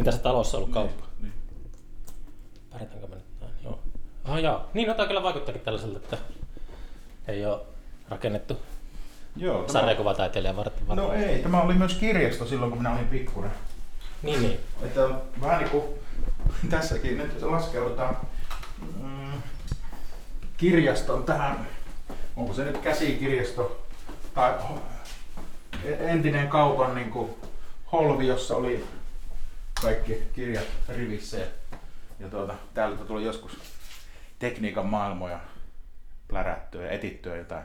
[0.00, 1.04] Mitä se talossa on ollut kauppa?
[1.22, 1.32] Niin.
[2.70, 3.52] Pärjätäänkö me nyt näin?
[3.64, 3.78] Joo.
[4.24, 4.64] Ah, joo.
[4.74, 6.18] Niin, no, tämä kyllä vaikuttaakin tällaiselta, että
[7.28, 7.60] ei ole
[8.08, 8.56] rakennettu
[9.36, 10.82] Joo, tämä, sarjakuvataiteilijan varten.
[10.88, 13.52] no ei, tämä oli myös kirjasto silloin, kun minä olin pikkuinen.
[14.22, 14.60] Niin, niin.
[14.82, 15.08] Että
[15.40, 15.84] vähän niin kuin
[16.70, 18.16] tässäkin nyt laskeudutaan
[19.02, 19.42] mm,
[20.56, 21.68] kirjaston tähän,
[22.36, 23.86] onko se nyt käsikirjasto
[24.34, 24.54] tai
[25.98, 27.30] entinen kaupan niin kuin
[27.92, 28.84] holvi, jossa oli
[29.82, 31.46] kaikki kirjat rivissä ja,
[32.20, 33.52] ja tuota, täältä tuli joskus
[34.38, 35.40] tekniikan maailmoja
[36.28, 37.64] plärättyä ja etittyä jotain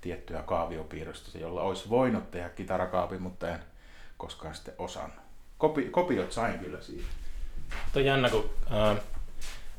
[0.00, 3.58] tiettyä kaaviopiirrosta, jolla olisi voinut tehdä kitarakaapin, mutta en
[4.18, 5.18] koskaan sitten osannut.
[5.58, 7.04] Kopi, kopiot sain kyllä siitä.
[7.92, 8.94] Tuo jännä, kun ää,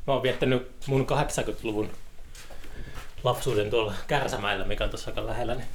[0.06, 1.90] mä oon viettänyt mun 80-luvun
[3.24, 5.66] lapsuuden tuolla Kärsämäellä, mikä on tuossa aika lähellä, niin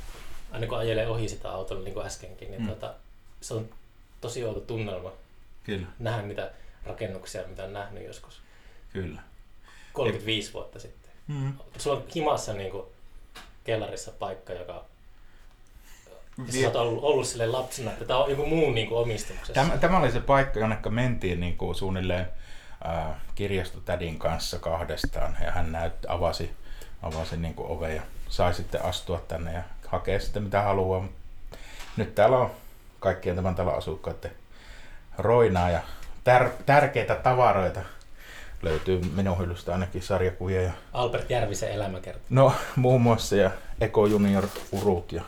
[0.52, 2.68] aina kun ajelee ohi sitä autolla, niin kuin äskenkin, niin Mm.
[2.68, 2.94] tota,
[3.42, 3.70] se on
[4.22, 5.12] tosi outo tunnelma
[5.68, 5.88] Kyllä.
[6.00, 6.52] nähdä niitä
[6.86, 8.42] rakennuksia, mitä on nähnyt joskus
[8.94, 9.22] Kyllä.
[9.94, 11.12] 35 vuotta sitten.
[11.28, 11.54] Mm.
[11.78, 12.86] Sulla on himassa niin kuin,
[13.64, 14.86] kellarissa paikka, joka
[16.54, 19.54] Vie- sä oot ollut, ollut sille lapsena, että tämä on joku muun niin kuin, omistuksessa.
[19.54, 22.28] Tämä, tämä oli se paikka, jonne mentiin niin kuin suunnilleen
[22.88, 26.52] äh, kirjastotädin kanssa kahdestaan ja hän näyt, avasi,
[27.02, 31.08] avasi niin kuin oven ja sai sitten astua tänne ja hakea sitten mitä haluaa.
[31.98, 32.52] Nyt täällä on
[33.00, 34.32] kaikkien tämän talon asukkaiden
[35.18, 35.80] roinaa ja
[36.24, 37.80] tär, tärkeitä tavaroita.
[38.62, 42.20] Löytyy minun hyllystä ainakin sarjakuvia ja Albert Järvisen elämäkerta.
[42.30, 43.52] no muun muassa ja
[43.82, 45.22] Eko Junior urut ja,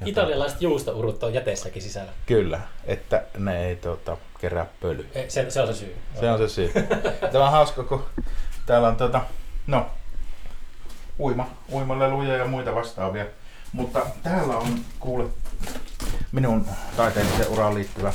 [0.00, 2.12] ja Italialaiset juustourut on jäteessäkin sisällä.
[2.26, 5.04] Kyllä, että ne ei tota, kerää pölyä.
[5.14, 5.96] E, Se, se on se syy.
[6.20, 6.72] Se on se syy.
[7.32, 8.04] Tämä on hauska, kun
[8.66, 9.20] täällä on tota,
[9.66, 9.86] no,
[11.20, 13.26] uima, uimaleluja ja muita vastaavia.
[13.72, 14.68] Mutta täällä on
[15.00, 15.24] kuule
[16.32, 18.12] minun taiteelliseen uraan liittyvä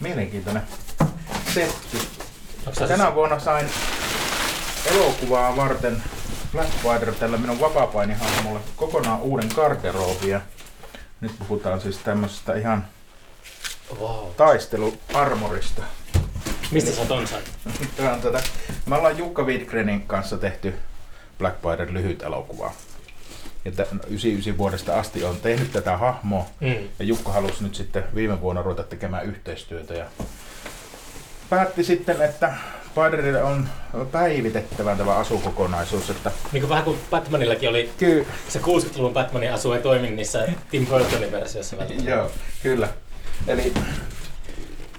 [0.00, 0.62] mielenkiintoinen
[1.54, 2.08] setti.
[2.88, 3.66] Tänä vuonna sain
[4.86, 6.02] elokuvaa varten
[6.52, 10.40] Black Spider tällä minun vapaapainihahmolle kokonaan uuden garderobia.
[11.20, 12.86] Nyt puhutaan siis tämmöisestä ihan
[14.00, 14.28] Wow.
[14.36, 15.82] taisteluarmorista.
[16.70, 17.50] Mistä sä ton sait?
[17.96, 18.42] Tämä on tätä.
[18.86, 20.74] Me ollaan Jukka Widgrenin kanssa tehty
[21.38, 22.72] Black Spider lyhyt elokuva.
[23.64, 26.46] Ja tä- 99 vuodesta asti on tehnyt tätä hahmoa.
[26.60, 26.74] Mm.
[26.98, 29.94] Ja Jukka halusi nyt sitten viime vuonna ruveta tekemään yhteistyötä.
[29.94, 30.04] Ja
[31.50, 32.52] päätti sitten, että
[32.90, 33.68] Spiderille on
[34.12, 36.10] päivitettävä tämä asukokonaisuus.
[36.10, 40.48] Että Niin kuin vähän kuin Batmanillakin oli, kyllä, se 60-luvun Batmanin asu ei toimi niissä
[40.70, 41.76] Tim Burtonin versiossa.
[42.04, 42.30] Joo,
[42.62, 42.88] kyllä.
[43.46, 43.74] Eli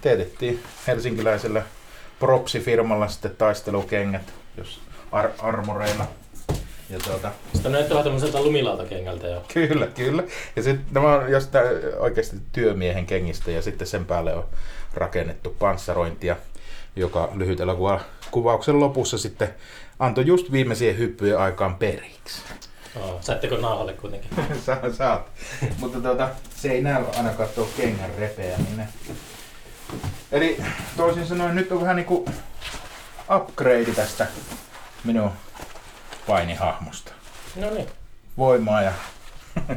[0.02, 1.62] teetettiin helsinkiläisellä
[2.20, 6.08] propsifirmalla sitten taistelukengät, jos ar- armoreilla.
[6.92, 9.44] Ja tuota, Sitten näyttää vähän tämmöiseltä lumilautakengältä jo.
[9.54, 10.24] kyllä, kyllä.
[10.56, 11.68] Ja sitten nämä on jostain
[12.00, 14.44] oikeasti työmiehen kengistä ja sitten sen päälle on
[14.94, 16.36] rakennettu panssarointia,
[16.96, 18.00] joka lyhyt elokuva
[18.32, 19.50] kuvauksen lopussa sitten
[20.00, 22.42] antoi just viimeisien hyppyjen aikaan periksi.
[22.96, 24.30] Oh, saitteko nauhalle kuitenkin?
[24.66, 25.28] Sä, saat.
[25.78, 28.88] Mutta tuota, se ei näy ainakaan tuo kengän repeäminen.
[30.32, 30.58] Eli
[30.98, 32.26] toisin sanoen nyt on vähän niinku
[33.36, 34.28] upgrade tästä
[35.04, 35.32] minun
[36.28, 37.12] painihahmosta.
[37.56, 37.88] No niin.
[38.38, 38.92] Voimaa ja...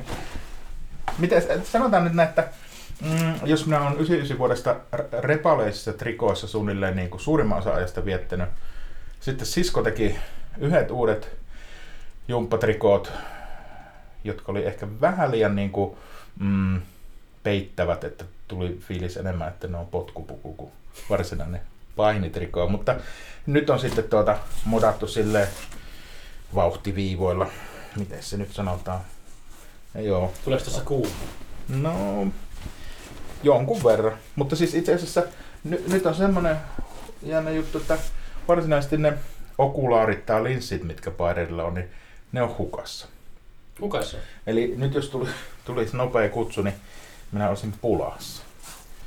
[1.19, 2.49] Miten, sanotaan nyt näin, että
[3.00, 8.05] mm, jos minä olen 99 vuodesta r- repaleisissa trikoissa suunnilleen niin kuin suurimman osa ajasta
[8.05, 8.49] viettänyt,
[9.21, 10.19] sitten sisko teki
[10.59, 11.37] yhdet uudet
[12.28, 13.12] jumppatrikoot,
[14.25, 15.97] jotka oli ehkä vähän liian niin kuin,
[16.38, 16.82] mm,
[17.43, 20.72] peittävät, että tuli fiilis enemmän, että ne on potkupuku kuin
[21.11, 21.61] varsinainen
[21.97, 22.69] painitrikoo.
[22.69, 22.94] Mutta
[23.47, 25.49] nyt on sitten tuota modattu silleen
[26.54, 27.47] vauhtiviivoilla.
[27.97, 29.00] Miten se nyt sanotaan?
[29.94, 31.15] Ja joo, Tuleeko tuossa kuuma?
[31.69, 32.26] no
[33.42, 34.19] jonkun verran.
[34.37, 35.22] Mutta siis itse asiassa
[35.64, 36.56] ny, nyt on semmoinen
[37.22, 37.98] jännä juttu, että
[38.48, 39.12] varsinaisesti ne
[39.59, 41.88] okulaarit tai linssit, mitkä Paiderilla on, niin
[42.32, 43.06] ne on hukassa.
[43.81, 43.91] On?
[44.47, 45.28] Eli nyt jos tuli,
[45.64, 46.75] tulisi nopea kutsu, niin
[47.32, 48.43] minä olisin pulassa.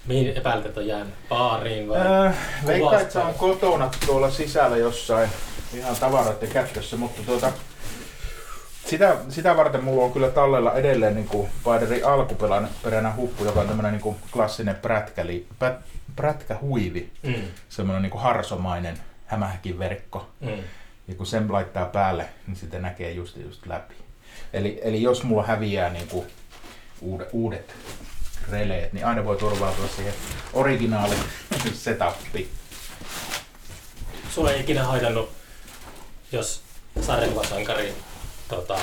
[0.05, 1.13] Mihin epäilet, että on jäänyt?
[1.29, 1.99] Baariin vai?
[2.27, 2.35] Äh,
[2.67, 5.29] Veikkaan, että on kotona tuolla sisällä jossain
[5.73, 7.51] ihan tavaroiden kätkössä, mutta tuota,
[8.85, 13.67] sitä, sitä varten mulla on kyllä tallella edelleen niin kuin Paiderin alkuperäinen huppu, joka on
[13.67, 15.75] tämmöinen niin kuin klassinen prätkäli, prät,
[16.15, 17.33] prätkähuivi, Mm.
[17.69, 20.27] semmoinen niin kuin harsomainen hämähäkin verkko.
[20.39, 20.49] Mm.
[21.07, 23.93] Ja kun sen laittaa päälle, niin sitä näkee just, just läpi.
[24.53, 26.27] Eli, eli jos mulla häviää niin kuin
[27.01, 27.75] uudet, uudet
[28.51, 30.13] releet, niin aina voi turvautua siihen
[30.53, 31.15] originaali
[31.73, 32.49] setappiin.
[34.29, 35.31] Sulla ei ikinä haitannut,
[36.31, 36.61] jos
[37.01, 37.93] sarjakuvasankari
[38.49, 38.79] tota,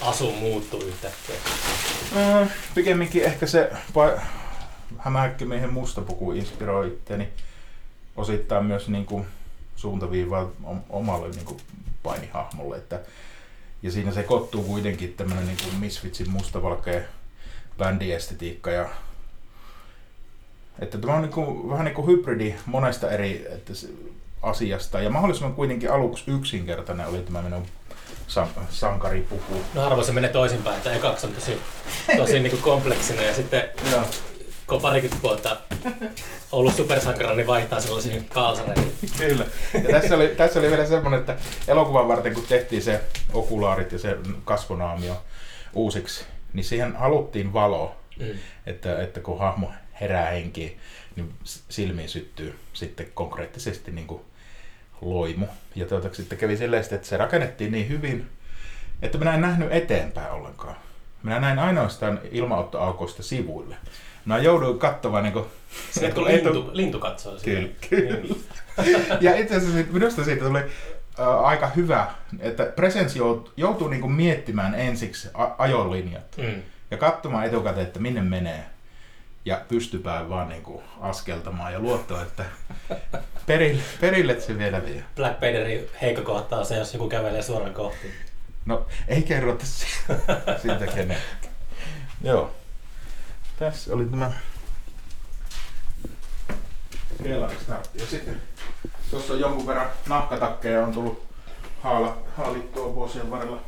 [0.00, 1.36] asu muuttuu yhtäkkiä.
[2.16, 4.20] Äh, pikemminkin ehkä se pa-
[4.98, 7.28] hämähäkkimiehen musta puku inspiroi itseäni
[8.16, 9.26] osittain myös niin kuin
[9.76, 10.50] suuntaviivaa
[10.90, 11.60] omalle niin kuin
[12.02, 12.76] painihahmolle.
[12.76, 13.00] Että,
[13.82, 17.00] ja siinä se kottuu kuitenkin tämmöinen niin kuin Misfitsin mustavalkea
[17.78, 18.88] bändiestetiikka ja
[20.78, 23.88] että tämä on niin kuin, vähän niin kuin hybridi monesta eri että se,
[24.46, 27.66] asiasta ja mahdollisimman kuitenkin aluksi yksinkertainen oli tämä minun
[28.26, 29.54] san- sankaripuku.
[29.74, 31.58] No harvoin se menee toisinpäin, että ekaksi on tosi,
[32.16, 34.02] tosi niin kompleksinen ja sitten Joo.
[34.66, 35.56] kun on parikymmentä vuotta
[36.52, 38.92] ollut supersankara, niin vaihtaa sellaisiin kalsareihin.
[39.18, 39.44] Kyllä.
[39.74, 41.36] Ja tässä oli, tässä oli vielä semmoinen, että
[41.68, 43.00] elokuvan varten kun tehtiin se
[43.32, 45.22] okulaarit ja se kasvonaamio
[45.74, 48.26] uusiksi, niin siihen haluttiin valoa, Mm.
[48.66, 49.70] että, että kun hahmo
[50.00, 50.78] herää henkiin,
[51.16, 51.34] niin
[51.68, 54.20] silmiin syttyy sitten konkreettisesti niin kuin
[55.00, 55.46] loimu.
[55.74, 58.26] Ja tuota, sitten kävi silleen, että se rakennettiin niin hyvin,
[59.02, 60.76] että minä en nähnyt eteenpäin ollenkaan.
[61.22, 63.76] Minä näin ainoastaan ilmaottoaukoista sivuille.
[64.24, 65.44] Mä jouduin katsomaan niin kuin,
[65.90, 67.86] Se kun lintu, lintu katsoo Kyllä, sitä.
[67.90, 68.34] kyllä.
[69.20, 72.06] Ja itse asiassa siitä- minusta siitä tuli äh, aika hyvä,
[72.40, 76.62] että presenssi jout- joutuu niinku miettimään ensiksi a- ajolinjat Mm.
[76.90, 78.64] ja katsomaan etukäteen, että minne menee.
[79.46, 82.44] Ja pystypää vaan niinku askeltamaan ja luottaa, että
[83.46, 85.04] perille, perille se vielä vie.
[85.16, 88.14] Black Pantherin heikko kohta on se, jos joku kävelee suoraan kohti.
[88.64, 89.86] No, ei kerrota si-
[90.62, 91.20] siitä kenellekään.
[92.22, 92.50] Joo.
[93.58, 94.32] Tässä oli tämä
[97.22, 97.98] Kelari-startti.
[97.98, 98.42] Ja sitten
[99.10, 101.26] tuossa on jonkun verran nahkatakkeja on tullut
[101.82, 103.60] haala, haalittua vuosien varrella.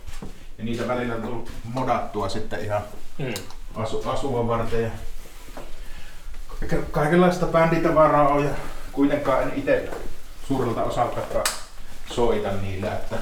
[0.58, 2.82] Ja niitä välillä on tullut modattua sitten ihan
[3.18, 3.34] Mm.
[3.74, 4.82] asu, asua varten.
[4.82, 4.90] Ja
[6.90, 8.50] kaikenlaista bänditavaraa on ja
[8.92, 9.90] kuitenkaan en itse
[10.48, 11.20] suurelta osalta
[12.10, 12.92] soita niillä.
[12.92, 13.16] Että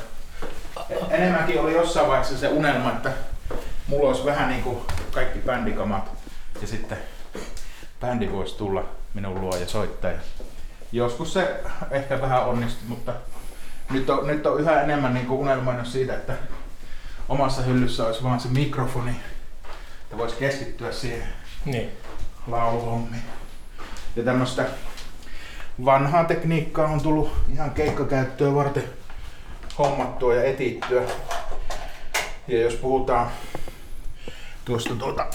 [1.11, 3.13] enemmänkin oli jossain vaiheessa se unelma, että
[3.87, 4.79] mulla olisi vähän niin kuin
[5.11, 6.11] kaikki bändikamat
[6.61, 6.99] ja sitten
[8.01, 8.85] bändi voisi tulla
[9.15, 10.11] minun luo ja soittaa.
[10.11, 10.19] Ja
[10.93, 11.61] joskus se
[11.91, 13.13] ehkä vähän onnistui, mutta
[13.91, 16.33] nyt on, nyt on yhä enemmän niin kuin unelmoinut siitä, että
[17.29, 19.17] omassa hyllyssä olisi vaan se mikrofoni,
[20.03, 21.29] että voisi keskittyä siihen
[21.65, 21.91] Niin.
[22.47, 23.23] Lauluhommiin.
[24.17, 24.67] Ja tämmöistä
[25.85, 28.85] vanhaa tekniikkaa on tullut ihan keikkakäyttöä varten
[29.79, 31.03] hommattua ja etittyä.
[32.49, 33.31] Ja jos puhutaan
[34.65, 35.27] tuosta tuota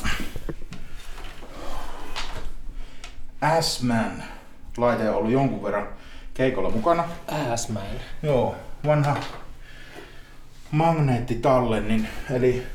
[3.61, 4.23] S-Man
[4.77, 5.87] laite on ollut jonkun verran
[6.33, 7.03] keikolla mukana.
[7.53, 7.83] Assman.
[8.23, 8.55] Joo,
[8.85, 9.17] vanha
[10.71, 12.67] magneettitallennin, eli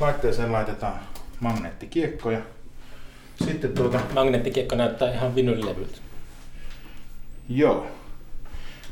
[0.00, 1.00] laitteeseen laitetaan
[1.40, 2.40] magneettikiekkoja.
[3.44, 5.98] Sitten tuota, Magneettikiekko näyttää ihan vinylilevyltä.
[7.48, 7.86] joo.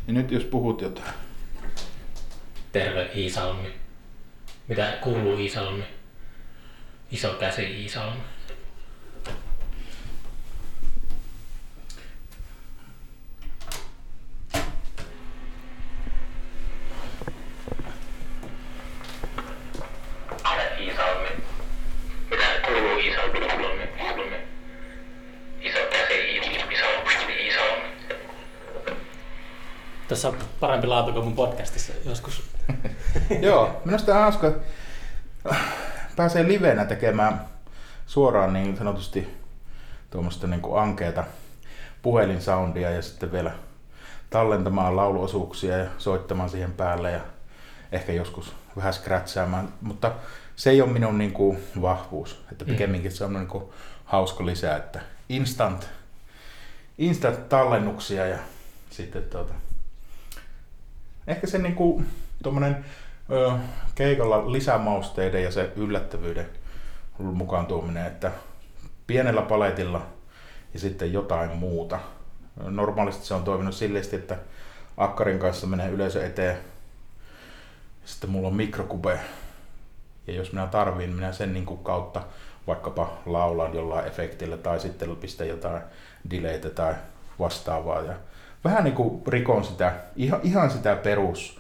[0.07, 1.15] Ja nyt jos puhut jotain.
[2.73, 3.69] Terve Iisalmi.
[4.69, 5.85] Mitä kuuluu Iisalmi?
[7.13, 7.83] Iso käsi Iisalmi.
[7.83, 8.36] Iisalmi.
[30.09, 32.43] Tässä on parempi laatu kuin mun podcastissa joskus.
[33.41, 34.53] Joo, minusta on hauska.
[36.17, 37.41] Pääsee livenä tekemään
[38.07, 39.37] suoraan niin sanotusti
[40.11, 41.25] tuommoista niin kuin ankeeta
[42.03, 43.53] puhelinsoundia ja sitten vielä
[44.31, 47.21] tallentamaan lauluosuuksia ja soittamaan siihen päälle ja
[47.93, 50.13] ehkä joskus vähän scratchaamaan, mutta
[50.57, 52.71] se ei ole minun niin kuin vahvuus, että Mm.
[52.71, 53.65] pikemminkin se on niin kuin
[54.05, 55.89] hauska lisä, että instant,
[56.99, 58.39] instant tallennuksia ja
[58.91, 59.55] sitten tuota,
[61.27, 62.03] ehkä se niinku
[62.43, 62.85] tommonen
[63.31, 63.53] ö,
[63.95, 66.47] keikalla lisämausteiden ja se yllättävyyden
[67.19, 68.31] mukaan tuominen, että
[69.07, 70.07] pienellä paletilla
[70.75, 71.99] ja sitten jotain muuta.
[72.63, 74.39] Normaalisti se on toiminut silleesti, että
[74.97, 76.57] akkarin kanssa menee yleisö eteen.
[78.05, 79.21] Sitten mulla on mikrokube.
[80.27, 82.23] Ja jos minä tarviin, minä sen niin kuin kautta
[82.67, 85.83] vaikkapa laulan jollain efektillä tai sitten pistän jotain
[86.31, 86.95] delaytä tai
[87.39, 88.01] vastaavaa.
[88.01, 88.15] Ja
[88.65, 91.59] vähän niin kuin rikon sitä, ihan, ihan sitä perus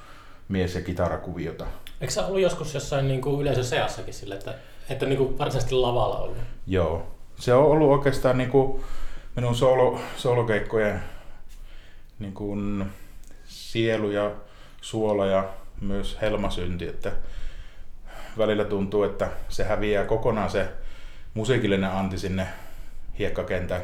[0.48, 1.66] mies- ja kitarakuviota.
[2.00, 4.54] Eikö sä ollut joskus jossain niin kuin yleisön seassakin sille, että,
[4.88, 6.38] että niin kuin varsinaisesti lavalla ollut?
[6.66, 7.06] Joo.
[7.36, 8.84] Se on ollut oikeastaan niin kuin
[9.36, 11.02] minun solo, solokeikkojen
[12.18, 12.84] niin kuin
[13.44, 14.30] sielu ja
[14.80, 15.48] suola ja
[15.80, 17.12] myös helmasynti, että
[18.38, 20.68] välillä tuntuu, että se häviää kokonaan se
[21.34, 22.46] musiikillinen anti sinne
[23.18, 23.82] hiekkakentän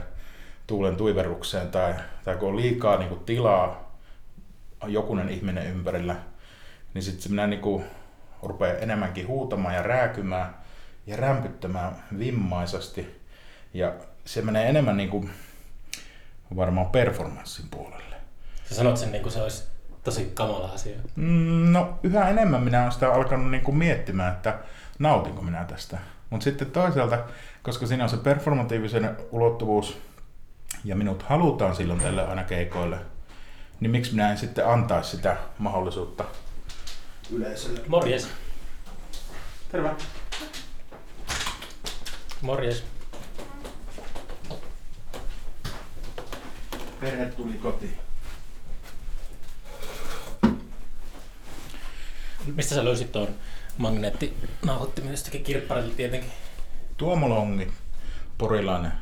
[0.73, 3.97] tuulen tuiverrukseen tai, tai kun on liikaa niin kuin tilaa
[4.87, 6.17] jokunen ihminen ympärillä,
[6.95, 7.85] niin sitten minä niin kuin
[8.43, 10.55] rupeaa enemmänkin huutamaan ja rääkymään
[11.07, 13.21] ja rämpyttämään vimmaisasti.
[13.75, 13.93] Ja
[14.25, 15.31] se menee enemmän niin kuin
[16.57, 18.17] varmaan performanssin puolelle.
[18.69, 19.65] Sä sanot sen niin kuin se olisi
[20.05, 20.97] tosi kamala asia.
[21.17, 24.59] Mm, No yhä enemmän minä olen sitä alkanut niin kuin miettimään, että
[24.99, 25.99] nautinko minä tästä.
[26.31, 27.19] Mutta sitten toisaalta,
[27.63, 30.12] koska siinä on se performatiivisen ulottuvuus
[30.85, 32.99] ja minut halutaan silloin tälle aina keikoille,
[33.81, 36.25] niin miksi minä en sitten antaisi sitä mahdollisuutta
[37.31, 37.81] yleisölle?
[37.89, 38.29] Morjes.
[39.73, 39.91] Terve.
[42.41, 42.85] Morjes.
[47.01, 47.99] Perhe tuli kotiin.
[52.55, 53.29] Mistä sä löysit tuon
[53.79, 56.31] magneettinauhoittimen jostakin kirpparilta tietenkin?
[56.97, 57.73] Tuomo Longi,
[58.39, 58.93] porilainen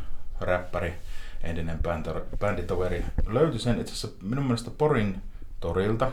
[0.41, 0.95] räppäri,
[1.43, 5.23] entinen bänd- bänditoveri, löytyi sen itse asiassa minun mielestä Porin
[5.61, 6.13] torilta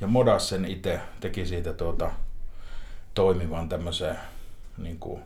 [0.00, 2.10] ja modas sen itse, teki siitä tuota,
[3.14, 4.16] toimivan tämmöiseen,
[4.78, 5.22] niin kuin,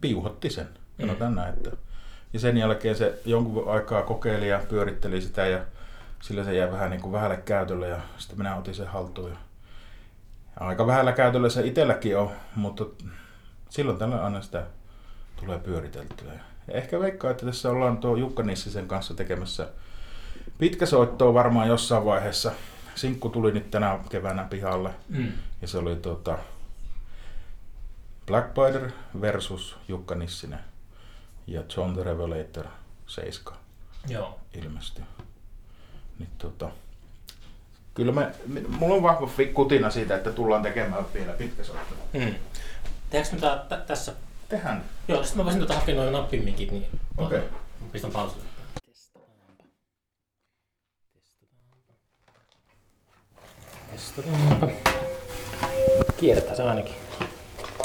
[0.00, 0.68] piuhotti sen,
[1.00, 1.54] sanotaan näin.
[1.54, 1.70] Että.
[2.32, 5.64] Ja sen jälkeen se jonkun aikaa kokeili ja pyöritteli sitä ja
[6.22, 9.30] sillä se jäi vähän niin kuin vähälle käytölle ja sitten minä otin sen haltuun.
[9.30, 9.36] Ja
[10.56, 12.84] aika vähällä käytöllä se itselläkin on, mutta
[13.68, 14.66] silloin tällä aina sitä
[15.36, 16.32] tulee pyöriteltyä.
[16.32, 19.68] Ja ehkä veikkaa, että tässä ollaan tuo Jukka Nissisen kanssa tekemässä
[20.58, 22.52] pitkäsoittoa varmaan jossain vaiheessa.
[22.94, 25.32] Sinkku tuli nyt tänä keväänä pihalle Mm.
[25.62, 26.38] ja se oli tuota
[28.26, 28.90] Black Spider
[29.20, 30.60] versus Jukka Nissinen
[31.46, 32.66] ja John the Revelator
[33.06, 33.58] 7
[34.08, 34.38] Joo.
[34.54, 35.04] ilmestyi.
[36.18, 36.70] Niin tota,
[37.94, 38.32] kyllä me,
[38.68, 41.94] mulla on vahva kutina siitä, että tullaan tekemään vielä pitkä soitto.
[42.12, 42.34] Mm.
[43.10, 44.12] Tehdäänkö me tässä?
[44.52, 44.84] Tehän.
[45.08, 47.40] Joo, sitten mä voisin tuota hakea noin nappimikit, niin Okei.
[47.40, 48.44] Mä pistän pausille.
[53.92, 54.68] Testataanpa.
[56.20, 56.94] Kiertää se ainakin.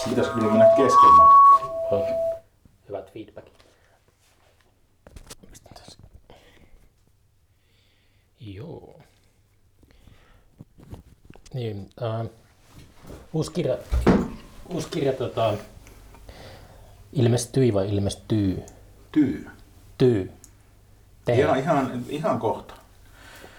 [0.10, 1.30] Pitäisi kyllä mennä keskemään.
[1.92, 2.04] On
[2.88, 3.66] hyvät feedbackit.
[5.74, 6.00] Tässä.
[8.40, 9.00] Joo.
[11.54, 12.28] Niin, äh,
[13.34, 13.78] uusi kirja,
[14.70, 15.54] uusi kirja tota,
[17.18, 18.64] ilmestyi vai ilmestyy?
[19.12, 19.48] Tyy.
[19.98, 20.32] Tyy.
[21.26, 21.42] Tehdä.
[21.42, 22.74] Ihan, ihan, ihan kohta.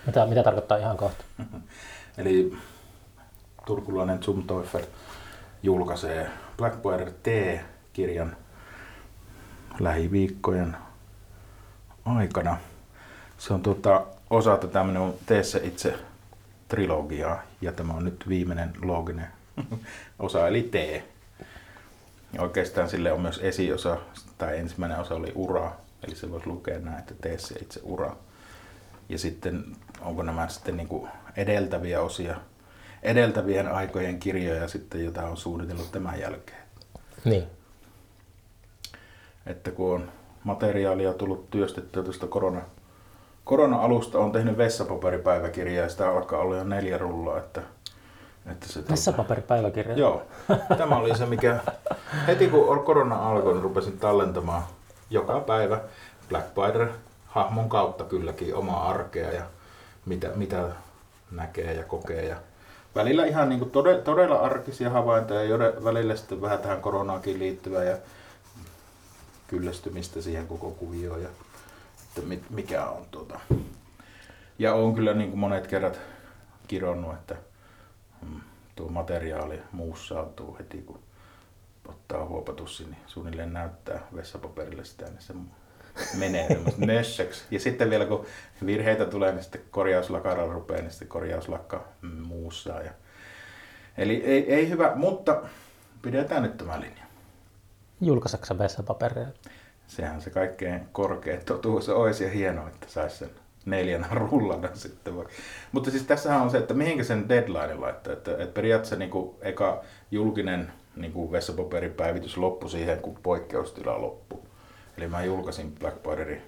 [0.07, 1.25] Mitä, mitä tarkoittaa ihan kohta?
[2.19, 2.57] Eli
[3.67, 4.85] turkulainen Zumteufel
[5.63, 8.37] julkaisee Blackwater T-kirjan
[9.81, 10.77] lähiviikkojen
[12.05, 12.57] aikana.
[13.39, 15.95] Se on tuota, osa tätä minun Tee se itse
[16.69, 19.27] trilogiaa ja tämä on nyt viimeinen looginen
[20.19, 21.05] osa eli T.
[22.39, 23.97] Oikeastaan sille on myös esiosa,
[24.39, 25.73] tai ensimmäinen osa oli ura,
[26.07, 28.17] eli se voisi lukea näin, että tee se itse ura.
[29.09, 29.65] Ja sitten
[30.01, 32.37] onko nämä sitten niin kuin edeltäviä osia,
[33.03, 36.63] edeltävien aikojen kirjoja sitten, jota on suunnitellut tämän jälkeen.
[37.25, 37.45] Niin.
[39.47, 40.13] Että kun on
[40.45, 42.63] materiaalia tullut työstettyä tuosta korona,
[43.45, 47.39] korona-alusta, on tehnyt vessapaperipäiväkirjaa ja sitä alkaa olla jo neljä rullaa.
[47.39, 47.63] Että,
[48.51, 49.97] että se, Vessapaperipäiväkirja.
[49.97, 50.23] Joo,
[50.79, 51.61] tämä oli se, mikä
[52.27, 54.63] heti kun korona alkoi, niin rupesin tallentamaan
[55.11, 55.81] joka päivä
[56.29, 56.89] Black Spider
[57.27, 59.43] hahmon kautta kylläkin omaa arkea ja
[60.07, 60.69] mitä, mitä
[61.31, 62.25] näkee ja kokee.
[62.25, 62.37] Ja
[62.95, 67.39] välillä ihan niin kuin todella, todella arkisia havaintoja ja jode- välillä sitten vähän tähän koronaakin
[67.39, 67.97] liittyvää ja
[69.49, 71.29] kyllästymistä siihen koko kuvioon ja
[72.09, 73.41] että mit- mikä on tuota.
[74.59, 76.01] Ja on kyllä niin kuin monet kerrat
[76.69, 77.37] kironnut, että
[78.77, 81.03] tuo materiaali muussaantuu heti kun
[81.89, 85.35] ottaa huopatussi, niin suunnilleen näyttää vessapaperille sitä, niin se
[86.19, 87.45] menee nössöksi.
[87.51, 88.27] Ja sitten vielä kun
[88.67, 91.85] virheitä tulee, niin sitten korjauslakara rupeaa, niin sitten korjauslakka
[92.27, 92.81] muussaa.
[92.81, 92.91] Ja...
[93.99, 95.43] Eli ei, ei hyvä, mutta
[96.03, 97.05] pidetään nyt tämä linja.
[98.01, 99.27] Julkaisaksa vessapaperia?
[99.87, 103.31] Sehän se kaikkein korkein totuus olisi ja hienoa, että saisi sen
[103.71, 105.17] neljän rullana sitten.
[105.17, 105.33] Vaikka.
[105.73, 108.13] Mutta siis tässähän on se, että mihinkä sen deadline laittaa.
[108.13, 114.39] Että, että periaatteessa niin kuin eka julkinen niin kuin vessapaperipäivitys loppui siihen, kun poikkeustila loppui.
[114.97, 116.43] Eli mä julkaisin Blackboarderin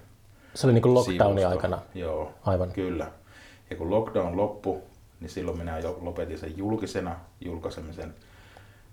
[0.53, 1.49] Se oli niin kuin lockdownin sivusto.
[1.49, 1.81] aikana.
[1.95, 2.71] Joo, Aivan.
[2.71, 3.11] kyllä.
[3.69, 4.81] Ja kun lockdown loppui,
[5.19, 8.15] niin silloin minä jo lopetin sen julkisena julkaisemisen.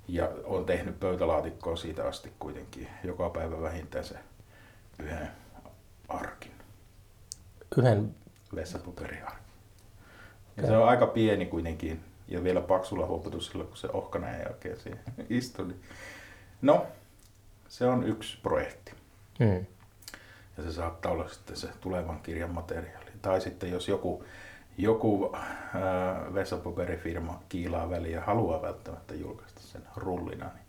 [0.09, 4.15] Ja olen tehnyt pöytälaatikkoa siitä asti kuitenkin joka päivä vähintään se
[4.99, 5.29] yhden
[6.09, 6.53] arkin,
[7.77, 8.15] Yhden,
[8.55, 9.39] vessapaperiarkin.
[10.57, 15.01] Ja se on aika pieni kuitenkin ja vielä paksulla huoputusilla, kun se ohkaneen jälkeen siihen
[15.29, 15.67] istui.
[15.67, 15.81] niin-
[16.63, 16.87] No,
[17.69, 18.93] se on yksi projekti.
[19.39, 19.67] mm.
[20.57, 23.11] Ja se saattaa olla sitten se tulevan kirjan materiaali.
[23.23, 24.25] Tai sitten jos joku,
[24.79, 30.65] joku ää, vessapaperifirma kiilaa väliin ja haluaa välttämättä julkaista sen rullina, niin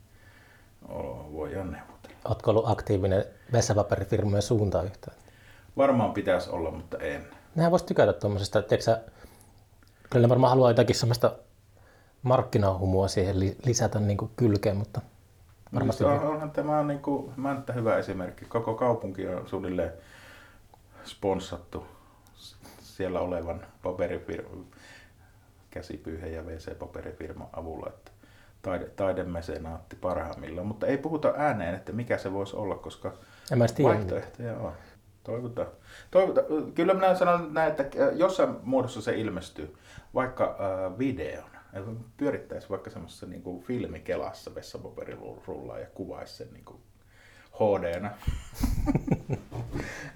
[1.33, 2.15] voidaan neuvotella.
[2.25, 5.17] Oletko ollut aktiivinen vessapaperifirmojen suuntaan yhtään?
[5.77, 7.27] Varmaan pitäisi olla, mutta en.
[7.55, 9.01] Nehän voisi tykätä tuommoisesta, että
[10.09, 11.35] kyllä ne varmaan haluaa jotakin semmoista
[12.23, 15.01] markkinahumua siihen li- lisätä niin kuin kylkeen, mutta
[15.73, 16.03] varmasti...
[16.03, 18.45] on, onhan tämä niin kuin, Mänttä hyvä esimerkki.
[18.45, 19.93] Koko kaupunki on suunnilleen
[21.03, 21.85] sponssattu
[22.79, 24.65] siellä olevan paperifirman,
[25.69, 27.87] käsipyyhe ja WC-paperifirman avulla.
[27.87, 28.11] Että
[28.61, 33.13] taide, taidemesenaatti parhaimmillaan, mutta ei puhuta ääneen, että mikä se voisi olla, koska
[33.51, 34.73] en mä vaihtoehtoja on.
[35.29, 35.67] Toivotaan.
[36.11, 36.45] Toivotaan.
[36.75, 39.75] Kyllä minä sanon näin, että jossain muodossa se ilmestyy,
[40.13, 41.49] vaikka äh, videon.
[42.17, 46.81] Pyörittäisi vaikka semmoisessa niin kuin filmikelassa vessapaperirullaa ja kuvaisi sen niin kuin
[47.53, 48.11] HD-nä.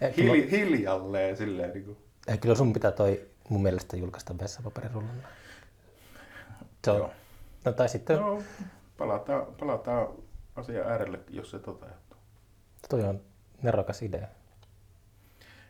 [0.17, 1.73] Hil, hiljalleen silleen.
[1.73, 1.97] Niin kuin.
[2.27, 5.27] Ei, kyllä sun pitää toi mun mielestä julkaista vessapaperirullana.
[6.85, 7.11] Se on, Joo.
[7.65, 8.35] no, tai sitten no.
[8.35, 8.43] No,
[8.97, 10.07] palataan, palataan
[10.55, 12.17] asian äärelle, jos se toteutuu.
[12.89, 13.21] toi on
[13.61, 14.27] nerokas idea.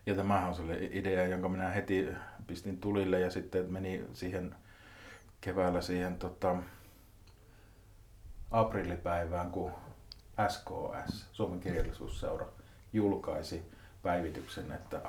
[0.06, 2.08] Ja tämähän on sellainen idea, jonka minä heti
[2.48, 4.56] pistin tulille ja sitten meni siihen
[5.42, 6.56] keväällä siihen tota,
[8.52, 9.72] aprillipäivään, kun
[10.48, 12.48] SKS, Suomen kirjallisuusseura,
[12.94, 13.72] julkaisi
[14.04, 15.02] päivityksen, että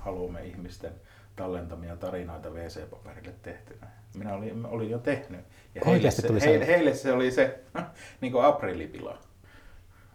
[0.00, 0.92] haluamme ihmisten
[1.36, 3.86] tallentamia tarinoita WC-paperille tehtynä.
[4.14, 5.40] Minä olin, olin jo tehnyt.
[5.74, 6.76] Ja heille se, tuli heille, sellainen?
[6.76, 7.60] heille se oli se
[8.20, 9.18] niin kuin aprillipila.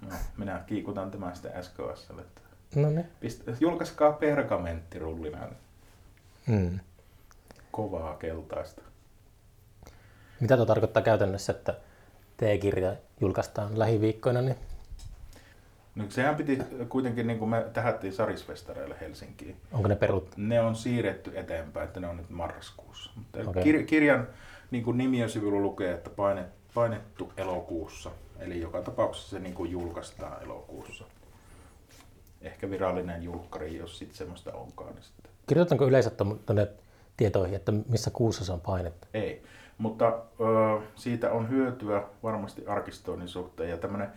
[0.02, 2.22] No, minä kiikutan tämän sitten SKSlle.
[2.22, 2.42] että
[2.76, 3.06] No niin.
[3.20, 5.48] Pist, julkaiskaa pergamenttirullina
[6.48, 6.80] Hmm.
[7.72, 8.82] kovaa keltaista.
[10.40, 11.74] Mitä tuo tarkoittaa käytännössä, että
[12.38, 14.56] T-kirja julkaistaan lähiviikkoina, niin
[15.96, 16.60] No, sehän piti
[16.90, 20.34] kuitenkin, niin kuin me tähättiin Sarisfestareille Helsinkiin, onko ne perut?
[20.38, 23.12] ne on siirretty eteenpäin, että ne on nyt marraskuussa.
[23.16, 23.64] Mutta Okei.
[23.64, 24.28] kir- kirjan
[24.72, 28.12] niin kuin nimiön sivulla lukee, että paine, painettu elokuussa.
[28.40, 31.04] Eli joka tapauksessa se niin kuin julkaistaan elokuussa.
[32.48, 34.96] Ehkä virallinen julkkari, jos sitten semmoista onkaan.
[34.96, 35.32] Niin sitten.
[35.48, 36.10] Kirjoitanko yleensä
[36.45, 36.67] tuonne
[37.17, 39.08] tietoihin, että missä kuussa se on painettu?
[39.13, 39.43] Ei,
[39.78, 40.08] mutta
[40.39, 43.69] ö, siitä on hyötyä varmasti arkistoinnin suhteen.
[43.69, 44.10] Ja tämmöinen,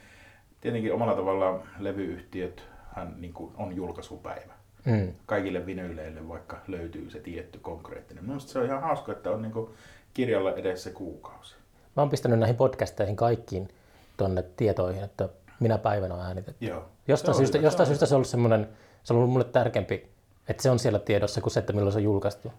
[0.61, 2.65] tietenkin omalla tavallaan levyyhtiöt
[2.97, 4.53] hän niin kuin on julkaisupäivä.
[4.85, 5.15] Mm.
[5.27, 8.25] Kaikille vinyyleille vaikka löytyy se tietty konkreettinen.
[8.25, 9.71] Minusta se on ihan hauska, että on niin kuin
[10.15, 11.55] kirjalla edessä kuukausi.
[11.97, 13.69] Mä oon pistänyt näihin podcasteihin kaikkiin
[14.17, 15.29] tuonne tietoihin, että
[15.61, 16.67] minä päivänä on äänitetty.
[16.67, 16.89] Joo.
[17.09, 18.69] Jostain Se syystä, hyvä, jostain se syystä se on ollut semmoinen,
[19.03, 20.11] se on ollut mulle tärkeämpi,
[20.49, 22.53] että se on siellä tiedossa kuin se, että milloin se on julkaistu.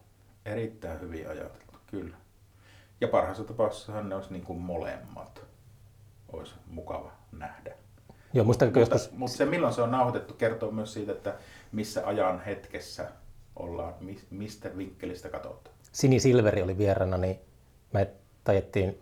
[0.46, 2.16] Erittäin hyvin ajateltu, kyllä.
[3.02, 5.42] Ja parhaassa tapauksessahan ne olisi niin kuin molemmat.
[6.34, 7.72] Olisi mukava nähdä.
[8.34, 11.36] Joo, muistatko Mutta, joskus, mutta se milloin se on nauhoitettu kertoo myös siitä, että
[11.72, 13.08] missä ajan hetkessä
[13.56, 15.76] ollaan, mi- mistä vinkkelistä katsotaan.
[15.92, 17.40] Sini Silveri oli vieraana, niin
[17.94, 18.08] me
[18.44, 19.00] tajettiin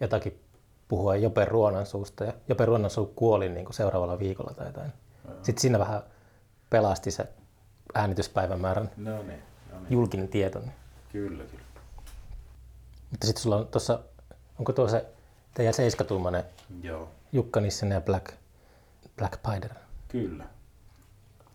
[0.00, 0.40] jotakin
[0.92, 4.92] puhua Jope Ruonan suusta, ja Jope Ruonan suu kuoli niin kuin seuraavalla viikolla tai jotain.
[5.42, 6.02] Sitten siinä vähän
[6.70, 7.28] pelasti se
[7.94, 9.86] äänityspäivämäärän No niin, no niin.
[9.90, 10.58] julkinen tieto.
[10.58, 10.72] niin.
[11.12, 11.62] Kyllä, kyllä.
[13.10, 14.00] Mutta sitten sulla on tuossa,
[14.58, 15.06] onko tuo se
[15.54, 16.44] teidän seiskatuumainen
[16.82, 18.34] Joo, Jukka Nissen ja Black,
[19.16, 19.70] Black Spider?
[20.08, 20.44] kyllä.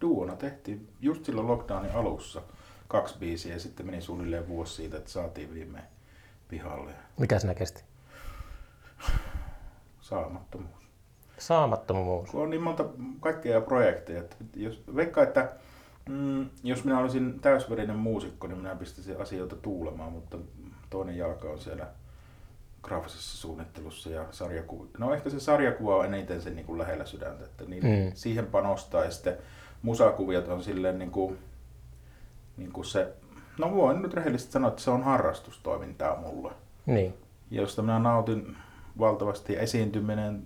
[0.01, 2.41] Duona tehtiin just silloin lockdownin alussa
[2.87, 5.85] kaksi biisiä ja sitten meni suunnilleen vuosi siitä, että saatiin viimein
[6.47, 6.91] pihalle.
[7.19, 7.83] Mikä sinä kesti?
[10.01, 10.87] Saamattomuus.
[11.37, 12.29] Saamattomuus.
[12.31, 12.85] Kun on niin monta
[13.19, 15.51] kaikkea projekteja, että jos, veikka, että
[16.09, 20.37] mm, jos minä olisin täysverinen muusikko, niin minä pistäisin asioita tuulemaan, mutta
[20.89, 21.87] toinen jalka on siellä
[22.83, 24.85] graafisessa suunnittelussa ja sarjakuva.
[24.97, 28.11] No ehkä se sarjakuva on eniten sen niin kuin lähellä sydäntä, että niin, Mm.
[28.13, 29.37] siihen panostaa ja sitten
[29.81, 31.37] musakuviot on silleen niin kuin,
[32.57, 33.13] niin kuin se,
[33.59, 36.51] no voin nyt rehellisesti sanoa, että se on harrastustoimintaa mulle
[36.85, 37.13] Niin.
[37.51, 38.57] josta minä nautin
[38.99, 39.53] valtavasti.
[39.53, 40.45] Ja esiintyminen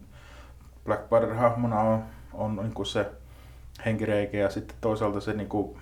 [0.85, 3.05] Black Panther-hahmona on, on niin kuin se
[3.85, 5.77] henkireikä ja sitten toisaalta se niin kuin,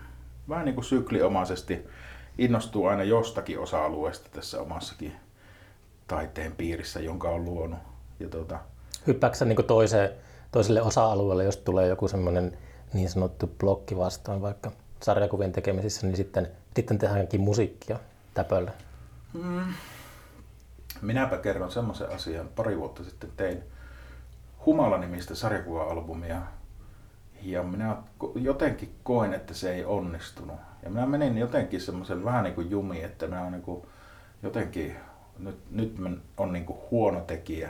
[0.50, 1.88] vähän niin kuin sykliomaisesti
[2.38, 5.16] innostuu aina jostakin osa-alueesta tässä omassakin
[6.08, 7.80] taiteen piirissä, jonka on luonut.
[8.20, 8.60] Ja tuota,
[9.08, 10.10] Hyppääksä niin toiseen,
[10.52, 12.58] toiselle osa-alueelle, jos tulee joku semmoinen
[12.94, 18.00] niin sanottu blokki vastaan vaikka sarjakuvien tekemisissä, niin sitten, sitten tehdäänkin musiikkia
[18.34, 18.72] täpöllä.
[21.02, 22.50] Minäpä kerron semmoisen asian.
[22.56, 23.64] Pari vuotta sitten tein
[24.66, 26.42] Humala-nimistä sarjakuva-albumia.
[27.42, 27.98] Ja minä
[28.36, 30.56] jotenkin koin, että se ei onnistunut.
[30.84, 33.86] Ja minä menin jotenkin semmoisen vähän niin kuin jumiin, että minä olen niin kuin
[34.44, 34.96] jotenkin,
[35.40, 35.96] nyt, nyt
[36.38, 37.70] on niin kuin huono tekijä.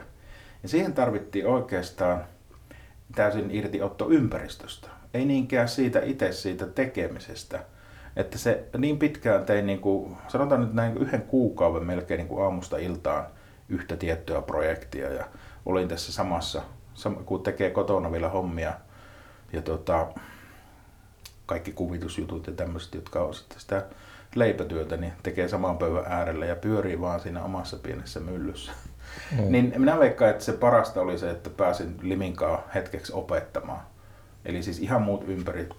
[0.63, 2.23] Ja siihen tarvittiin oikeastaan
[3.15, 4.87] täysin irtiotto ympäristöstä.
[5.13, 7.63] Ei niinkään siitä itse siitä tekemisestä.
[8.15, 12.43] Että se niin pitkään tein, niin kuin, sanotaan nyt näin yhden kuukauden melkein niin kuin
[12.43, 13.25] aamusta iltaan
[13.69, 15.13] yhtä tiettyä projektia.
[15.13, 15.25] Ja
[15.65, 16.61] olin tässä samassa,
[16.95, 18.73] sam- kun tekee kotona vielä hommia.
[19.53, 20.07] Ja tota,
[21.45, 23.85] kaikki kuvitusjutut ja tämmöiset, jotka on sitten sitä
[24.35, 28.71] leipätyötä, niin tekee saman pöydän äärellä ja pyörii vaan siinä omassa pienessä myllyssä.
[29.31, 29.51] Mm.
[29.51, 33.81] Niin minä veikkaan, että se parasta oli se, että pääsin Liminkaa hetkeksi opettamaan.
[34.45, 35.69] Eli siis ihan muut ympäri,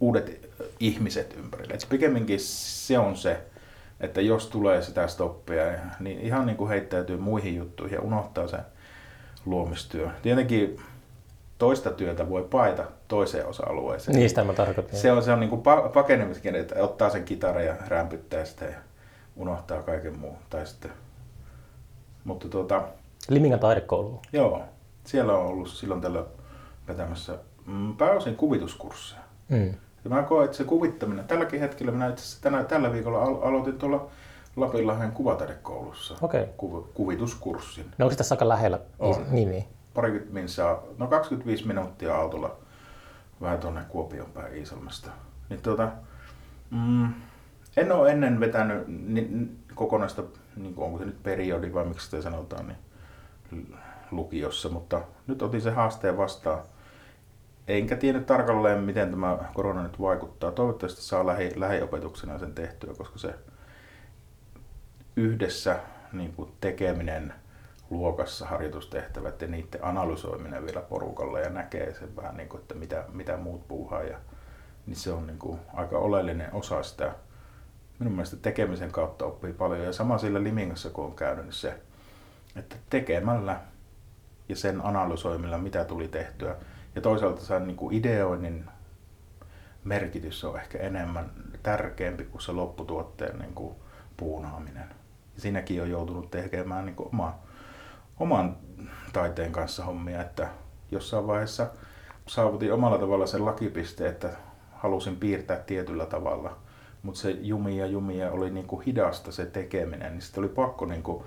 [0.00, 0.50] uudet
[0.80, 1.74] ihmiset ympärillä.
[1.74, 3.40] Et pikemminkin se on se,
[4.00, 5.64] että jos tulee sitä stoppia,
[6.00, 8.60] niin ihan niin kuin heittäytyy muihin juttuihin ja unohtaa sen
[9.46, 10.10] luomistyö.
[10.22, 10.80] Tietenkin
[11.58, 14.18] toista työtä voi paita toiseen osa-alueeseen.
[14.18, 14.98] Niistä mä tarkoitan.
[14.98, 15.62] Se on, se on niin kuin
[15.94, 18.78] pakenemiskin, että ottaa sen kitara ja rämpyttää sitä ja
[19.36, 20.36] unohtaa kaiken muun.
[20.50, 20.90] Tai sitten,
[22.24, 22.82] mutta tuota,
[23.28, 24.22] Limingan taidekoulu.
[24.32, 24.62] Joo,
[25.04, 26.24] siellä on ollut silloin tällä
[26.88, 29.22] vetämässä mm, pääosin kuvituskursseja.
[29.48, 29.74] Mm.
[30.04, 33.42] Ja mä koen, että se kuvittaminen, tälläkin hetkellä minä itse asiassa tänä, tällä viikolla al-
[33.42, 34.06] aloitin tuolla
[34.56, 36.46] Lapinlahden kuvataidekoulussa okay.
[36.56, 37.86] Ku, kuvituskurssin.
[37.98, 38.78] No onko tässä aika lähellä?
[38.98, 39.26] On.
[39.30, 39.64] Niin, niin.
[39.94, 42.56] Parikymmentä minsaa, no 25 minuuttia autolla
[43.40, 45.10] vähän tuonne Kuopion päin Iisalmesta.
[45.48, 45.88] Niin tuota,
[46.70, 47.08] mm,
[47.76, 50.22] en ole ennen vetänyt ni, kokonaista,
[50.56, 53.76] niin onko se nyt periodi vai miksi sitä sanotaan, niin
[54.10, 56.62] lukiossa, mutta nyt otin se haasteen vastaan
[57.68, 60.52] enkä tiedä tarkalleen, miten tämä korona nyt vaikuttaa.
[60.52, 63.34] Toivottavasti saa lähi, lähiopetuksena sen tehtyä, koska se
[65.16, 65.78] yhdessä
[66.12, 67.34] niin kuin tekeminen
[67.90, 73.04] luokassa harjoitustehtävät ja niiden analysoiminen vielä porukalla ja näkee sen vähän niin kuin, että mitä,
[73.12, 74.02] mitä muut puuhaa.
[74.02, 74.18] Ja,
[74.86, 77.14] niin se on niin kuin aika oleellinen osa sitä.
[77.98, 79.84] Minun mielestä tekemisen kautta oppii paljon.
[79.84, 81.80] Ja sama sillä Limingassa, kun on käynyt, niin se,
[82.56, 83.60] että tekemällä
[84.48, 86.56] ja sen analysoimilla, mitä tuli tehtyä,
[86.94, 88.64] ja toisaalta sen niin kuin ideoinnin
[89.84, 91.30] merkitys on ehkä enemmän
[91.62, 93.74] tärkeämpi kuin se lopputuotteen niin kuin
[94.16, 94.88] puunaaminen.
[95.34, 97.38] Ja siinäkin on joutunut tekemään niin kuin oma,
[98.18, 98.56] oman
[99.12, 100.48] taiteen kanssa hommia, että
[100.90, 101.70] jossain vaiheessa
[102.26, 104.30] saavutin omalla tavalla sen lakipisteen, että
[104.72, 106.56] halusin piirtää tietyllä tavalla,
[107.02, 111.02] mutta se jumia jumia oli niin kuin hidasta se tekeminen, niin sitten oli pakko niin
[111.02, 111.24] kuin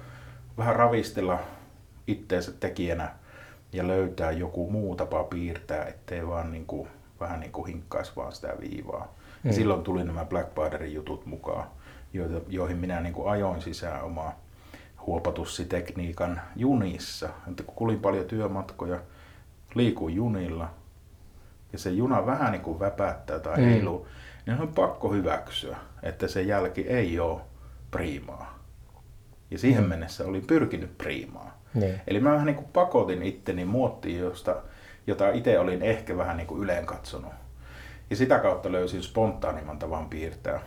[0.58, 1.40] vähän ravistella
[2.08, 3.16] itteensä tekijänä
[3.74, 6.88] ja löytää joku muu tapa piirtää, ettei vaan niin kuin,
[7.20, 9.14] vähän niin kuin hinkkaisi vaan sitä viivaa.
[9.44, 9.48] Mm.
[9.48, 11.68] Ja silloin tuli nämä Blackbaderin jutut mukaan,
[12.48, 14.40] joihin minä niin kuin ajoin sisään omaa
[15.06, 17.30] huopatussitekniikan junissa.
[17.50, 19.00] Että kun kulin paljon työmatkoja,
[19.76, 20.70] liikuin junilla
[21.74, 23.64] ja se juna vähän niin kuin väpättää tai mm.
[23.64, 24.08] heiluu,
[24.46, 27.42] niin on pakko hyväksyä, että se jälki ei ole
[27.92, 28.60] priimaa.
[29.52, 29.90] Ja siihen mm.
[29.90, 31.52] mennessä olin pyrkinyt priimaan.
[31.74, 32.02] Niin.
[32.08, 34.56] Eli mä vähän niin kuin pakotin itteni muottiin, josta,
[35.08, 37.34] jota itse olin ehkä vähän niin kuin yleen katsonut.
[38.10, 40.60] Ja sitä kautta löysin spontaanimman tavan piirtää.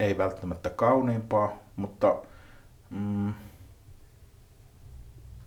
[0.00, 2.22] Ei välttämättä kauniimpaa, mutta
[2.90, 3.34] mm,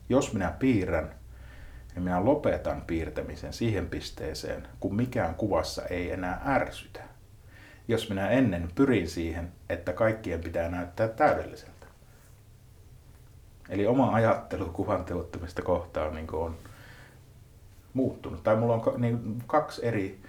[0.09, 1.15] jos minä piirrän,
[1.95, 7.03] niin minä lopetan piirtämisen siihen pisteeseen, kun mikään kuvassa ei enää ärsytä.
[7.87, 11.74] Jos minä ennen pyrin siihen, että kaikkien pitää näyttää täydelliseltä.
[13.69, 16.57] Eli oma ajattelu kuvan teottamista kohtaan niin on
[17.93, 18.43] muuttunut.
[18.43, 20.19] Tai mulla on niin kaksi eri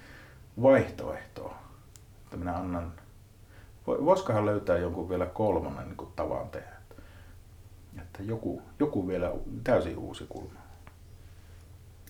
[0.62, 1.59] vaihtoehtoa,
[2.25, 2.92] että minä annan.
[3.87, 6.77] Voisikohan löytää jonkun vielä kolmannen niin tavan tehdä?
[7.99, 9.33] Että joku, joku vielä
[9.64, 10.61] täysin uusi kulma.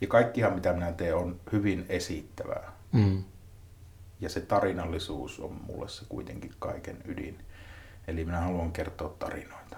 [0.00, 2.72] Ja kaikkihan mitä minä teen on hyvin esittävää.
[2.92, 3.24] Mm.
[4.20, 7.38] Ja se tarinallisuus on mulle se kuitenkin kaiken ydin.
[8.08, 9.76] Eli minä haluan kertoa tarinoita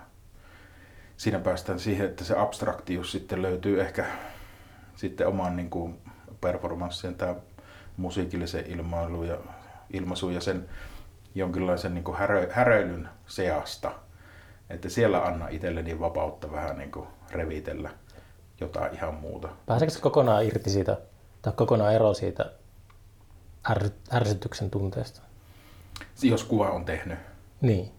[1.18, 4.04] siinä päästään siihen, että se abstraktius sitten löytyy ehkä
[4.96, 5.98] sitten oman niin kuin
[6.40, 7.34] performanssien tai
[7.96, 9.38] musiikillisen ilmailu ja
[9.90, 10.68] ilmaisu ja sen
[11.34, 13.92] jonkinlaisen niin kuin härö, häröilyn seasta.
[14.70, 17.90] Että siellä anna itselleni vapautta vähän niin kuin revitellä
[18.60, 19.48] jotain ihan muuta.
[19.66, 20.98] Pääseekö se kokonaan irti siitä,
[21.42, 22.52] tai kokonaan ero siitä
[23.70, 25.22] är, ärsytyksen tunteesta?
[26.22, 27.18] Jos kuva on tehnyt.
[27.60, 27.92] Niin.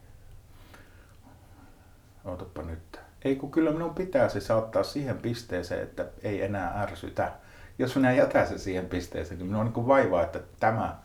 [2.26, 2.89] Ootapa nyt
[3.26, 7.32] ei kun kyllä minun pitää se saattaa siihen pisteeseen, että ei enää ärsytä.
[7.80, 10.96] Jos minä jätän se siihen pisteeseen, niin minun on niin vaivaa, että tämä...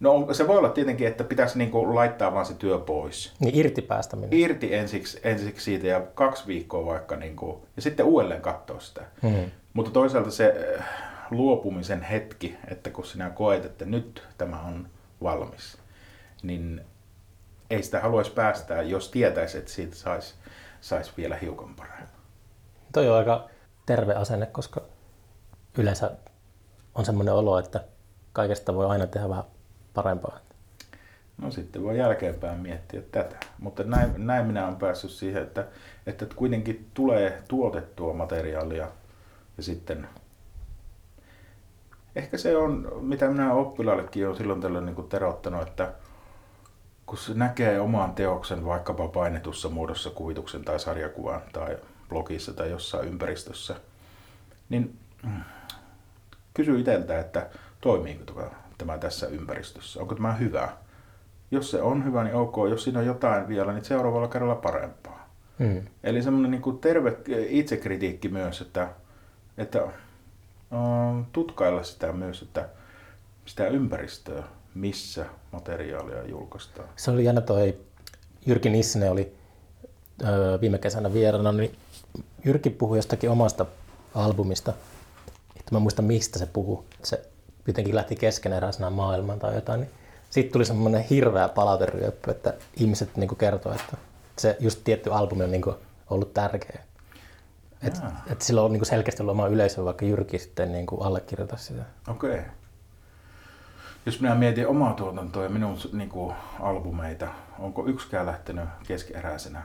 [0.00, 3.34] No se voi olla tietenkin, että pitäisi niin kuin laittaa vaan se työ pois.
[3.40, 4.32] Niin irti päästäminen.
[4.32, 9.00] Irti ensiksi, ensiksi siitä ja kaksi viikkoa vaikka niin kuin, ja sitten uudelleen katsoa sitä.
[9.22, 9.50] Mm-hmm.
[9.72, 10.84] Mutta toisaalta se äh,
[11.30, 14.88] luopumisen hetki, että kun sinä koet, että nyt tämä on
[15.22, 15.78] valmis,
[16.42, 16.80] niin
[17.70, 20.34] ei sitä haluaisi päästää, jos tietäisi, että siitä saisi
[20.80, 22.08] saisi vielä hiukan paremmin.
[22.92, 23.48] Toi on aika
[23.86, 24.80] terve asenne, koska
[25.78, 26.10] yleensä
[26.94, 27.84] on semmoinen olo, että
[28.32, 29.44] kaikesta voi aina tehdä vähän
[29.94, 30.38] parempaa.
[31.38, 33.36] No sitten voi jälkeenpäin miettiä tätä.
[33.58, 35.66] Mutta näin, näin minä olen päässyt siihen, että,
[36.06, 38.88] että kuitenkin tulee tuotettua materiaalia
[39.56, 40.08] ja sitten
[42.16, 45.92] ehkä se on, mitä minä oppilaillekin olen silloin tällöin niin terottanut, että
[47.08, 51.76] kun se näkee oman teoksen vaikkapa painetussa muodossa kuvituksen tai sarjakuvan tai
[52.08, 53.76] blogissa tai jossain ympäristössä,
[54.68, 55.42] niin mm,
[56.54, 60.68] kysy itseltä, että toimiiko tämä tässä ympäristössä, onko tämä hyvä.
[61.50, 62.56] Jos se on hyvä, niin ok.
[62.70, 65.28] Jos siinä on jotain vielä, niin seuraavalla kerralla parempaa.
[65.58, 65.82] Hmm.
[66.04, 67.16] Eli semmoinen niin terve
[67.48, 68.88] itsekritiikki myös, että,
[69.58, 69.82] että
[71.32, 72.68] tutkailla sitä myös, että
[73.46, 74.44] sitä ympäristöä,
[74.78, 76.88] missä materiaalia julkaistaan.
[76.96, 77.78] Se oli jännä toi
[78.46, 79.34] Jyrki Nissinen oli
[80.24, 81.78] öö, viime kesänä vieraana, niin
[82.44, 83.66] Jyrki puhui jostakin omasta
[84.14, 84.72] albumista.
[85.56, 86.84] Että mä muista mistä se puhuu.
[87.02, 87.28] Se
[87.66, 89.80] jotenkin lähti keskeneräisenä maailmaan tai jotain.
[89.80, 89.90] Niin
[90.30, 93.96] sitten tuli semmoinen hirveä palauteryöppy, että ihmiset niin kertoo, että
[94.38, 95.64] se just tietty albumi on niin
[96.10, 96.80] ollut tärkeä.
[97.82, 101.82] Että et sillä on niin selkeästi ollut oma yleisö, vaikka Jyrki sitten niin allekirjoita sitä.
[102.08, 102.30] Okei.
[102.30, 102.44] Okay
[104.08, 109.62] jos minä mietin omaa tuotantoa ja minun niin kuin, albumeita, onko yksikään lähtenyt keskeräisenä?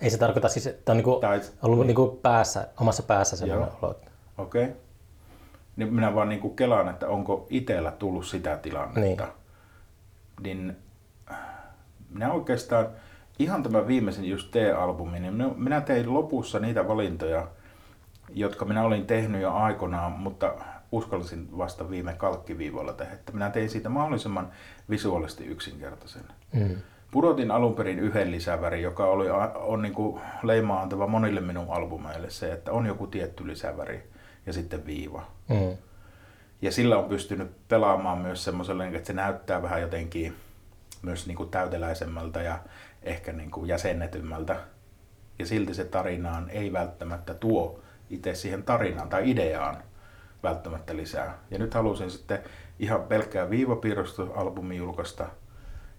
[0.00, 1.86] Ei se tarkoita siis, että on niin kuin, tai, ollut niin.
[1.86, 4.00] Niin kuin päässä, omassa päässä sellainen olo.
[4.38, 4.64] Okei.
[4.64, 4.76] Okay.
[5.76, 9.28] Niin minä vaan niin kuin kelaan, että onko itsellä tullut sitä tilannetta.
[10.42, 10.64] Niin.
[10.64, 10.76] niin
[12.10, 12.86] minä oikeastaan,
[13.38, 17.48] ihan tämä viimeisin just T-albumi, niin minä tein lopussa niitä valintoja,
[18.34, 20.54] jotka minä olin tehnyt jo aikoinaan, mutta
[20.92, 24.50] uskallisin vasta viime kalkkiviivoilla tehdä, että minä tein siitä mahdollisimman
[24.90, 26.24] visuaalisesti yksinkertaisen.
[26.52, 26.76] Mm.
[27.10, 32.30] Pudotin alun perin yhden lisäväri, joka oli, on niin kuin leimaa antava monille minun albumeille
[32.30, 34.10] se, että on joku tietty lisäväri
[34.46, 35.26] ja sitten viiva.
[35.48, 35.76] Mm.
[36.62, 40.36] Ja sillä on pystynyt pelaamaan myös semmoiselle, että se näyttää vähän jotenkin
[41.02, 42.58] myös niin kuin täyteläisemmältä ja
[43.02, 44.56] ehkä niin kuin jäsennetymmältä.
[45.38, 47.81] Ja silti se tarinaan ei välttämättä tuo
[48.12, 49.76] itse siihen tarinaan tai ideaan
[50.42, 51.38] välttämättä lisää.
[51.50, 52.38] Ja nyt halusin sitten
[52.78, 55.22] ihan pelkkää viivapiirrostusalbumi julkaista.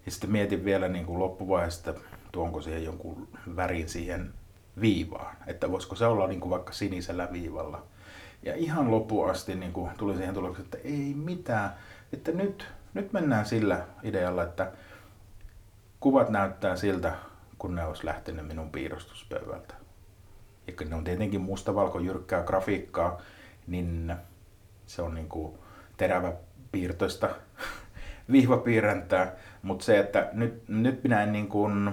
[0.05, 4.33] Ja sitten mietin vielä niin kuin loppuvaiheessa, että tuonko siihen jonkun värin siihen
[4.81, 5.35] viivaan.
[5.47, 7.83] Että voisiko se olla niin kuin vaikka sinisellä viivalla.
[8.43, 11.73] Ja ihan loppuun asti niin kuin tuli siihen tulokseen, että ei mitään.
[12.13, 14.71] Että nyt, nyt mennään sillä idealla, että
[15.99, 17.13] kuvat näyttää siltä,
[17.57, 19.82] kun ne olisi lähtenyt minun piirustuspöydältä.
[20.67, 23.21] Ja ne on tietenkin mustavalko jyrkkää grafiikkaa,
[23.67, 24.15] niin
[24.85, 25.57] se on niin kuin
[25.97, 26.33] terävä
[26.71, 27.29] piirtoista
[28.31, 31.91] vihvapiirräntää, mutta se, että nyt, nyt minä en niin kuin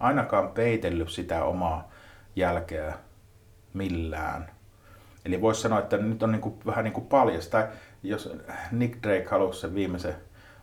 [0.00, 1.90] ainakaan peitellyt sitä omaa
[2.36, 2.94] jälkeä
[3.74, 4.50] millään.
[5.24, 7.50] Eli voisi sanoa, että nyt on niin kuin, vähän niin kuin paljasta.
[7.50, 7.68] Tai
[8.02, 8.36] jos
[8.72, 10.14] Nick Drake halusi sen viimeisen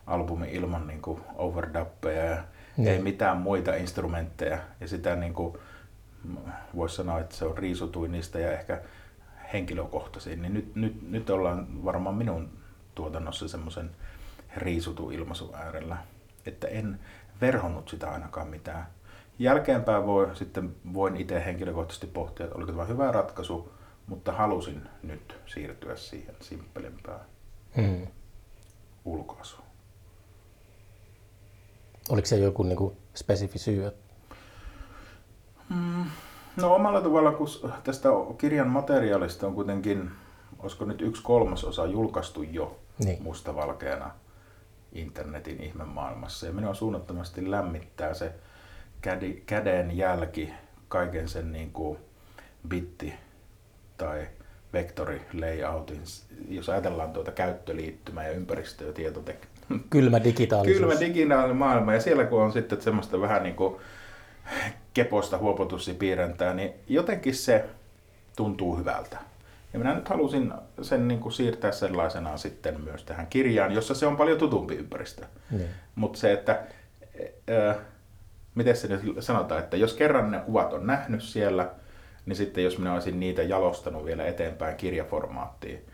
[0.07, 2.43] albumin ilman niin kuin overdubbeja ja
[2.77, 2.87] niin.
[2.87, 4.57] ei mitään muita instrumentteja.
[4.79, 5.57] Ja sitä niin kuin,
[6.75, 8.81] voisi sanoa, että se on riisutuin niistä ja ehkä
[9.53, 12.49] henkilökohtaisiin, niin nyt, nyt, nyt ollaan varmaan minun
[12.95, 13.91] tuotannossa semmoisen
[14.57, 15.97] riisutun ilmaisun äärellä,
[16.45, 16.99] että en
[17.41, 18.87] verhonnut sitä ainakaan mitään.
[19.39, 23.71] Jälkeenpäin voi, sitten voin itse henkilökohtaisesti pohtia, että oliko tämä hyvä ratkaisu,
[24.07, 27.19] mutta halusin nyt siirtyä siihen simppelempään
[27.75, 28.07] hmm.
[29.05, 29.67] ulkoasuun.
[32.09, 33.91] Oliko se joku niin kuin, spesifi syy?
[35.69, 36.05] Mm,
[36.57, 37.47] No omalla tavalla, kun
[37.83, 40.11] tästä kirjan materiaalista on kuitenkin,
[40.59, 43.23] olisiko nyt yksi kolmasosa julkaistu jo niin.
[43.23, 44.11] mustavalkeana
[44.93, 46.45] internetin ihmemaailmassa.
[46.45, 48.31] Ja minua suunnattomasti lämmittää se
[49.01, 50.49] kädi, käden jälki
[50.87, 51.97] kaiken sen niin kuin
[52.67, 53.13] bitti
[53.97, 54.27] tai
[54.73, 56.01] vektorilayoutin,
[56.49, 59.77] jos ajatellaan tuota käyttöliittymää ja ympäristö- ja tietotekniikkaa.
[59.89, 60.77] Kylmä digitaalisuus.
[60.79, 63.75] Kylmä digitaalinen maailma ja siellä kun on sitten semmoista vähän niin kuin
[64.93, 67.65] keposta huopotussi piirrentää, niin jotenkin se
[68.35, 69.17] tuntuu hyvältä.
[69.73, 74.05] Ja minä nyt halusin sen niin kuin siirtää sellaisenaan sitten myös tähän kirjaan, jossa se
[74.05, 75.25] on paljon tutumpi ympäristö.
[75.51, 75.69] Niin.
[75.95, 76.63] Mutta se, että
[77.51, 77.77] äh,
[78.55, 81.69] miten se nyt sanotaan, että jos kerran ne kuvat on nähnyt siellä,
[82.25, 85.85] niin sitten jos minä olisin niitä jalostanut vielä eteenpäin kirjaformaattiin,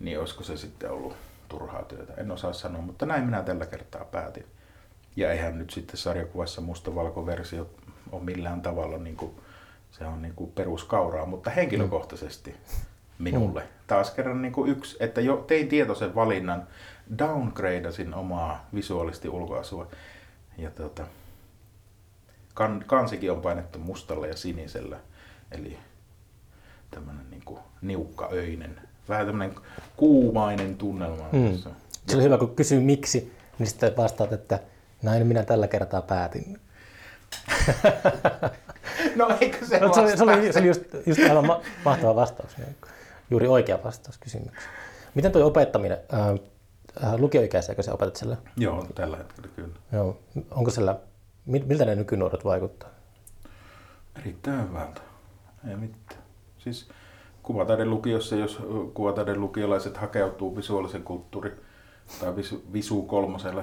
[0.00, 1.16] niin olisiko se sitten ollut
[1.48, 2.12] turhaa työtä.
[2.16, 4.44] En osaa sanoa, mutta näin minä tällä kertaa päätin.
[5.16, 7.70] Ja eihän nyt sitten sarjakuvassa mustavalkoversio
[8.12, 9.32] ole millään tavalla niin kuin,
[9.90, 12.54] se on niin kuin peruskauraa, mutta henkilökohtaisesti
[13.18, 13.66] minulle mm.
[13.86, 16.66] taas kerran niin kuin yksi, että jo tein tietoisen valinnan,
[17.18, 19.86] downgradeasin omaa visuaalisesti ulkoasua
[20.58, 21.06] ja tota,
[22.54, 24.96] kan, kansikin on painettu mustalla ja sinisellä,
[25.52, 25.78] eli
[26.90, 29.56] tämmöinen niin kuin niukkaöinen, vähän tämmöinen
[29.96, 31.24] kuumainen tunnelma.
[31.32, 31.58] Mm.
[32.08, 34.60] Se oli hyvä, kun kysyy miksi, niin sitten vastaat, että
[35.02, 36.60] näin minä tällä kertaa päätin.
[39.16, 42.14] no eikö se no, se, oli, se oli, se oli just, just aivan ma- mahtava
[42.16, 42.56] vastaus.
[42.58, 42.76] Niin
[43.30, 44.72] juuri oikea vastaus kysymykseen.
[45.14, 48.36] Miten tuo opettaminen, ää, lukioikäisiäkö sä opetat siellä?
[48.56, 49.74] Joo, tällä hetkellä kyllä.
[49.92, 50.18] Joo.
[50.50, 50.98] Onko siellä,
[51.46, 52.88] mi- miltä ne nykynuoret vaikuttaa?
[54.20, 55.00] Erittäin hyvältä.
[55.68, 56.22] Ei mitään.
[56.58, 56.88] Siis
[57.42, 58.58] kuvataiden lukiossa, jos
[58.94, 61.52] kuvataiden lukiolaiset hakeutuu visuaalisen kulttuuri
[62.20, 63.62] tai visu, visu kolmoselle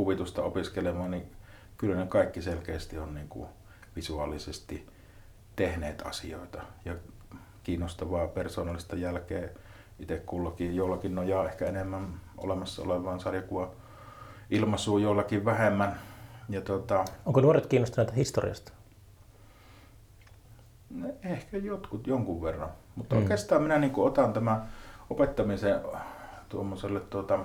[0.00, 1.32] kuvitusta opiskelemaan, niin
[1.78, 3.48] kyllä ne kaikki selkeästi on niin kuin
[3.96, 4.86] visuaalisesti
[5.56, 6.94] tehneet asioita ja
[7.62, 9.48] kiinnostavaa persoonallista jälkeä
[9.98, 10.76] itse kullakin.
[10.76, 13.70] Jollakin nojaa ehkä enemmän olemassa olevaan sarjakuva
[14.50, 16.00] ilmaisuun, jollakin vähemmän.
[16.48, 18.72] Ja tota, Onko nuoret kiinnostuneita historiasta?
[20.90, 23.22] No, Ehkä jotkut jonkun verran, mutta mm.
[23.22, 24.62] oikeastaan minä niin otan tämän
[25.10, 25.80] opettamisen
[26.48, 27.38] tuommoiselle tuota,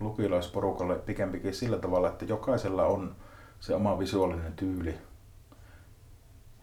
[0.00, 3.16] lukilaisporukalle pikempikin sillä tavalla, että jokaisella on
[3.60, 4.98] se oma visuaalinen tyyli,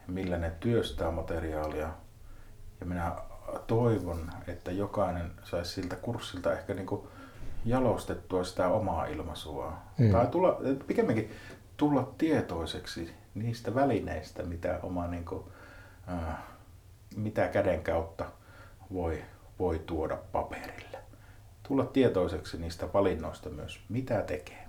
[0.08, 1.90] millä ne työstää materiaalia.
[2.80, 3.16] Ja minä
[3.68, 7.08] toivon, että jokainen saisi siltä kurssilta ehkä niin kuin
[7.66, 9.74] jalostettua sitä omaa ilmaisua.
[9.98, 10.12] Mm.
[10.12, 11.32] Tai tulla, pikemminkin
[11.78, 15.44] tulla tietoiseksi niistä välineistä, mitä oma niin kuin,
[16.10, 16.38] äh,
[17.16, 18.26] mitä käden kautta
[18.94, 19.24] voi,
[19.60, 20.91] voi tuoda paperille.
[21.72, 24.68] Tulla tietoiseksi niistä valinnoista myös, mitä tekee.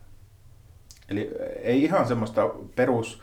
[1.09, 3.23] Eli äh, ei ihan semmoista perus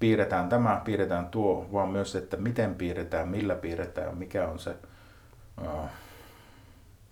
[0.00, 4.76] piirretään tämä, piirretään tuo, vaan myös, että miten piirretään, millä piirretään, mikä on se,
[5.66, 5.90] äh,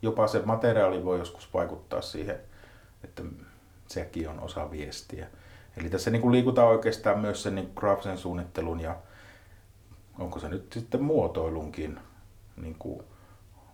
[0.02, 2.40] jopa se materiaali voi joskus vaikuttaa siihen,
[3.05, 3.22] että
[3.87, 5.26] sekin on osa viestiä.
[5.76, 8.96] Eli tässä niin kuin liikutaan oikeastaan myös sen niin graafisen suunnittelun ja
[10.18, 12.00] onko se nyt sitten muotoilunkin,
[12.57, 13.05] niin kuin,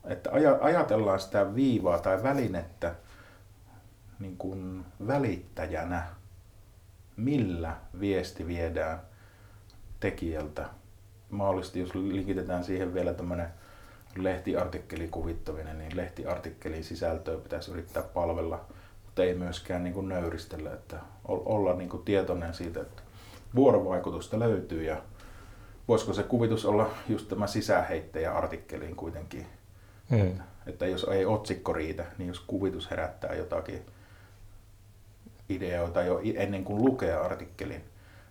[0.08, 2.94] että aja- ajatellaan sitä viivaa tai välinettä
[4.18, 6.06] niin kuin välittäjänä,
[7.16, 9.00] millä viesti viedään
[10.00, 10.68] tekijältä.
[11.30, 13.48] Mahdollisesti jos linkitetään siihen vielä tämmöinen
[14.16, 18.64] lehtiartikkelin kuvittaminen, niin lehtiartikkelin sisältöä pitäisi yrittää palvella,
[19.04, 23.02] mutta ei myöskään niin kuin nöyristellä, että olla niin kuin tietoinen siitä, että
[23.54, 25.02] vuorovaikutusta löytyy ja
[25.88, 29.46] voisiko se kuvitus olla just tämä sisäheittäjä artikkeliin kuitenkin,
[30.10, 30.40] Mm.
[30.66, 33.82] että jos ei otsikko riitä, niin jos kuvitus herättää jotakin
[35.48, 37.84] ideoita jo ennen kuin lukee artikkelin,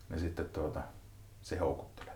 [0.10, 0.82] niin sitten tuota,
[1.42, 2.13] se houkuttelee.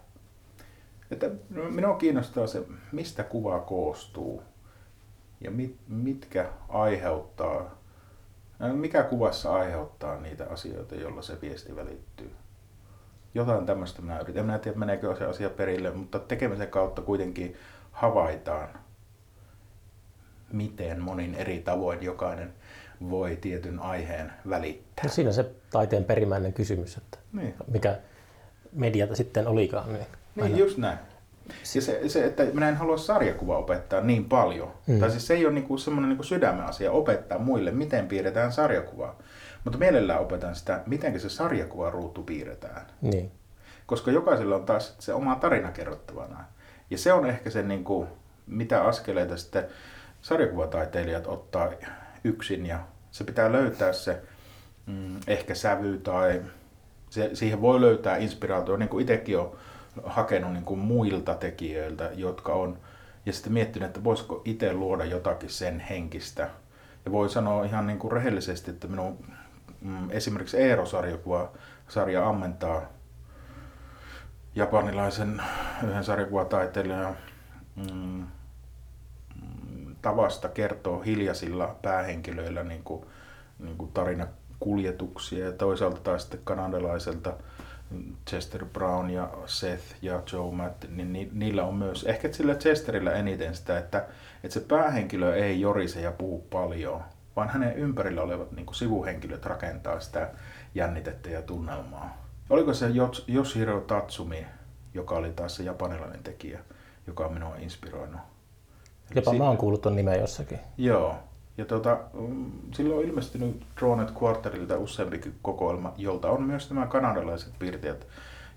[1.11, 1.29] Että
[1.69, 4.43] minua kiinnostaa se, mistä kuva koostuu
[5.41, 7.61] ja mit, mitkä aiheuttaa,
[8.63, 12.31] äh, mikä kuvassa aiheuttaa niitä asioita, joilla se viesti välittyy.
[13.33, 14.39] Jotain tämmöistä minä yritän.
[14.39, 17.55] En minä tiedä, meneekö se asia perille, mutta tekemisen kautta kuitenkin
[17.91, 18.69] havaitaan,
[20.53, 22.53] miten monin eri tavoin jokainen
[23.09, 25.05] voi tietyn aiheen välittää.
[25.05, 27.53] No siinä on se taiteen perimmäinen kysymys, että Niin.
[27.71, 27.97] mikä
[28.73, 29.93] mediata sitten olikaan.
[29.93, 30.97] Niin Niin, aina- just näin.
[31.75, 34.71] Ja se, se, että minä en halua sarjakuva opettaa niin paljon.
[34.87, 34.99] Mm.
[34.99, 39.19] Tai siis se ei ole niinku semmoinen niinku sydämen asia opettaa muille, miten piirretään sarjakuvaa.
[39.63, 42.85] Mutta mielellään opetan sitä, miten se sarjakuva ruutu piirretään.
[43.01, 43.31] Niin.
[43.85, 46.43] Koska jokaisella on taas se oma tarina kerrottavana.
[46.89, 48.07] Ja se on ehkä se, niinku,
[48.47, 49.65] mitä askeleita sitten
[50.21, 51.69] sarjakuvataiteilijat ottaa
[52.23, 52.65] yksin.
[52.65, 52.79] Ja
[53.11, 54.21] se pitää löytää se
[54.85, 56.41] mm, ehkä sävy tai
[57.09, 59.51] se, siihen voi löytää inspiraatio, niin kuin itsekin olen
[60.03, 62.77] hakenut niin kuin muilta tekijöiltä, jotka on,
[63.25, 66.49] ja sitten miettinyt, että voisiko itse luoda jotakin sen henkistä.
[67.05, 69.25] Ja voi sanoa ihan niin kuin rehellisesti, että minun
[69.81, 71.51] mm, esimerkiksi Eero-sarjakuva
[71.87, 72.81] sarja ammentaa
[74.55, 75.41] japanilaisen
[75.83, 77.17] yhden sarjakuvataiteilijan
[77.75, 78.27] mm,
[80.01, 83.05] tavasta kertoo hiljaisilla päähenkilöillä niin kuin,
[83.59, 87.33] niin kuin tarinakuljetuksia ja toisaalta taas sitten kanadalaiselta
[88.29, 93.13] Chester Brown ja Seth ja Joe Matt, niin ni, niillä on myös, ehkä sillä Chesterillä
[93.13, 94.05] eniten sitä, että,
[94.43, 97.01] että se päähenkilö ei jorise ja puhu paljon,
[97.35, 100.29] vaan hänen ympärillä olevat niin kuin sivuhenkilöt rakentaa sitä
[100.75, 102.25] jännitettä ja tunnelmaa.
[102.49, 104.45] Oliko se Yos- Yoshiro Tatsumi,
[104.93, 106.59] joka oli taas se japanilainen tekijä,
[107.07, 108.30] joka on minua inspiroinut?
[109.15, 110.59] Jopa mä oon kuullut ton nimen jossakin.
[110.77, 111.15] Joo.
[111.57, 117.53] Ja tota, mm, silloin on ilmestynyt Dronet Quarterilta useampikin kokoelma, jolta on myös nämä kanadalaiset
[117.59, 118.07] piirtejät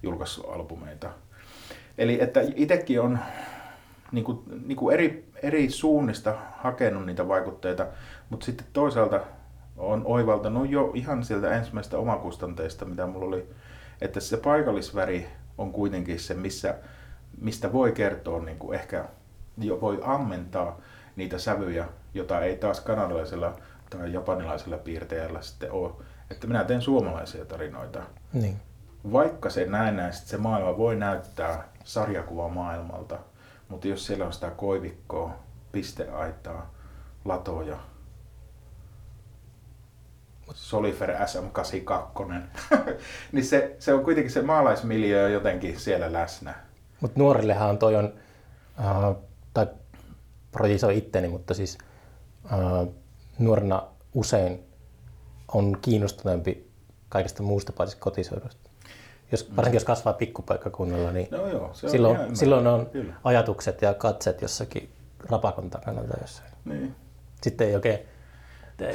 [0.02, 1.10] julkaissut albumeita.
[1.98, 3.18] Eli että itsekin on
[4.12, 7.86] niin kuin, niin kuin eri, eri suunnista hakenut niitä vaikutteita,
[8.30, 9.20] mutta sitten toisaalta
[9.76, 13.46] on oivaltanut jo ihan sieltä ensimmäistä omakustanteista, mitä mulla oli,
[14.00, 15.26] että se paikallisväri
[15.58, 16.74] on kuitenkin se, missä,
[17.40, 19.04] mistä voi kertoa, niin kuin ehkä
[19.58, 20.78] jo voi ammentaa
[21.16, 23.56] niitä sävyjä, jota ei taas kanadalaisella
[23.90, 25.92] tai japanilaisella piirteellä sitten ole.
[26.30, 28.02] Että minä teen suomalaisia tarinoita.
[28.32, 28.60] Niin.
[29.12, 33.18] Vaikka se näennäisesti se maailma voi näyttää sarjakuvamaailmalta,
[33.68, 35.34] mutta jos siellä on sitä koivikkoa,
[35.72, 36.70] pisteaitaa,
[37.24, 37.76] latoja.
[40.54, 42.32] Solifer SM82.
[43.32, 46.54] niin se, se on kuitenkin se maalaismiljö jotenkin siellä läsnä.
[47.00, 48.14] Mutta nuorillehan toi on,
[48.80, 49.16] äh,
[50.54, 51.78] projisoi itteni, mutta siis
[52.52, 52.88] äh,
[53.38, 53.82] nuorena
[54.14, 54.64] usein
[55.54, 56.70] on kiinnostuneempi
[57.08, 58.70] kaikesta muusta paitsi kotisoidosta.
[59.32, 59.56] Jos, Mm.
[59.56, 63.14] varsinkin jos kasvaa pikkupaikkakunnalla, niin No joo, se on silloin, ihan silloin on Kyllä.
[63.24, 64.90] ajatukset ja katset jossakin
[65.30, 66.50] rapakon takana tai jossain.
[66.64, 66.94] Niin.
[67.42, 67.98] Sitten ei oikein,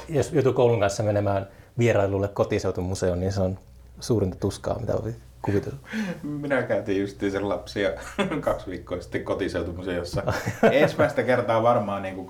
[0.10, 1.48] jos joutuu koulun kanssa menemään
[1.78, 3.60] vierailulle kotiseutumuseoon, niin se on
[4.00, 5.80] suurinta tuskaa, mitä voi kuvitella.
[6.24, 7.90] Minä käytin just sen lapsia
[8.42, 10.24] kaksi viikkoa sitten kotiseutumuseossa.
[10.72, 12.28] Ensimmäistä kertaa varmaan niin kuin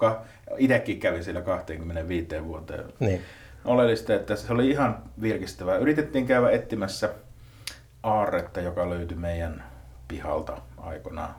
[0.58, 2.86] itsekin kävin siellä 25 vuoteen.
[3.00, 3.22] Niin.
[3.66, 5.78] Oleellista, että se oli ihan virkistävää.
[5.78, 7.10] Yritettiin käydä etsimässä
[8.04, 9.64] aarretta, joka löytyi meidän
[10.08, 11.36] pihalta aikoinaan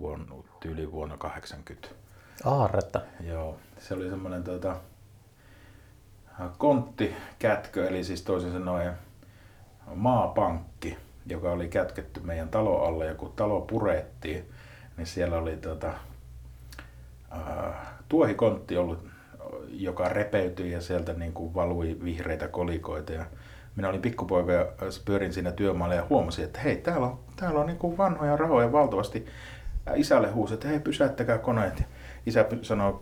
[0.00, 0.26] vuonna,
[0.60, 1.88] tyyli vuonna 80.
[2.44, 3.00] Aarretta.
[3.28, 4.76] Joo, se oli semmoinen tota,
[6.58, 8.92] konttikätkö, eli siis toisin sanoen
[9.94, 14.50] maapankki, joka oli kätketty meidän talo alle ja kun talo purettiin,
[14.96, 15.92] niin siellä oli tota,
[17.32, 17.74] äh,
[18.08, 19.06] tuohikontti ollut,
[19.68, 23.24] joka repeytyi ja sieltä niin kuin valui vihreitä kolikoita ja
[23.76, 24.66] minä olin pikkupoika ja
[25.04, 28.72] pyörin siinä työmaalla ja huomasin, että hei, täällä on, täällä on niin kuin vanhoja rahoja
[28.72, 29.26] valtavasti.
[29.86, 31.82] Ja isälle huusi, että hei, pysäyttäkää koneet.
[32.26, 33.00] Isä sanoi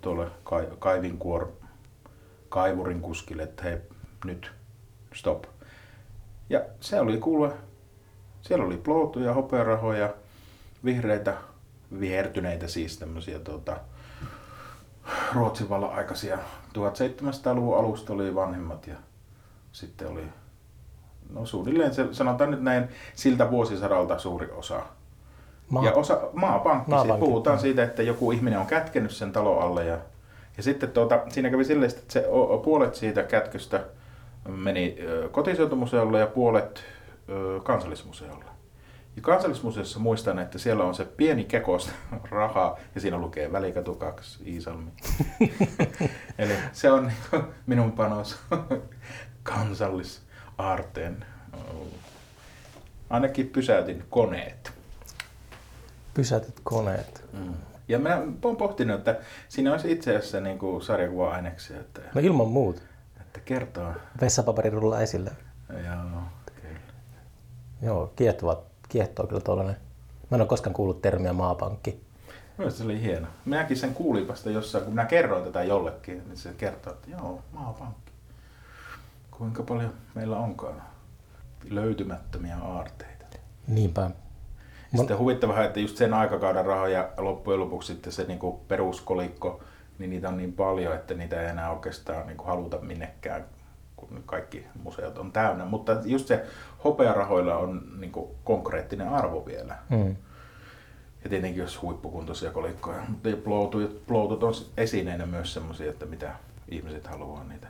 [0.00, 1.52] tuolle kai, kaivinkuor,
[2.48, 3.76] kaivurin kuskille, että hei,
[4.24, 4.52] nyt,
[5.14, 5.44] stop.
[6.50, 7.52] Ja se oli kuule,
[8.42, 10.14] siellä oli ploutuja, hopearahoja,
[10.84, 11.34] vihreitä,
[12.00, 13.76] vihertyneitä siis tämmöisiä tota,
[15.34, 16.38] Ruotsin vallan aikaisia.
[16.78, 18.96] 1700-luvun alusta oli vanhemmat ja
[19.72, 20.24] sitten oli,
[21.30, 24.82] no suunnilleen se, sanotaan nyt näin, siltä vuosisadalta suuri osa.
[25.68, 25.84] Maa.
[25.84, 27.12] Ja osa, maapankki, Maapankki.
[27.12, 29.98] siis puhutaan siitä, että joku ihminen on kätkenyt sen talon alle ja,
[30.56, 32.24] ja sitten tuota, siinä kävi silleen, että se
[32.64, 33.80] puolet siitä kätköstä
[34.48, 34.96] meni
[35.30, 36.84] kotiseutumuseolle ja puolet
[37.62, 38.44] kansallismuseolle.
[39.16, 41.90] Ja kansallismuseossa muistan, että siellä on se pieni kekos
[42.30, 44.90] rahaa ja siinä lukee Välikatu 2 Iisalmi.
[46.38, 47.12] Eli se on
[47.66, 48.38] minun panos
[49.42, 51.24] kansallisaarteen.
[53.10, 54.72] Ainakin pysäytin koneet.
[56.14, 57.24] Pysäytet koneet.
[57.32, 57.54] Mm.
[57.88, 59.16] Ja minä olen pohtinut, että
[59.48, 62.82] siinä olisi itse asiassa niin sarjakuva-aineksia, että, No ilman muuta.
[63.40, 63.92] Että kertoo.
[64.20, 65.30] Vessapaperi rullaa esille.
[65.68, 66.22] Joo,
[66.62, 66.78] kyllä.
[67.82, 69.76] Joo, kiehtova, kiehtoo kyllä tuollainen.
[70.30, 72.00] Mä en ole koskaan kuullut termiä maapankki.
[72.58, 73.26] Mielestäni se oli hieno.
[73.44, 77.42] Minäkin sen kuulin vasta jossain, kun minä kerroin tätä jollekin, niin se kertoo, että joo,
[77.52, 78.12] maapankki.
[79.30, 80.82] Kuinka paljon meillä onkaan
[81.70, 83.24] löytymättömiä aarteita.
[83.66, 84.10] Niinpä.
[84.96, 89.60] Sitten huvittavaa, että just sen aikakauden rahoja loppujen lopuksi sitten se niinku peruskolikko,
[90.00, 93.44] niin niitä on niin paljon, että niitä ei enää oikeastaan niinku haluta minnekään,
[93.96, 95.64] kun kaikki museot on täynnä.
[95.64, 96.46] Mutta just se
[96.84, 99.78] hopearahoilla on niinku konkreettinen arvo vielä.
[99.90, 100.16] Mm.
[101.24, 103.02] Ja tietenkin jos huippukuntoisia kolikkoja.
[103.08, 106.32] Mutta ploutut, ploutut on esineinä myös semmoisia, että mitä
[106.68, 107.66] ihmiset haluaa niitä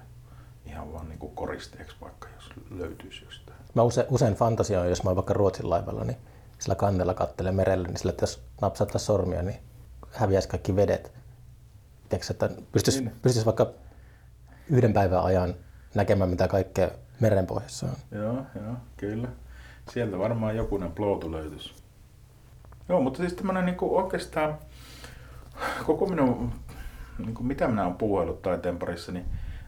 [0.67, 3.59] ihan vaan niinku koristeeksi vaikka, jos löytyisi jostain.
[3.75, 6.17] Mä use, usein fantasioin, jos mä oon vaikka Ruotsin laivalla, niin
[6.59, 9.61] sillä kannella kattelee merelle, niin sillä, jos napsauttaa sormia, niin
[10.13, 11.20] häviäisi kaikki vedet.
[12.11, 13.13] Tiedätkö, että pystyisi, Niin.
[13.23, 13.71] pystyisi vaikka
[14.71, 15.55] yhden päivän ajan
[15.95, 16.91] näkemään, mitä kaikkea
[17.21, 18.19] merenpohjassa on.
[18.19, 19.29] Joo, joo, kyllä.
[19.93, 21.75] Sieltä varmaan jokunen ploutu löytyisi.
[22.89, 24.59] Joo, mutta siis tämmönen niinku oikeastaan
[25.87, 26.53] koko minun,
[27.19, 29.25] niinku mitä minä olen puuhaillut taiteen parissa, niin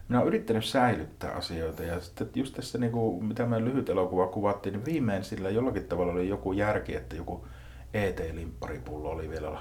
[0.09, 1.83] minä olen yrittänyt säilyttää asioita.
[1.83, 6.13] Ja sitten just tässä, niinku, mitä me lyhyt elokuva kuvattiin, niin viimein sillä jollakin tavalla
[6.13, 7.47] oli joku järki, että joku
[7.93, 9.59] ET-limpparipullo oli vielä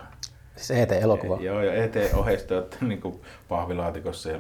[0.57, 1.39] Siis ET-elokuva.
[1.41, 4.39] Joo, ja ET-ohjeistajat niin kuin pahvilaatikossa ja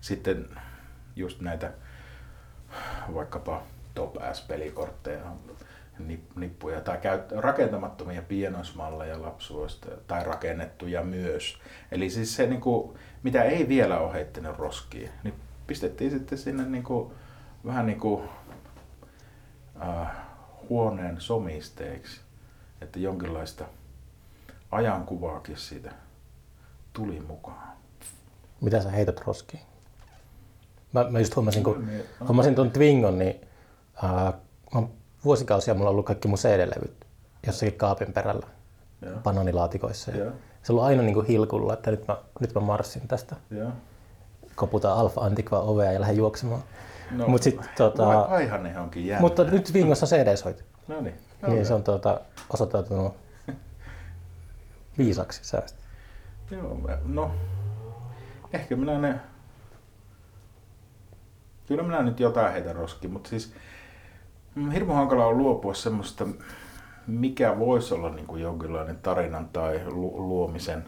[0.00, 0.48] sitten
[1.16, 1.72] just näitä
[3.14, 3.62] vaikkapa
[3.94, 5.20] top S-pelikortteja,
[5.98, 11.58] nip- nippuja tai käyt- rakentamattomia pienoismalleja lapsuudesta tai rakennettuja myös.
[11.92, 15.34] Eli siis se, niin kuin, mitä ei vielä ole heittänyt roskiin, niin
[15.66, 17.12] pistettiin sitten sinne niin kuin,
[17.66, 18.28] vähän niin kuin,
[19.82, 20.06] äh,
[20.68, 22.20] huoneen somisteeksi,
[22.80, 23.64] että jonkinlaista
[24.72, 25.92] ajankuvaakin siitä
[26.92, 27.72] tuli mukaan.
[28.60, 29.62] Mitä sä heität roskiin?
[30.92, 33.40] Mä, mä just huomasin, kun Niin, hommasin tuon Twingon, niin
[34.74, 34.90] oon
[35.24, 37.06] vuosikausia mulla on ollut kaikki mun CD-levyt
[37.46, 38.46] jossakin kaapin perällä
[39.02, 39.14] Joo.
[39.22, 40.10] bananilaatikoissa.
[40.10, 40.16] Ja
[40.62, 43.36] se on ollut aina niin kuin hilkulla, että nyt mä, nyt mä marssin tästä.
[43.50, 43.70] Joo.
[44.54, 46.62] Koputaan Alfa Antiqua ovea ja lähden juoksemaan.
[47.10, 49.20] No, Mut sit, tota- onkin jäänyt.
[49.20, 50.64] Mutta nyt Twingossa CD-soit.
[50.88, 51.14] No niin.
[51.46, 52.20] Niin se on tuota,
[52.50, 53.14] osoittautunut
[54.98, 55.78] viisaksi säästä.
[56.50, 57.30] Joo, no
[58.52, 59.20] ehkä minä ne,
[61.66, 63.54] kyllä minä nyt jotain heitä roski, mutta siis
[64.72, 66.26] hirmu hankala on luopua semmoista,
[67.06, 70.84] mikä voisi olla niin kuin jonkinlainen tarinan tai lu- luomisen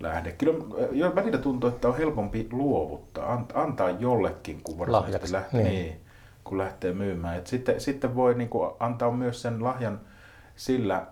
[0.00, 0.32] lähde.
[0.32, 5.62] Kyllä äh, jo välillä tuntuu, että on helpompi luovuttaa, an- antaa jollekin, kun varsinaisesti lähtee,
[5.62, 5.72] niin.
[5.72, 6.00] niin.
[6.44, 7.38] kun lähtee myymään.
[7.38, 10.00] Et sitten, sitten voi niin kuin antaa myös sen lahjan
[10.56, 11.06] sillä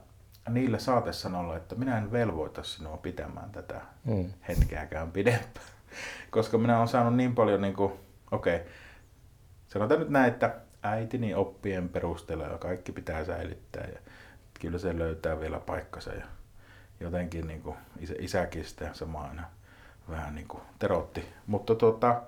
[0.48, 4.32] niillä saatesanoilla, että minä en velvoita sinua pitämään tätä Mm.
[4.48, 5.66] hetkeäkään pidempään.
[6.30, 7.92] Koska minä olen saanut niin paljon, niin kuin,
[8.30, 8.68] okei, okay,
[9.68, 13.98] sanotaan nyt näin, että äitini oppien perusteella ja kaikki pitää säilyttää ja
[14.60, 16.24] kyllä se löytää vielä paikkansa ja
[17.00, 19.44] jotenkin niin kuin isä, isäkin sitä samaa aina
[20.10, 21.24] vähän niin kuin terotti.
[21.46, 22.22] Mutta tota,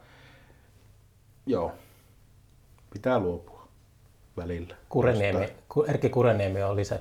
[1.47, 1.73] joo,
[2.93, 3.69] pitää luopua
[4.37, 4.77] välillä.
[4.89, 5.53] Kureniemi,
[5.89, 7.01] Erkki Kureniemi oli se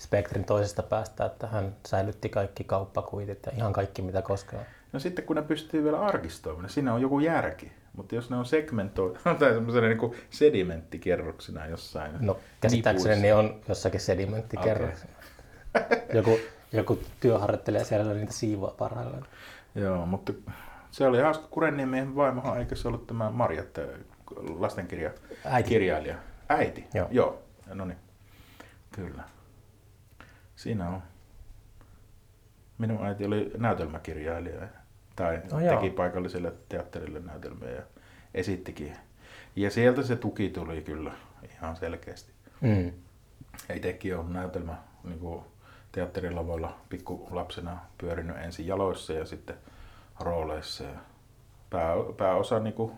[0.00, 4.64] spektrin toisesta päästä, että hän säilytti kaikki kauppakuitit ja ihan kaikki mitä koskaan.
[4.92, 7.72] No sitten kun ne pystyy vielä arkistoimaan, niin siinä on joku järki.
[7.92, 12.12] Mutta jos ne on segmentoitu tai semmoisena niin sedimenttikerroksina jossain.
[12.20, 13.26] No käsittääkseni nipuissa.
[13.26, 15.06] ne on jossakin sedimenttikerroksessa.
[16.14, 16.38] Joku,
[16.72, 19.26] joku työharjoittelija siellä niitä siivoa parhaillaan.
[19.74, 20.32] Joo, mutta
[20.90, 21.46] se oli hauska.
[21.50, 23.78] Kurenniemiehen vaimohan, eikö se ollut tämä Marjat,
[24.58, 25.10] lastenkirja,
[25.44, 25.68] Äiti.
[25.68, 26.16] kirjailija?
[26.48, 26.86] Äiti?
[26.94, 27.08] Joo.
[27.10, 27.42] Joo.
[27.74, 27.98] No niin,
[28.92, 29.22] kyllä.
[30.60, 31.02] Siinä on.
[32.78, 34.68] Minun äiti oli näytelmäkirjailija
[35.16, 35.74] tai No oh, joo.
[35.74, 37.82] teki paikalliselle teatterille näytelmiä ja
[38.34, 38.96] esittikin.
[39.56, 41.12] Ja sieltä se tuki tuli kyllä
[41.44, 42.32] ihan selkeästi.
[42.60, 42.92] Mm.
[43.68, 45.44] Ja itsekin on näytelmä niin kuin
[45.92, 49.56] teatterilavoilla pikkulapsena pyörinyt ensin jaloissa ja sitten
[50.20, 50.84] rooleissa.
[50.84, 50.98] Ja
[51.70, 52.92] pää, pääosa niin kuin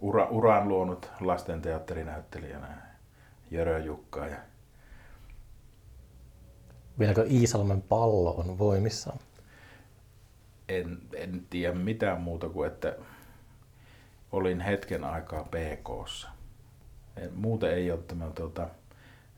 [0.00, 2.68] ura, uran luonut lasten teatterinäyttelijänä
[3.50, 4.26] Jörö Jukka.
[4.26, 4.36] Ja
[6.98, 9.12] Vieläkö Iisalmen pallo on voimissa?
[10.68, 12.96] en, en tiedä mitään muuta kuin, että
[14.32, 16.28] olin hetken aikaa PKssa.
[17.16, 18.68] En- Muuten ei ole tämä tuota,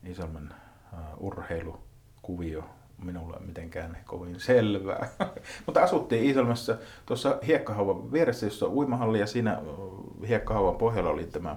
[0.04, 0.54] Isalmen
[0.92, 2.64] uh, urheilukuvio
[3.04, 5.08] minulle mitenkään kovin selvää.
[5.66, 11.24] Mutta asuttiin Iisalmessa tuossa hiekkahauvan vieressä, jossa on uimahalli ja siinä uh, hiekkahauvan pohjalla oli
[11.24, 11.56] tämä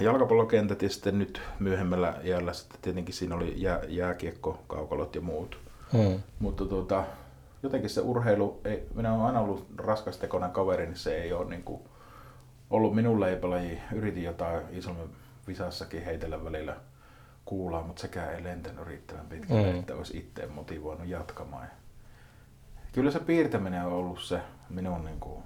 [0.00, 5.58] jalkapallokentät ja sitten nyt myöhemmällä iällä sitten tietenkin siinä oli jää, jääkiekko, kaukalot ja muut.
[5.92, 6.22] Mm.
[6.38, 7.04] Mutta tuota,
[7.62, 11.62] jotenkin se urheilu, ei, minä olen aina ollut raskastekoinen kaveri, niin se ei ole niin
[11.62, 11.82] kuin
[12.70, 13.78] ollut minun leipälaji.
[13.94, 15.08] Yritin jotain Isolmen
[15.48, 16.76] visassakin heitellä välillä
[17.44, 19.78] kuulaa, mutta sekään ei lentänyt riittävän pitkälle, Mm.
[19.78, 21.64] että olisi itse motivoinut jatkamaan.
[21.64, 21.70] Ja
[22.92, 24.40] kyllä se piirtäminen on ollut se
[24.70, 25.42] minun niin kuin,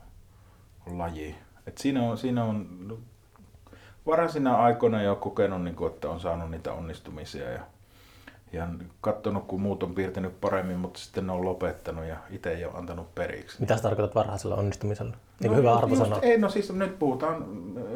[0.87, 1.37] laji.
[1.67, 2.89] Et siinä on, siinä on
[4.07, 7.61] varhaisina aikoina jo kokenut, niin kuin, että on saanut niitä onnistumisia ja
[8.53, 8.69] ja
[9.01, 12.73] katsonut, kun muut on piirtänyt paremmin, mutta sitten ne on lopettanut ja itse ei ole
[12.77, 13.61] antanut periksi.
[13.61, 15.17] Mitä sä tarkoitat varhaisella onnistumisella?
[15.41, 16.19] Niin No, hyvä just- arvosana.
[16.23, 17.45] Ei, no siis nyt puhutaan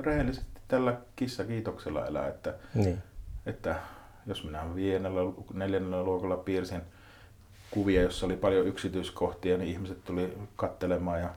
[0.04, 2.98] rehellisesti tällä kissa-kiitoksella elää, että, Niin.
[3.46, 3.76] että
[4.26, 5.20] jos minä viidennellä,
[5.52, 6.82] neljännellä luokalla piirsin
[7.70, 11.28] kuvia, jossa oli paljon yksityiskohtia, niin ihmiset tuli kattelemaan ja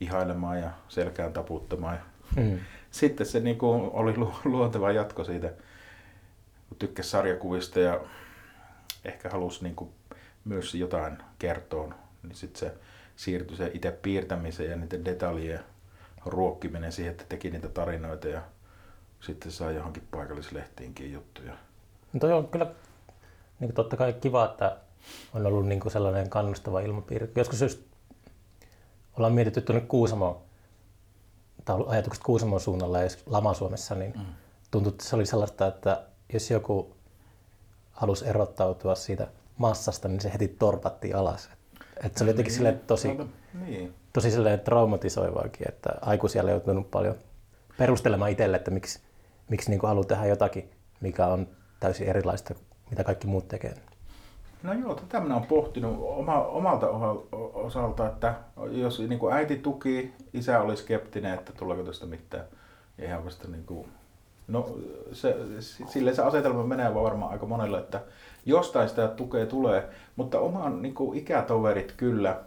[0.00, 1.94] ihailemaan ja selkään taputtamaan.
[1.94, 2.00] Ja
[2.42, 2.58] Mm.
[2.94, 5.52] Sitten se niin kuin oli lu- luonteva jatko siitä,
[6.68, 8.00] kun tykkäsi sarjakuvista ja
[9.04, 9.90] ehkä halusi niin kuin
[10.44, 12.74] myös jotain kertoa, niin sitten se
[13.16, 15.60] siirtyi se itse piirtämiseen ja niiden detaljien
[16.26, 18.42] ruokkiminen siihen, että teki niitä tarinoita ja
[19.20, 21.52] sitten sai johonkin paikallislehtiinkin juttuja.
[22.12, 22.66] No toi on kyllä
[23.60, 24.76] niin kuin totta kai kiva, että
[25.34, 27.32] on ollut niin kuin sellainen kannustava ilmapiiri.
[27.36, 27.80] Joskus just
[29.16, 30.36] ollaan mietitty tuonne Kuusamoon,
[31.64, 34.24] tai ollut ajatukset Kuusamon suunnalla ja Lama-Suomessa, niin Mm.
[34.70, 36.02] tuntui, että se oli sellaista, että
[36.32, 36.96] jos joku
[37.92, 39.26] halusi erottautua siitä
[39.58, 41.48] massasta, niin se heti torpattiin alas.
[42.04, 43.08] Et se oli jotenkin silleen tosi,
[43.66, 43.94] Niin.
[44.12, 47.14] tosi silleen traumatisoivaakin, että aikuisia on joutunut paljon
[47.78, 49.00] perustelemaan itselle, että miksi,
[49.48, 51.48] miksi niin haluaa tehdä jotakin, mikä on
[51.80, 52.54] täysin erilaista,
[52.90, 53.74] mitä kaikki muut tekee.
[54.64, 56.88] No joo, tätä minä olen pohtinut oma, omalta
[57.54, 58.34] osalta, että
[58.70, 62.44] jos niin kuin äiti tuki, isä oli skeptinen, että tuleeko tästä mitään.
[62.98, 63.88] Ja ihan vasta niin kuin,
[64.48, 64.76] no
[65.12, 65.36] se,
[65.86, 68.00] sille se asetelma menee varmaan aika monelle, että
[68.46, 72.40] jostain sitä tukea tulee, mutta oman niin kuin ikätoverit kyllä,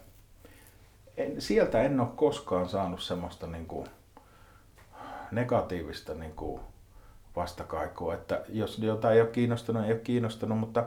[1.18, 3.88] en, sieltä en ole koskaan saanut semmoista niin kuin
[5.32, 6.62] negatiivista niin kuin
[7.36, 10.84] vastakaikua, että jos jotain ei ole kiinnostanut, ei ole kiinnostanut, mutta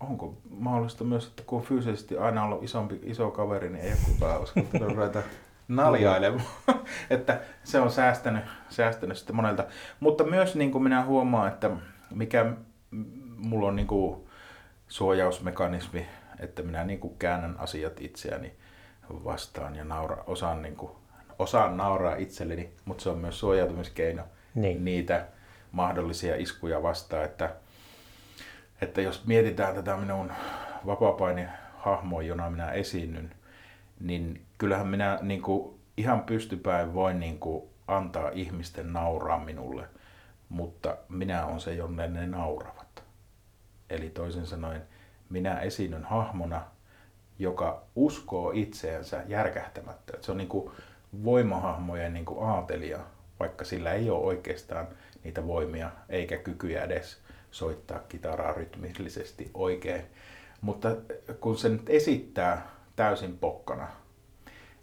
[0.00, 3.98] onko mahdollista myös, että kun on fyysisesti aina ollut isompi, iso kaveri, niin ei ole
[4.06, 5.22] kukaan uskaltanut ruveta
[5.68, 6.44] naljailemaan.
[7.10, 9.64] että se on säästänyt, säästänyt sitten monelta.
[10.00, 11.70] Mutta myös niin kuin minä huomaan, että
[12.14, 12.52] mikä
[13.36, 14.20] mulla on niin kuin
[14.88, 16.06] suojausmekanismi,
[16.38, 18.52] että minä niin kuin käännän asiat itseäni
[19.24, 20.92] vastaan ja naura, osaan, niin kuin,
[21.38, 24.22] osaan nauraa itselleni, mutta se on myös suojautumiskeino
[24.54, 24.84] niin.
[24.84, 25.26] niitä
[25.72, 27.54] mahdollisia iskuja vastaan, että,
[28.80, 30.32] että jos mietitään tätä minun
[30.86, 33.34] vapaapaini hahmoa, jona minä esiinnyn,
[34.00, 39.88] niin kyllähän minä niin kuin, ihan pystypäin voin niin kuin, antaa ihmisten nauraa minulle,
[40.48, 43.02] mutta minä on se, jonne ne nauravat.
[43.90, 44.82] Eli toisin sanoen,
[45.30, 46.62] minä esiinnyn hahmona,
[47.38, 50.12] joka uskoo itseensä järkähtämättä.
[50.20, 50.70] Se on niin kuin
[51.24, 52.98] voimahahmojen niin kuin aatelija,
[53.40, 54.88] vaikka sillä ei ole oikeastaan
[55.24, 57.20] niitä voimia eikä kykyjä edes
[57.50, 60.02] soittaa kitaraa rytmillisesti oikein.
[60.60, 60.96] Mutta
[61.40, 63.88] kun se nyt esittää täysin pokkana,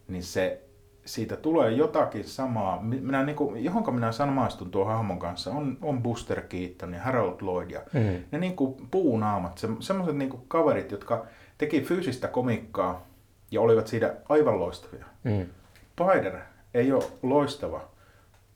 [0.07, 0.61] niin se,
[1.05, 2.81] siitä tulee jotakin samaa.
[2.81, 7.41] Minä, niin kuin, johonka minä samaistun tuon hahmon kanssa on, on Buster Keaton ja Harold
[7.41, 8.23] Lloyd ja mm.
[8.31, 11.25] ne niin kuin puunaamat, se, semmoiset niin kuin kaverit, jotka
[11.57, 13.07] teki fyysistä komikkaa
[13.51, 15.05] ja olivat siitä aivan loistavia.
[15.23, 15.45] Mm.
[15.91, 16.39] Spider
[16.73, 17.81] ei ole loistava,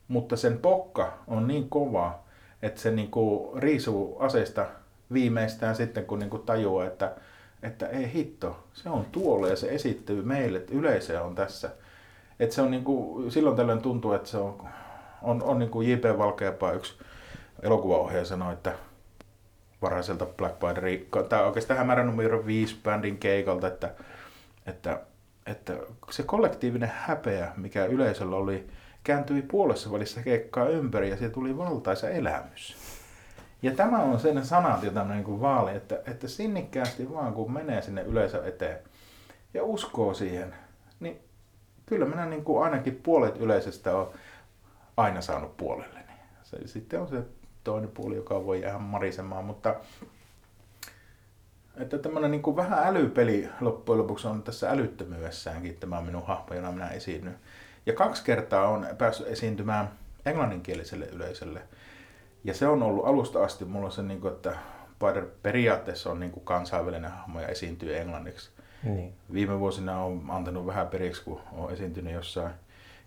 [0.08, 2.21] mutta sen pokka on niin kova,
[2.62, 4.66] että se niinku riisuu aseesta
[5.14, 7.12] viimeistään sitten, kun niinku tajuaa, että,
[7.64, 11.70] että ei hitto, se on tuolla ja se esittyy meille, että yleisö on tässä.
[12.40, 14.68] Että se on niinku, silloin tällöin tuntuu, että se on,
[15.22, 16.04] on, on niinku J.P.
[16.18, 16.94] Valkeapaa yksi
[17.62, 18.74] elokuvaohjaaja sanoi, että
[19.82, 20.86] varhaiselta Black Panther,
[21.30, 23.94] tai oikeastaan hämärä numero 5 bändin keikalta, että,
[24.66, 25.00] että,
[25.46, 25.74] että
[26.10, 28.68] se kollektiivinen häpeä, mikä yleisöllä oli,
[29.04, 32.76] kääntyi puolessa välissä keikkaa ympäri ja siitä tuli valtaisa elämys.
[33.62, 37.82] Ja tämä on sen sanat, jota mä niin vaalin, että, että sinnikkäästi vaan kun menee
[37.82, 38.80] sinne yleisö eteen
[39.54, 40.56] ja uskoo siihen,
[41.00, 41.20] niin
[41.86, 44.12] kyllä minä niin kuin ainakin puolet yleisöstä on
[44.98, 46.12] aina saanut puolelleni.
[46.44, 47.24] Se, sitten on se
[47.64, 49.76] toinen puoli, joka voi jäädä marisemaan, mutta
[51.78, 56.72] että tämmöinen niin kuin vähän älypeli loppujen lopuksi on tässä älyttömyydessäänkin tämä minun hahmo, jona
[56.72, 57.36] minä esiinnyn.
[57.86, 59.92] Ja kaksi kertaa on päässyt esiintymään
[60.26, 61.62] englanninkieliselle yleisölle.
[62.44, 64.56] Ja se on ollut alusta asti mulla se, niin kuin, että
[65.02, 68.50] Spider periaatteessa on niin kuin kansainvälinen hahmo ja esiintyy englanniksi.
[68.84, 69.14] Niin.
[69.34, 72.54] Viime vuosina on antanut vähän periksi, kun on esiintynyt jossain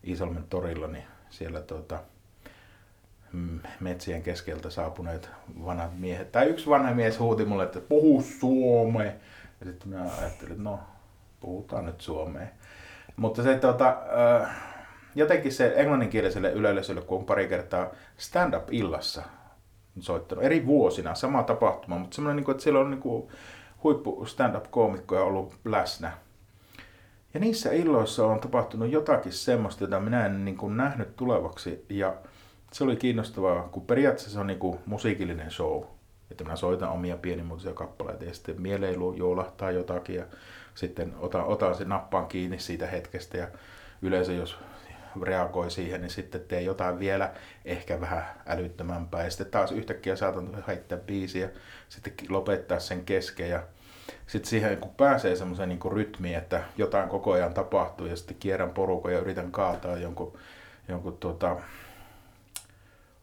[0.06, 2.00] Iisalmen torilla, niin siellä tuota,
[3.32, 5.30] mm, metsien keskeltä saapuneet
[5.64, 6.32] vanhat miehet.
[6.32, 9.12] Tai yksi vanha mies huuti mulle, että puhu suomea.
[9.60, 10.80] Ja sitten minä ajattelin, että no,
[11.40, 12.46] puhutaan nyt suomea.
[13.16, 13.96] Mutta se tota,
[14.42, 14.50] äh,
[15.14, 19.22] jotenkin se englanninkieliselle yleisölle, kun on pari kertaa stand-up-illassa
[20.00, 23.28] soittanut eri vuosina, sama tapahtuma, mutta semmoinen, niin kuin, että siellä on niin kuin,
[23.82, 26.12] huippu stand-up-koomikkoja ollut läsnä.
[27.34, 31.86] Ja niissä illoissa on tapahtunut jotakin semmoista, jota minä en niin kuin, nähnyt tulevaksi.
[31.88, 32.14] Ja
[32.72, 35.82] se oli kiinnostavaa, kun periaatteessa se on niin kuin, musiikillinen show.
[36.30, 40.16] Että minä soitan omia pienimuotoisia kappaleita ja sitten mieleilu joulahtaa jotakin.
[40.16, 40.24] Ja
[40.74, 43.48] sitten otan, otan sen nappaan kiinni siitä hetkestä ja
[44.02, 44.58] yleensä jos
[45.22, 47.32] reagoi siihen, niin sitten tee jotain vielä
[47.64, 49.24] ehkä vähän älyttömämpää.
[49.24, 51.50] Ja sitten taas yhtäkkiä saatan heittää biisiä
[51.88, 53.50] sitten lopettaa sen kesken.
[53.50, 53.62] Ja
[54.26, 58.70] sitten siihen kun pääsee semmoiseen niin rytmiin, että jotain koko ajan tapahtuu ja sitten kierrän
[58.70, 60.38] porukon ja yritän kaataa jonkun,
[60.88, 61.56] jonkun tuota,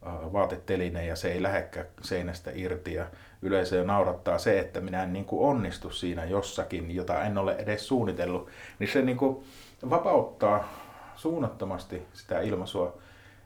[0.06, 3.06] vaateteline ja se ei lähdekään seinästä irti ja
[3.42, 7.88] yleisö naurattaa se, että minä en niin kuin onnistu siinä jossakin, jota en ole edes
[7.88, 9.44] suunnitellut, niin se niin kuin
[9.89, 10.68] vapauttaa
[11.16, 12.98] suunnattomasti sitä ilmaisua.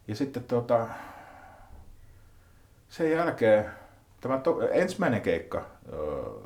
[0.08, 0.88] Ja sitten tuota,
[2.89, 3.66] sen jälkeen
[4.22, 5.66] tämä to, ensimmäinen keikka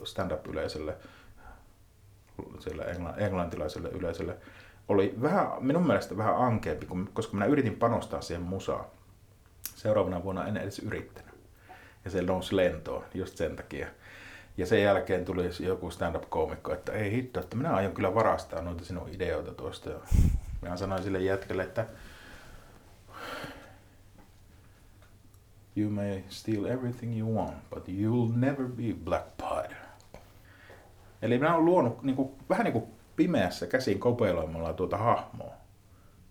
[0.04, 0.98] stand-up-yleisölle,
[2.60, 2.86] sille
[3.18, 4.38] englantilaiselle yleisölle,
[4.88, 8.86] oli vähän, minun mielestä vähän ankeampi, koska minä yritin panostaa siihen musaan.
[9.76, 11.29] Seuraavana vuonna en edes yrittänyt.
[12.06, 13.88] Ja se nousi lentoon just sen takia.
[14.58, 18.86] Ja sen jälkeen tuli joku stand-up-koomikko, että ei hitto, että minä aion kyllä varastaa noita
[18.86, 19.90] sinun ideoita tuosta.
[19.90, 20.00] Ja
[20.62, 21.86] minä sanoin sille jätkelle, että
[25.78, 29.78] You may steal everything you want, but you'll never be Black Panther.
[31.22, 32.86] Eli minä olen luonut niin kuin, vähän niin kuin
[33.16, 35.54] pimeässä käsin kopeiloimalla tuota hahmoa.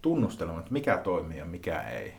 [0.03, 2.15] Tunnustelemaan, että mikä toimii ja mikä ei.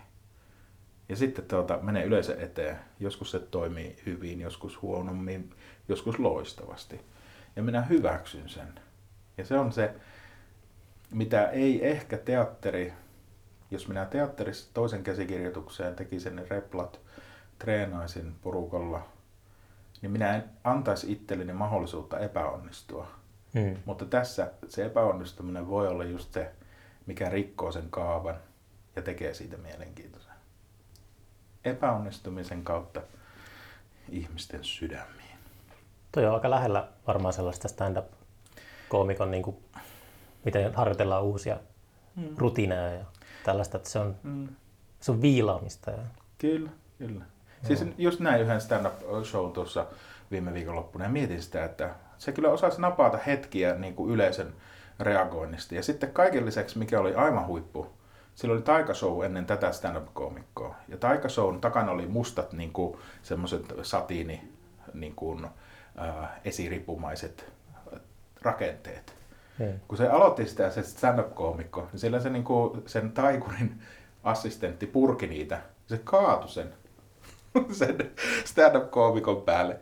[1.10, 2.80] Ja sitten tuota, menee yleensä eteen.
[2.99, 5.49] Joskus se toimii hyvin, joskus huonommin,
[5.88, 7.01] joskus loistavasti.
[7.55, 8.80] Ja minä hyväksyn sen.
[9.38, 9.93] Ja se on se,
[11.12, 12.93] mitä ei ehkä teatteri,
[13.72, 16.99] jos minä teatterissa toisen käsikirjoitukseen tekisin ne replat,
[17.60, 19.07] treenaisin porukalla,
[20.01, 23.07] niin minä en antaisi itselleni mahdollisuutta epäonnistua.
[23.53, 23.78] Hmm.
[23.86, 26.51] Mutta tässä se epäonnistuminen voi olla just se,
[27.05, 28.36] mikä rikkoo sen kaavan
[28.95, 30.28] ja tekee siitä mielenkiintoisen
[31.66, 33.01] epäonnistumisen kautta
[34.10, 35.38] ihmisten sydämiin.
[36.12, 38.05] Toi on aika lähellä varmaan sellaista stand-up
[38.89, 39.57] koomikon, niin kuin,
[40.45, 41.57] miten harjoitellaan uusia
[42.16, 42.30] mm.
[42.38, 43.05] rutiineja ja
[43.43, 44.47] tällaista, että se on, mm.
[44.99, 45.91] se on viilaamista.
[45.91, 46.03] Ja...
[46.38, 47.26] Kyllä, kyllä.
[47.64, 49.86] Siis just näin yhden stand-up-show tuossa
[50.32, 54.53] viime viikonloppuna ja mietin sitä, että se kyllä osasi napata hetkiä niin kuin yleisön
[54.99, 55.76] reagoinnista.
[55.76, 57.88] Ja sitten kaiken lisäksi, mikä oli aivan huippu,
[58.39, 60.75] sillä oli taikashow ennen tätä stand-up-koomikkoa.
[60.87, 64.51] Ja taikashown takana oli mustat niin kuin, semmoiset satiini
[64.93, 67.51] niin kuin, äh, esiripumaiset
[68.41, 69.13] rakenteet.
[69.59, 69.79] Hmm.
[69.87, 73.81] Kun se aloitti sitä se stand-up-koomikko, niin sillä se niin kuin, sen taikurin
[74.23, 75.61] assistentti purki niitä.
[75.87, 76.73] Se kaatui sen,
[77.79, 78.11] sen
[78.45, 79.79] stand-up-koomikon päälle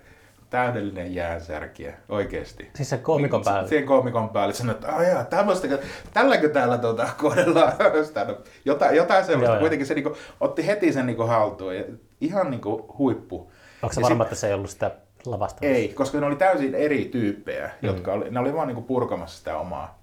[0.50, 2.72] täydellinen jäänsärkiä, oikeesti.
[2.76, 3.70] Siis se koomikon päälle?
[3.70, 5.68] Siihen koomikon päälle sanoi, että ajaa, tämmöistä,
[6.14, 7.74] tälläkö täällä tuota, kohdellaan
[8.66, 9.54] jotain, jotain semmoista.
[9.54, 11.84] Joo, Kuitenkin se niinku, otti heti sen niinku haltuun ja
[12.22, 13.52] ihan niinku huippu.
[13.82, 14.92] Onko se varma, sit, että se ei ollut sitä
[15.26, 15.66] lavasta?
[15.66, 17.88] Ei, koska ne oli täysin eri tyyppejä, mm.
[17.88, 20.00] jotka oli, ne oli vaan niinku purkamassa sitä omaa.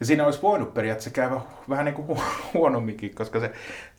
[0.00, 2.20] Ja siinä olisi voinut periaatteessa käydä vähän niin kuin
[2.54, 3.52] huonomminkin, koska se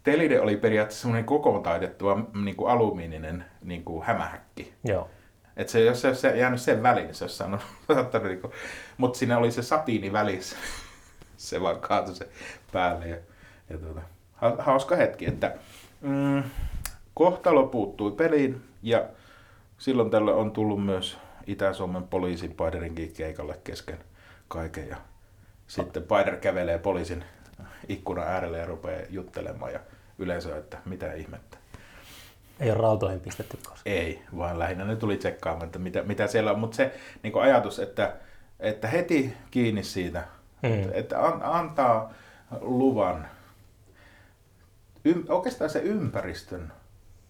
[0.04, 4.74] telide oli periaatteessa semmoinen kokoon taitettua niin kuin alumiininen niin kuin hämähäkki.
[4.84, 5.10] Joo.
[5.58, 7.62] Et se, jos se olisi jäänyt sen väliin, niin se olisi saanut,
[8.24, 8.54] niin kuin,
[8.98, 10.58] mutta siinä oli se satiini välissä.
[11.38, 12.28] se vaan kaatui se
[12.72, 13.08] päälle.
[13.08, 13.18] Ja,
[13.70, 14.02] ja tuota,
[14.60, 15.56] hauska hetki, että
[16.02, 16.44] mm,
[17.14, 19.06] kohtalo puuttui peliin ja
[19.78, 23.98] silloin tällä on tullut myös Itä-Suomen poliisin Paiderinkin keikalle kesken
[24.48, 24.90] kaiken.
[24.90, 24.98] Ja
[25.68, 27.24] sitten Paider kävelee poliisin
[27.88, 29.80] ikkunan äärelle ja rupeaa juttelemaan ja
[30.24, 31.58] yleisö, että mitä ihmettä.
[32.60, 33.82] Ei ole rautoihin pistetty koskaan.
[33.86, 36.60] Ei, vaan lähinnä ne tuli tsekkaamaan, että mitä, mitä siellä on.
[36.60, 36.94] Mutta se
[37.24, 38.16] niin ajatus, että,
[38.60, 40.24] että heti kiinni siitä,
[40.68, 40.90] hmm.
[40.94, 42.14] että an, antaa
[42.62, 43.28] luvan,
[45.06, 46.74] ym, oikeastaan se ympäristön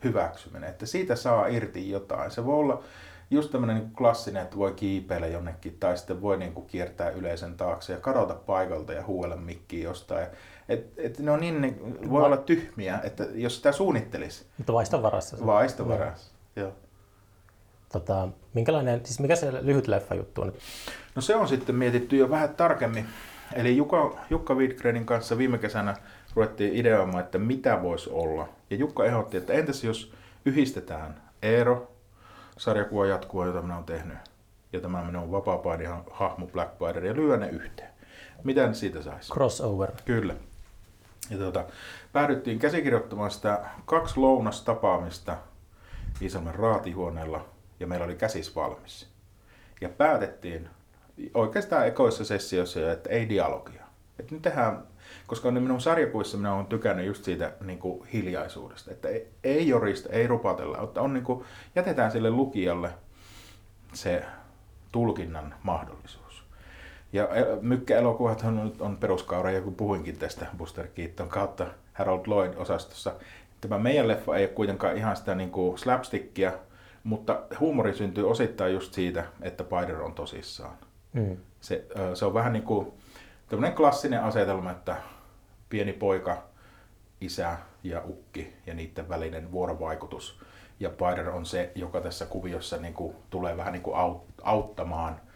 [0.04, 2.32] hyväksyminen, että siitä saa irti jotain.
[2.32, 2.84] Se voi olla
[3.32, 7.58] just tämmöinen niin klassinen, että voi kiipeillä jonnekin tai sitten voi niin kuin kiertää yleisen
[7.58, 10.28] taakse ja kadota paikalta ja huuella mikkiin jostain.
[10.70, 11.76] Et, et ne on niin, ne
[12.10, 14.46] voi Va- olla tyhmiä, että jos sitä suunnittelisi.
[14.58, 15.38] Mutta vaiston varassa.
[15.46, 16.72] Vaiston varassa, joo.
[17.92, 20.54] Tota, minkälainen, siis mikä se lyhyt leffa juttu on?
[21.16, 23.06] No se on sitten mietitty jo vähän tarkemmin.
[23.54, 25.96] Eli Jukka, Jukka Widgrenin kanssa viime kesänä
[26.36, 28.50] ruvettiin ideoimaan, että mitä voisi olla.
[28.70, 30.14] Ja Jukka ehdotti, että entäs jos
[30.46, 31.92] yhdistetään Eero,
[32.58, 34.18] sarjakuva jatkuva, jota minä olen tehnyt,
[34.74, 35.62] ja tämä minun vapaa
[36.12, 37.90] hahmo Black Spider, ja lyö ne yhteen.
[38.44, 39.34] Mitä siitä saisi?
[39.34, 39.92] Crossover.
[40.06, 40.36] Kyllä.
[41.30, 41.66] Ja tuota,
[42.14, 45.38] päädyttiin käsikirjoittamaan sitä kaksi lounastapaamista
[46.22, 47.46] Iisalmen raatihuoneella,
[47.80, 49.10] ja meillä oli käsis valmis.
[49.82, 50.70] Ja päätettiin
[51.34, 53.84] oikeastaan ekoissa sessioissa, että ei dialogia.
[54.20, 54.84] Että nyt tehdään,
[55.28, 60.10] koska minun sarjakuissa minä olen tykännyt just siitä niin kuin hiljaisuudesta, että ei, ei jorista,
[60.10, 61.46] ei rupatella, että on niin kuin,
[61.76, 62.90] jätetään sille lukijalle
[63.94, 64.26] se
[64.92, 66.23] tulkinnan mahdollisuus.
[67.14, 67.28] Ja
[67.62, 73.14] mykkäelokuvat on, on peruskaura, ja kun puhuinkin tästä Buster Keaton kautta Harold Lloyd-osastossa,
[73.62, 76.52] tämä meidän leffa ei ole kuitenkaan ihan sitä niin kuin slapstickia,
[77.04, 80.78] mutta huumori syntyy osittain just siitä, että Spider on tosissaan.
[81.14, 81.38] Mm.
[81.62, 82.94] Se, se on vähän niin kuin
[83.50, 84.96] tämmöinen klassinen asetelma, että
[85.70, 86.44] pieni poika,
[87.22, 90.40] isä ja ukki ja niiden välinen vuorovaikutus.
[90.80, 93.96] Ja Spider on se, joka tässä kuviossa niin kuin, tulee vähän niin kuin
[94.44, 95.20] auttamaan–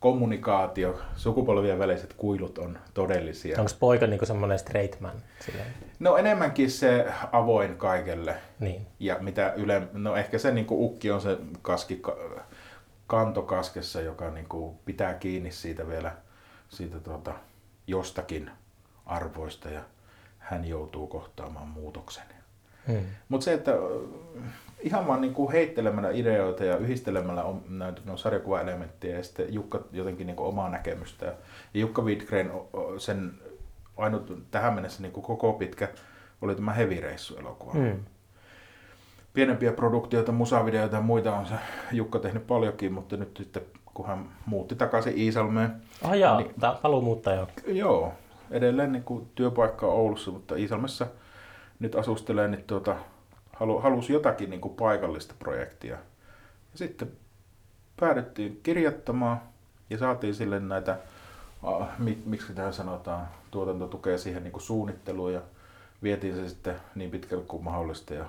[0.00, 3.60] kommunikaatio, sukupolvien väliset kuilut on todellisia.
[3.60, 5.22] Onko poika niin semmoinen straight man?
[5.40, 5.66] Silleen?
[5.98, 8.36] No enemmänkin se avoin kaikelle.
[8.60, 8.86] Niin.
[9.00, 12.02] Ja mitä yle, no ehkä se niin ukki on se kaski,
[13.06, 16.12] kantokaskessa, joka niin kuin pitää kiinni siitä vielä
[16.68, 17.34] siitä tuota,
[17.86, 18.50] jostakin
[19.06, 19.80] arvoista ja
[20.38, 22.35] hän joutuu kohtaamaan muutoksen.
[22.88, 23.02] Hmm.
[23.28, 23.72] Mutta se, että
[24.80, 30.26] ihan vaan niin kuin heittelemällä ideoita ja yhdistelemällä näitä no, sarjakuvaelementtejä ja sitten Jukka jotenkin
[30.26, 31.26] niin kuin omaa näkemystä.
[31.26, 31.32] Ja
[31.74, 32.52] Jukka Widgren
[32.98, 33.32] sen
[33.96, 35.88] ainut tähän mennessä niin kuin koko pitkä
[36.42, 37.74] oli tämä Heavy Reissu-elokuva.
[37.74, 37.98] Mm.
[39.32, 41.54] Pienempiä produktioita, musavideoita ja muita on se
[41.92, 43.62] Jukka tehnyt paljonkin, mutta nyt sitten
[43.94, 45.72] kun hän muutti takaisin Iisalmeen.
[46.02, 47.22] Ah jaa, niin, paluu.
[47.66, 48.12] Joo,
[48.50, 51.06] edelleen niin kuin työpaikka Oulussa, mutta Iisalmessa
[51.78, 52.96] nyt asustelee, niin tuota,
[53.52, 55.94] halu, halusi jotakin niin kuin paikallista projektia.
[56.72, 57.12] Ja sitten
[58.00, 59.40] päädyttiin kirjoittamaan
[59.90, 60.98] ja saatiin sille näitä,
[61.80, 61.88] äh,
[62.24, 65.40] miksi tämä sanotaan, tuotantotukea siihen niin kuin suunnitteluun ja
[66.02, 68.24] vietiin se sitten niin pitkälle kuin mahdollista ja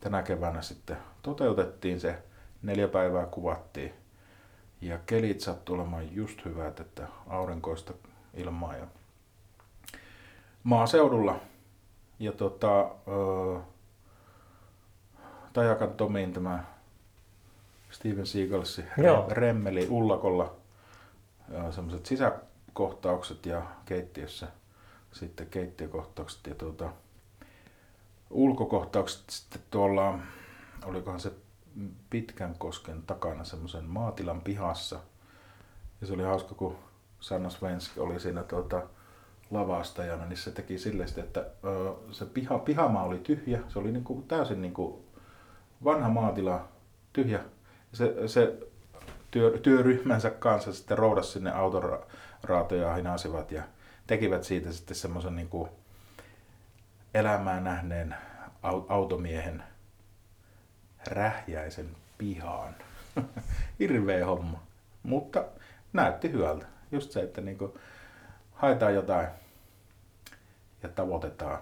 [0.00, 2.18] tänä keväänä sitten toteutettiin se,
[2.62, 3.92] neljä päivää kuvattiin
[4.80, 7.92] ja kelit sattuu olemaan just hyvät, että aurinkoista
[8.34, 8.86] ilmaa ja
[10.62, 11.40] maaseudulla.
[12.20, 12.90] Ja tota,
[15.52, 16.64] Tajakan Tomin tämä
[17.90, 18.84] Steven Seagalsi
[19.28, 20.54] Remmeli Ullakolla
[21.70, 24.48] semmoiset sisäkohtaukset ja keittiössä
[25.12, 26.92] sitten keittiökohtaukset ja tuota,
[28.30, 30.18] ulkokohtaukset sitten tuolla,
[30.84, 31.32] olikohan se
[32.10, 35.00] pitkän kosken takana semmoisen maatilan pihassa.
[36.00, 36.76] Ja se oli hauska, kun
[37.20, 38.82] Sanna Svensk oli siinä tuota,
[39.50, 41.46] lavastajana, niin se teki silleen, että
[42.10, 43.60] se piha, pihamaa oli tyhjä.
[43.68, 45.04] Se oli niinku täysin niinku
[45.84, 46.68] vanha maatila,
[47.12, 47.40] tyhjä.
[47.92, 48.58] Se, se
[49.30, 53.62] työ, työryhmänsä kanssa sitten roudas sinne autoraatoja hinasivat ja
[54.06, 55.68] tekivät siitä sitten semmoisen niinku
[57.14, 58.14] elämää nähneen
[58.88, 59.62] automiehen
[61.06, 62.74] rähjäisen pihaan.
[63.78, 64.62] Hirveä homma.
[65.02, 65.44] Mutta
[65.92, 66.66] näytti hyvältä.
[66.92, 67.78] Just se, että niinku
[68.52, 69.28] haetaan jotain
[70.82, 71.58] ja tavoitetaan.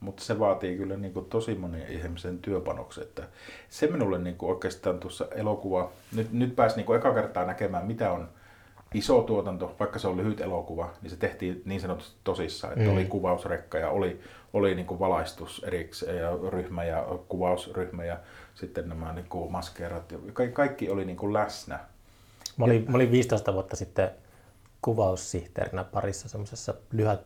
[0.00, 3.04] Mutta se vaatii kyllä niinku tosi monen ihmisen työpanoksen.
[3.04, 3.22] Että
[3.68, 8.28] se minulle niinku oikeastaan tuossa elokuva, nyt, nyt pääsi niinku eka kertaa näkemään, mitä on
[8.94, 12.92] iso tuotanto, vaikka se on lyhyt elokuva, niin se tehtiin niin sanotusti tosissaan, että mm.
[12.92, 14.20] oli kuvausrekka ja oli,
[14.52, 18.18] oli niin kuin valaistus erikseen ja ryhmä ja kuvausryhmä ja
[18.54, 21.80] sitten nämä niin kuin maskeerat ja kaikki, kaikki oli niin kuin läsnä.
[22.56, 24.10] Mä olin, mä olin 15 vuotta sitten
[24.82, 27.20] kuvaussihteerinä parissa semmoisessa lyhyt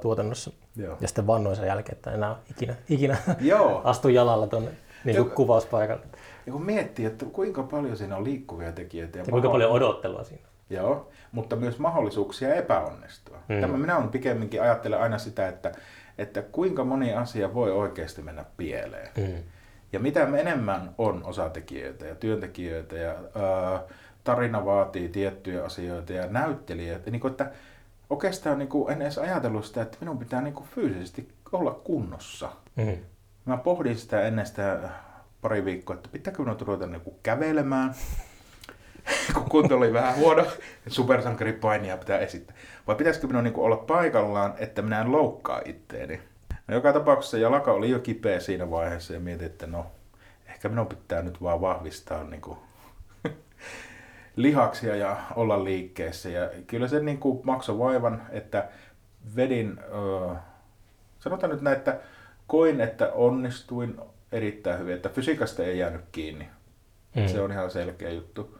[0.00, 0.50] tuotannossa.
[0.76, 0.96] Joo.
[1.00, 3.80] Ja sitten vannoin sen jälkeen, että enää ikinä, ikinä Joo.
[3.84, 4.70] astu jalalla tuonne
[5.04, 6.06] niin kuvauspaikalle.
[6.46, 9.18] Ja kun miettii, että kuinka paljon siinä on liikkuvia tekijöitä.
[9.18, 13.38] Ja, ja kuinka paljon odottelua siinä Joo, mutta myös mahdollisuuksia epäonnistua.
[13.48, 13.60] Mm.
[13.60, 15.72] Tämä minä on pikemminkin ajattelen aina sitä, että,
[16.18, 19.08] että kuinka moni asia voi oikeasti mennä pieleen.
[19.16, 19.42] Mm.
[19.92, 23.82] Ja mitä enemmän on osatekijöitä ja työntekijöitä ja ää,
[24.28, 27.50] tarina vaatii tiettyjä asioita ja näyttelijöitä, niin kuin, että
[28.10, 32.52] oikeastaan niin kuin, en edes ajatellut sitä, että minun pitää niin kuin, fyysisesti olla kunnossa.
[32.76, 32.96] Mm.
[33.44, 34.78] Mä pohdin sitä ennen sitä
[35.40, 37.94] pari viikkoa, että pitääkö minun ruveta niin kuin, kävelemään
[39.34, 40.46] kun kunto oli vähän huono,
[40.88, 42.56] supersankaripainia pitää esittää.
[42.86, 46.20] Vai pitäisikö minun niin olla paikallaan, että minä en loukkaa itteeni?
[46.66, 49.86] No, joka tapauksessa jalka oli jo kipeä siinä vaiheessa ja mietin, että no,
[50.46, 52.58] ehkä minun pitää nyt vaan vahvistaa niin kuin,
[54.42, 56.28] lihaksia ja olla liikkeessä.
[56.28, 58.68] Ja kyllä se niin kuin maksoi vaivan, että
[59.36, 60.34] vedin, öö,
[61.18, 62.00] sanotaan nyt näin, että
[62.46, 64.00] koin, että onnistuin
[64.32, 66.48] erittäin hyvin, että fysiikasta ei jäänyt kiinni.
[67.16, 67.26] Mm.
[67.26, 68.58] Se on ihan selkeä juttu.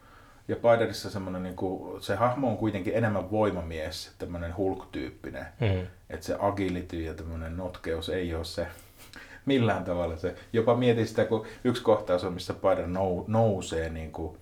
[0.49, 5.47] Ja Biderissa semmoinen, niin kuin, se hahmo on kuitenkin enemmän voimamies, tämmöinen Hulk-tyyppinen.
[5.61, 5.87] Mm.
[6.11, 8.67] Että se agility ja tämmöinen notkeus ei ole se
[9.47, 10.35] millään tavalla se.
[10.53, 14.39] Jopa mietin sitä, kun yksi kohtaus on, missä Bider nou, nousee niin kuin,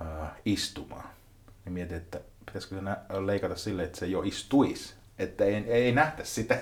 [0.00, 1.08] uh, istumaan.
[1.64, 4.94] Niin mietin, että pitäisikö se leikata silleen, että se jo istuisi.
[5.18, 6.58] Että ei, ei nähtä sitä.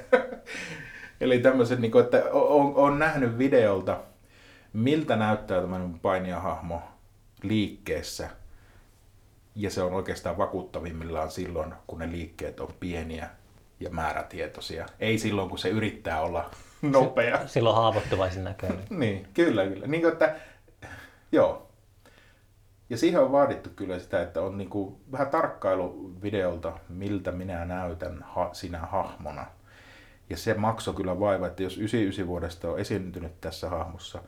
[1.21, 4.01] Eli tämmöiset, niin kuin, että on, on nähnyt videolta,
[4.73, 6.83] miltä näyttää tämmöinen painijahahmo
[7.43, 8.31] liikkeessä–
[9.55, 13.31] ja se on oikeastaan vakuuttavimmillaan silloin, kun ne liikkeet on pieniä
[13.81, 14.87] ja määrätietoisia.
[15.01, 16.51] Ei silloin, kun se yrittää olla
[16.83, 17.49] nopea.
[17.49, 18.85] Silloin haavoittuvaisen näköinen.
[19.01, 19.87] niin, kyllä, kyllä.
[19.87, 20.37] Niin kuin, että,
[21.33, 21.70] joo.
[22.91, 27.65] Ja siihen on vaadittu kyllä sitä, että on niin kuin vähän tarkkailu videolta, miltä minä
[27.65, 29.47] näytän ha- sinä hahmona.
[30.31, 34.23] Ja se maksoi kyllä vaiva, että jos 99 vuodesta on esiintynyt tässä hahmossa,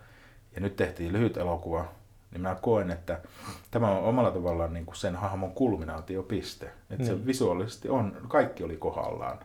[0.54, 1.84] ja nyt tehtiin lyhyt elokuva,
[2.30, 3.20] niin mä koen, että
[3.70, 6.66] tämä on omalla tavallaan niin kuin sen hahmon kulminaatiopiste.
[6.66, 7.06] Että niin.
[7.06, 9.38] se visuaalisesti on, kaikki oli kohdallaan.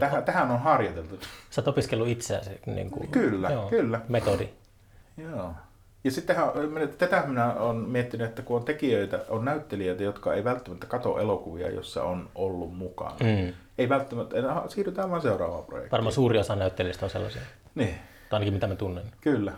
[0.00, 1.18] Tähän, tähän on harjoiteltu.
[1.50, 4.00] Sä oot opiskellut itseäsi niin kuin, kyllä, joo, kyllä.
[4.08, 4.48] metodi.
[5.16, 5.54] Joo.
[6.06, 6.48] Ja sittenhän,
[6.98, 11.70] tätä minä olen miettinyt, että kun on tekijöitä, on näyttelijöitä, jotka ei välttämättä kato elokuvia,
[11.70, 13.16] jossa on ollut mukana.
[13.20, 13.52] Mm.
[13.78, 14.36] Ei välttämättä,
[14.68, 15.90] siirrytään vaan seuraavaan projektiin.
[15.90, 17.42] Varmaan suuri osa näyttelijöistä on sellaisia.
[17.74, 17.94] Niin.
[18.30, 19.04] Tai ainakin mitä mä tunnen.
[19.20, 19.52] Kyllä.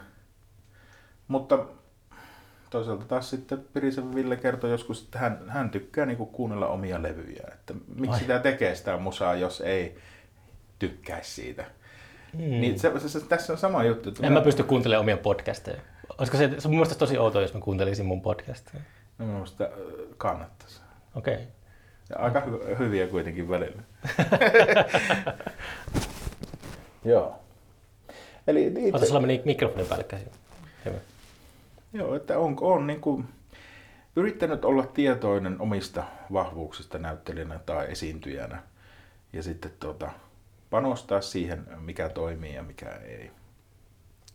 [1.28, 1.58] Mutta
[2.70, 7.48] toisaalta taas sitten Pirisen Ville kertoi joskus, että hän, hän tykkää niinku kuunnella omia levyjä.
[7.52, 8.20] Että miksi Ai.
[8.20, 9.98] sitä tekee sitä musaa, jos ei
[10.78, 11.64] tykkäisi siitä.
[12.32, 12.40] Mm.
[12.40, 14.08] Niin se, se, se, tässä on sama juttu.
[14.08, 15.80] Että en mä, mä pysty kuuntelemaan omia podcasteja.
[16.18, 18.82] Olisiko se, se mun tosi outoa, jos mä kuuntelisin mun podcasteja.
[19.18, 19.70] No mielestä
[20.16, 20.80] kannattaisi.
[21.14, 21.34] Okei.
[21.34, 21.46] Okay.
[22.10, 23.82] Ja aika hy- hyviä kuitenkin välillä.
[27.04, 27.38] Joo.
[28.46, 28.96] Eli niitä...
[28.96, 30.30] Ota sulla meni mikrofonin päälle käsin.
[30.84, 30.96] Hyvä.
[31.92, 33.28] Joo, että on, on niin kuin
[34.16, 38.62] yrittänyt olla tietoinen omista vahvuuksista näyttelijänä tai esiintyjänä
[39.32, 40.10] ja sitten tuota,
[40.70, 43.30] panostaa siihen, mikä toimii ja mikä ei.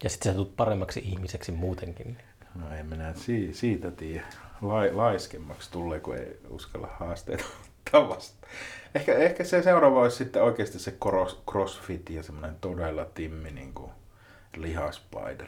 [0.03, 2.17] Ja sitten sä tulet paremmaksi ihmiseksi muutenkin.
[2.55, 4.25] No en minä si- siitä tiedä.
[4.61, 7.43] Lai, laiskemmaksi tulee, kun ei uskalla haasteita
[7.91, 8.47] tavasta.
[8.95, 13.73] Ehkä, ehkä se seuraava olisi sitten oikeasti se cross, crossfit ja semmoinen todella timmi niin
[13.73, 13.91] kuin
[14.57, 15.47] lihaspider.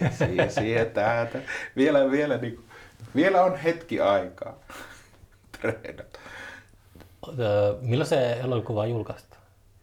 [0.00, 1.38] Niin siihen, siihen täältä.
[1.76, 2.66] Vielä, vielä, niin kuin,
[3.14, 4.54] vielä on hetki aikaa
[5.60, 6.18] treenata.
[7.80, 9.42] Milloin se elokuva julkaistaan?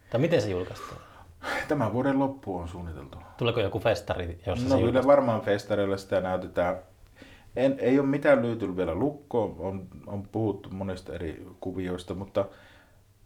[0.09, 1.01] Tai miten se julkaistaan?
[1.67, 3.17] Tämän vuoden loppu on suunniteltu.
[3.37, 6.79] Tuleeko joku festari, jossa No kyllä varmaan festareilla sitä näytetään.
[7.55, 12.45] En, ei ole mitään lyyty vielä lukkoon, on, on puhuttu monista eri kuvioista, mutta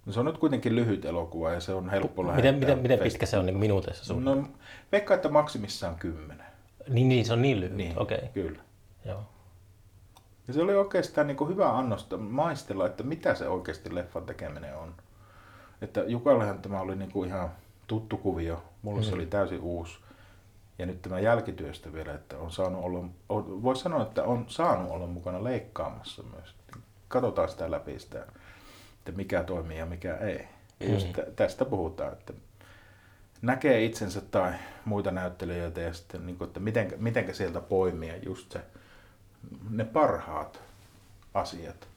[0.10, 3.26] se on nyt kuitenkin lyhyt elokuva ja se on helppo Miten, lähettää miten, miten pitkä
[3.26, 4.26] se on niin minuuteissa sun?
[4.26, 4.44] No,
[4.92, 6.48] veikkaa, että maksimissaan kymmenen.
[6.90, 7.78] Niin, niin, se on niin lyhyt.
[7.78, 8.30] Niin, Okei, okay.
[8.30, 8.62] kyllä.
[9.06, 9.24] joo.
[10.48, 14.78] Ja se oli oikeastaan niin kuin hyvä annosta maistella, että mitä se oikeasti leffan tekeminen
[14.78, 14.94] on.
[15.82, 17.50] Että Jukallehan tämä oli niin kuin ihan
[17.88, 19.16] tuttu kuvio, mulle se Mm.
[19.16, 19.98] oli täysin uusi.
[20.80, 24.92] Ja nyt tämä jälkityöstä vielä, että on saanut olla, on, voisi sanoa, että on saanut
[24.92, 26.56] olla mukana leikkaamassa myös.
[27.08, 28.20] Katsotaan sitä läpi sitä,
[29.00, 30.48] että mikä toimii ja mikä ei.
[30.80, 31.14] Mm.
[31.14, 32.34] tä- tästä puhutaan, että
[33.42, 34.54] näkee itsensä tai
[34.86, 38.62] muita näyttelijöitä ja sitten, niin kuin, että miten, mitenkä sieltä poimia just se,
[39.70, 40.62] ne parhaat
[41.34, 41.88] asiat.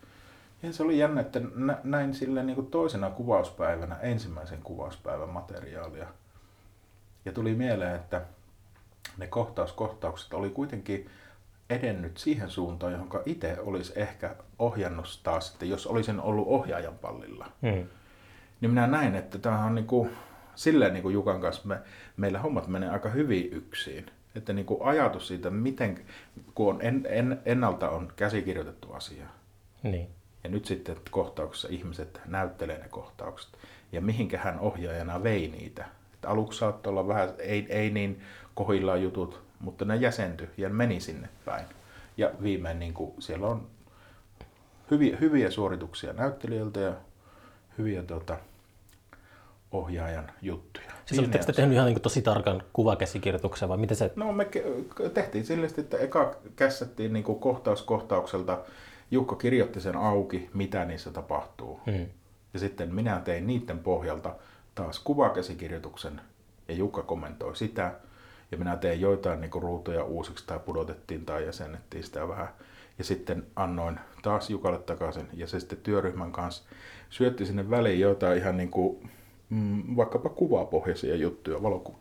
[0.62, 6.06] Ja se oli jännä, että nä- näin sille niin kuin toisena kuvauspäivänä ensimmäisen kuvauspäivän materiaalia.
[7.24, 8.22] Ja tuli mieleen, että
[9.18, 11.10] ne kohtauskohtaukset oli kuitenkin
[11.70, 17.46] edennyt siihen suuntaan, johon itse olisi ehkä ohjannut taas, että jos olisin ollut ohjaajan pallilla.
[17.62, 17.86] Hmm.
[18.60, 20.08] Niin minä näin, että tämä on niinku,
[20.54, 21.78] silleen niin kuin Jukan kanssa me,
[22.16, 24.06] meillä hommat menee aika hyvin yksin.
[24.34, 26.00] Että niin kuin ajatus siitä, miten,
[26.54, 29.26] kun on en, en, ennalta on käsikirjoitettu asia,
[29.82, 30.08] Niin.
[30.44, 33.50] Ja nyt sitten kohtauksessa ihmiset näyttelee ne kohtaukset,
[33.92, 35.84] ja mihinkä hän ohjaajana vei niitä.
[36.14, 38.20] Että aluksi saattoi olla vähän, ei, ei niin
[38.54, 41.64] kohillaan jutut, mutta ne jäsentyi ja meni sinne päin.
[42.16, 43.66] Ja viimein niin kuin, siellä on
[44.90, 46.92] hyviä, hyviä suorituksia näyttelijöiltä ja
[47.78, 48.36] hyviä tuota,
[49.72, 50.90] ohjaajan juttuja.
[51.06, 54.12] Siis olitteko te tehnyt ihan niin tosi tarkan kuvakäsikirjoituksen vai miten se...
[54.16, 54.46] No me
[55.14, 58.58] tehtiin sille, että eka kässättiin niin kohtaus kohtaukselta.
[59.10, 61.80] Jukka kirjoitti sen auki, mitä niissä tapahtuu.
[61.86, 62.06] Hmm.
[62.54, 64.34] Ja sitten minä tein niiden pohjalta
[64.74, 66.20] taas kuvakäsikirjoituksen
[66.68, 67.94] ja Jukka kommentoi sitä.
[68.52, 72.48] Ja minä tein joitain niin ruutuja uusiksi tai pudotettiin tai jäsennettiin sitä vähän.
[72.98, 76.62] Ja sitten annoin taas Jukalle takaisin ja se sitten työryhmän kanssa
[77.10, 79.10] syötti sinne väliin jotain ihan niin kuin,
[79.50, 81.96] mm, vaikkapa kuvapohjaisia juttuja, valoku-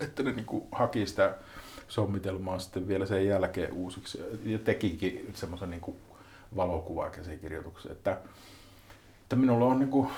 [0.00, 1.34] että ne niin kuin haki sitä
[1.88, 5.96] sommitelmaa sitten vielä sen jälkeen uusiksi ja tekikin semmoisen niin kuin
[6.56, 7.92] valokuvakäsikirjoituksen.
[7.92, 8.18] Että,
[9.22, 10.08] että minulla on niin kuin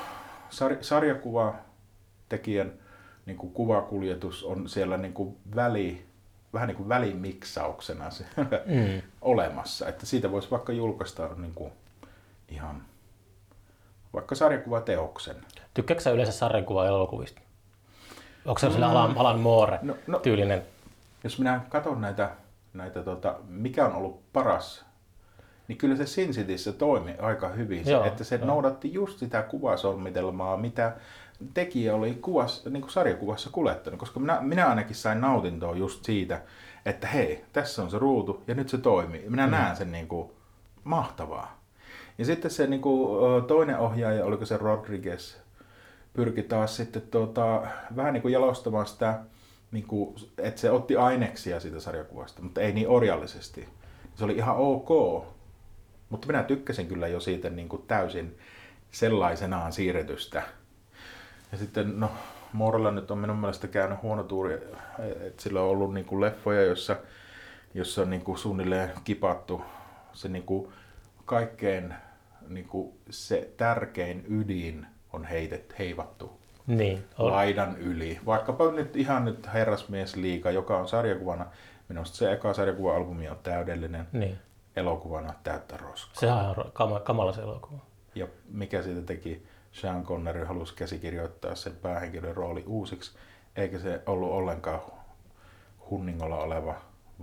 [0.51, 1.55] sar, sarjakuva
[2.29, 2.73] tekijän
[3.27, 6.07] niin kuin kuvakuljetus on siellä niin kuin väli,
[6.53, 9.03] vähän niin kuin välimiksauksena se, Mm.
[9.21, 9.89] olemassa.
[9.89, 11.73] Että siitä voisi vaikka julkaista niin kuin
[12.49, 12.83] ihan
[14.13, 15.37] vaikka sarjakuvateoksen.
[15.75, 17.41] Tykkääkö sä yleensä sarjakuva elokuvista?
[18.45, 18.83] Onko se mm.
[18.83, 20.63] Alan, Alan Moore No, no, tyylinen?
[21.25, 22.31] jos minä katson näitä,
[22.75, 24.85] näitä tota, mikä on ollut paras,
[25.69, 27.89] niin kyllä se Sin Cityssä toimi aika hyvin.
[27.89, 28.47] Joo, että se joo.
[28.47, 30.97] noudatti just sitä kuvasolmitelmaa, mitä
[31.55, 34.01] tekijä oli kuvas, niin kuin sarjakuvassa kuljettanut.
[34.01, 36.43] Koska minä, minä ainakin sain nautintoa just siitä,
[36.87, 39.29] että hei, tässä on se ruutu ja nyt se toimii.
[39.29, 39.51] Minä mm.
[39.51, 40.31] näen sen niin kuin,
[40.85, 41.61] mahtavaa.
[42.19, 45.37] Ja sitten se niin kuin, toinen ohjaaja, oliko se Rodriguez,
[46.13, 47.63] pyrki taas sitten tuota,
[47.97, 49.19] vähän niin kuin jalostamaan sitä,
[49.73, 53.69] niin kuin, että se otti aineksia siitä sarjakuvasta, mutta ei niin orjallisesti.
[54.15, 54.89] Se oli ihan ok,
[56.09, 58.39] mutta minä tykkäsin kyllä jo siitä niin kuin täysin
[58.91, 60.43] sellaisenaan siirretystä.
[61.53, 62.11] Ja sitten, no,
[62.53, 64.55] Moorella nyt on minun mielestä käynyt huono tuuri,
[65.27, 66.97] että sillä on ollut niin kuin leffoja, jossa,
[67.75, 69.63] jossa on niin kuin suunnilleen kipattu
[70.13, 70.73] se niin kuin
[71.25, 71.95] kaikkein
[72.49, 77.33] niin kuin se tärkein ydin on heitet, heivattu Niin, on.
[77.33, 78.19] laidan yli.
[78.27, 81.47] Vaikkapa nyt ihan nyt Herrasmies liika, joka on sarjakuvana,
[81.89, 84.39] minusta se eka sarjakuva-albumi on täydellinen, Niin.
[84.77, 86.21] Elokuvana täyttä roskaa.
[86.21, 87.79] Sehän on kama, kamala se elokuva.
[88.15, 93.19] Ja mikä siitä teki, Sean Connery halusi käsikirjoittaa sen päähenkilön rooli uusiksi,
[93.57, 94.81] eikä se ollut ollenkaan
[95.91, 96.75] hunningolla oleva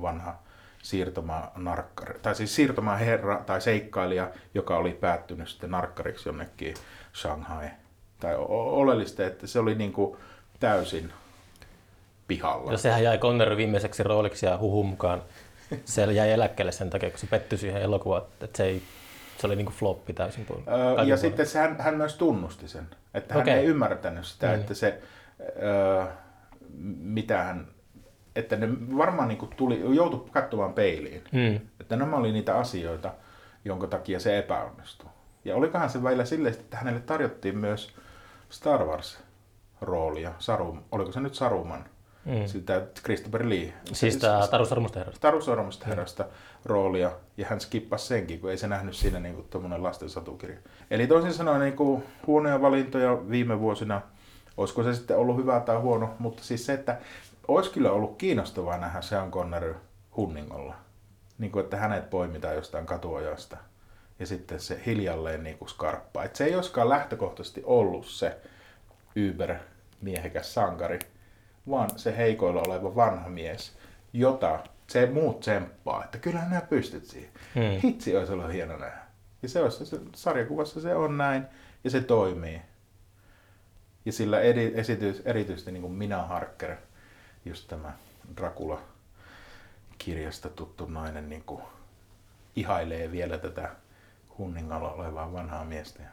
[0.01, 0.35] vanha
[0.81, 6.73] siirtomaa narkkari, tai siis siirtomaa herra tai seikkailija, joka oli päättynyt sitten narkkariksi jonnekin
[7.15, 7.69] Shanghai.
[8.19, 10.17] Tai oleellista, että se oli niin kuin
[10.59, 11.13] täysin
[12.27, 12.71] pihalla.
[12.71, 15.23] Ja sehän jäi Connery viimeiseksi rooliksi ja huhun mukaan
[15.85, 18.81] se jäi eläkkeelle sen takia, kun se pettyi siihen elokuvaan, että se, ei,
[19.37, 20.71] se oli niinku floppi täysin puolella.
[20.71, 21.17] Öö, ja puolin.
[21.17, 23.53] sitten se, hän, hän myös tunnusti sen, että hän Okei.
[23.53, 24.59] ei ymmärtänyt sitä, Niin.
[24.59, 25.01] että se,
[25.63, 26.05] öö,
[26.99, 27.67] mitä hän,
[28.35, 31.59] että ne varmaan niin tuli, joutui katsomaan peiliin, Mm.
[31.79, 33.13] että nämä oli niitä asioita,
[33.65, 35.09] jonka takia se epäonnistui.
[35.45, 37.93] Ja olikohan se välillä silleen, että hänelle tarjottiin myös
[38.49, 41.85] Star Wars-roolia, Sarum, oliko se nyt Saruman,
[42.25, 42.47] mm.
[42.47, 43.73] sitä Christopher Lee.
[43.93, 45.21] Siis tämä Taru Sormusta herrasta.
[45.21, 46.25] Taru Sormusta herrasta
[46.65, 50.57] roolia, ja hän skippasi senkin, kun ei se nähnyt siinä niin kuin tuommoinen lasten satukirja.
[50.91, 54.01] Eli toisin sanoen niin kuin huonoja valintoja viime vuosina,
[54.57, 56.97] olisiko se sitten ollut hyvä tai huono, mutta siis se, että
[57.47, 59.75] olisi kyllä ollut kiinnostavaa nähdä Sean Connery
[60.17, 60.75] hunningolla.
[61.37, 63.57] Niin kuin, että hänet poimitaan jostain katuojasta
[64.19, 66.23] ja sitten se hiljalleen niin kuin skarppaa.
[66.23, 68.37] Että se ei olisikaan lähtökohtaisesti ollut se
[69.29, 69.55] Uber
[70.01, 70.99] miehekäs sankari,
[71.69, 73.77] vaan se heikoilla oleva vanha mies,
[74.13, 77.29] jota se muut tsemppaa, että kyllähän nämä pystyt siihen.
[77.55, 77.79] Hmm.
[77.83, 79.05] Hitsi olisi ollut hieno nähdä.
[79.41, 81.45] Ja se, olisi, se sarjakuvassa se on näin,
[81.83, 82.61] ja se toimii.
[84.05, 86.75] Ja sillä eri, esitys, erityisesti niin kuin Minä Harker,
[87.45, 87.93] just tämä
[88.37, 88.81] Dracula
[89.97, 91.61] kirjasta tuttu nainen niin kuin
[92.55, 93.75] ihailee vielä tätä
[94.37, 96.09] hunningalla olevaa vanhaa miestä ja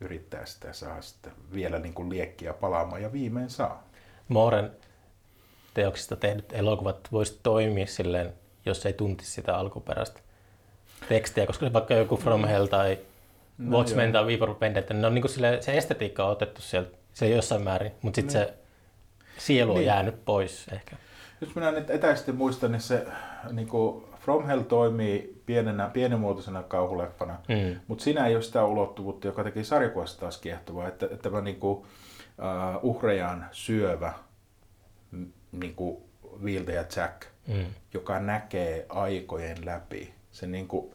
[0.00, 3.84] yrittää sitä saa sitten vielä niin kuin liekkiä palaamaan ja viimein saa.
[4.28, 4.70] Mooren
[5.74, 8.32] teoksista tehdyt elokuvat voisi toimia silleen,
[8.66, 10.20] jos ei tuntisi sitä alkuperäistä
[11.08, 12.46] tekstiä, koska vaikka joku From mm.
[12.46, 12.98] Hell tai
[13.58, 16.96] no Watchmen tai Viipur Vendetta, niin on niin kuin sille, se estetiikka on otettu sieltä
[17.12, 18.46] se jossain määrin, mutta sitten no.
[18.46, 18.54] se
[19.38, 19.86] sielu on niin.
[19.86, 20.96] jäänyt pois ehkä.
[21.40, 23.06] Jos minä nyt etäisesti muistan, niin se
[23.52, 27.80] niin kuin From Hell toimii pienenä, pienimuotoisena kauhuleffana, mm.
[27.86, 31.60] mutta siinä ei ole sitä ulottuvuutta, joka teki sarjakuvasta taas kiehtovaa, että, että tämä niin
[31.60, 31.86] kuin,
[32.38, 34.12] uh, uhrejaan syövä
[35.52, 35.96] niin kuin
[36.44, 37.66] viiltäjä Jack, mm.
[37.94, 40.14] joka näkee aikojen läpi.
[40.30, 40.92] Se niin kuin,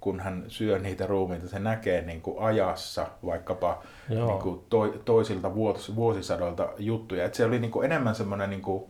[0.00, 5.54] kun hän syö niitä ruumiita, se näkee niin kuin ajassa vaikkapa niin kuin to, toisilta
[5.54, 7.24] vuos, vuosisadoilta juttuja.
[7.24, 8.84] Et se oli niin kuin enemmän semmoinen niin kuin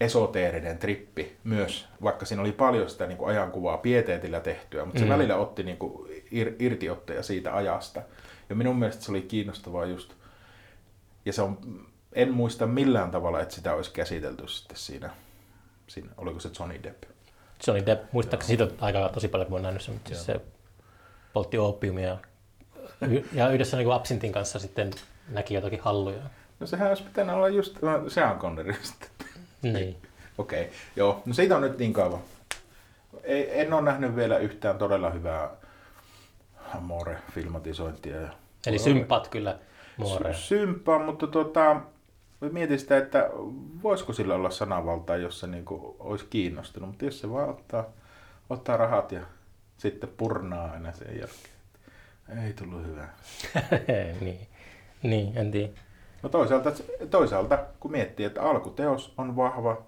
[0.00, 5.04] esoteerinen trippi myös, vaikka siinä oli paljon sitä niin kuin ajankuvaa pieteetillä tehtyä, mutta se
[5.04, 5.12] mm.
[5.12, 8.02] välillä otti niin kuin ir, irtiotteja siitä ajasta.
[8.48, 10.14] Ja minun mielestä se oli kiinnostavaa just,
[11.24, 11.58] ja se on
[12.12, 15.10] en muista millään tavalla, että sitä olisi käsitelty sitten siinä,
[15.86, 17.02] siinä oliko se Johnny Depp.
[17.66, 20.40] Johnny Depp, muistaakseni siitä on aika tosi paljon, kun olen nähnyt sen, mutta se
[21.32, 22.18] poltti opiumia
[23.32, 24.90] ja yhdessä niin absintin kanssa sitten
[25.28, 26.22] näki jotakin halluja.
[26.60, 28.74] No sehän olisi pitänyt olla just no, Sean Connery
[29.62, 29.96] Niin.
[30.38, 30.72] Okei, okay.
[30.96, 31.22] joo.
[31.26, 32.20] No siitä on nyt niin kauan.
[33.22, 35.50] Ei, en ole nähnyt vielä yhtään todella hyvää
[36.74, 38.28] Amore-filmatisointia.
[38.66, 39.58] Eli sympaat kyllä
[39.96, 40.34] Morea.
[40.34, 41.80] Sympaa, mutta tuota,
[42.40, 43.30] mietin sitä, että
[43.82, 47.84] voisiko sillä olla sananvaltaa, jos se niin kuin olisi kiinnostunut, mutta jos se vaan ottaa,
[48.50, 49.20] ottaa rahat ja
[49.76, 51.52] sitten purnaa aina sen jälkeen.
[52.46, 53.14] Ei tullut hyvää.
[54.20, 54.48] niin.
[55.02, 55.72] niin, en tiedä.
[56.22, 56.72] No toisaalta,
[57.10, 59.82] toisaalta, kun miettii, että alkuteos on vahva,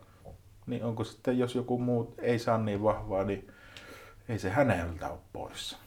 [0.66, 3.48] niin onko sitten, jos joku muu ei saa niin vahvaa, niin
[4.28, 5.78] ei se häneltä ole poissa.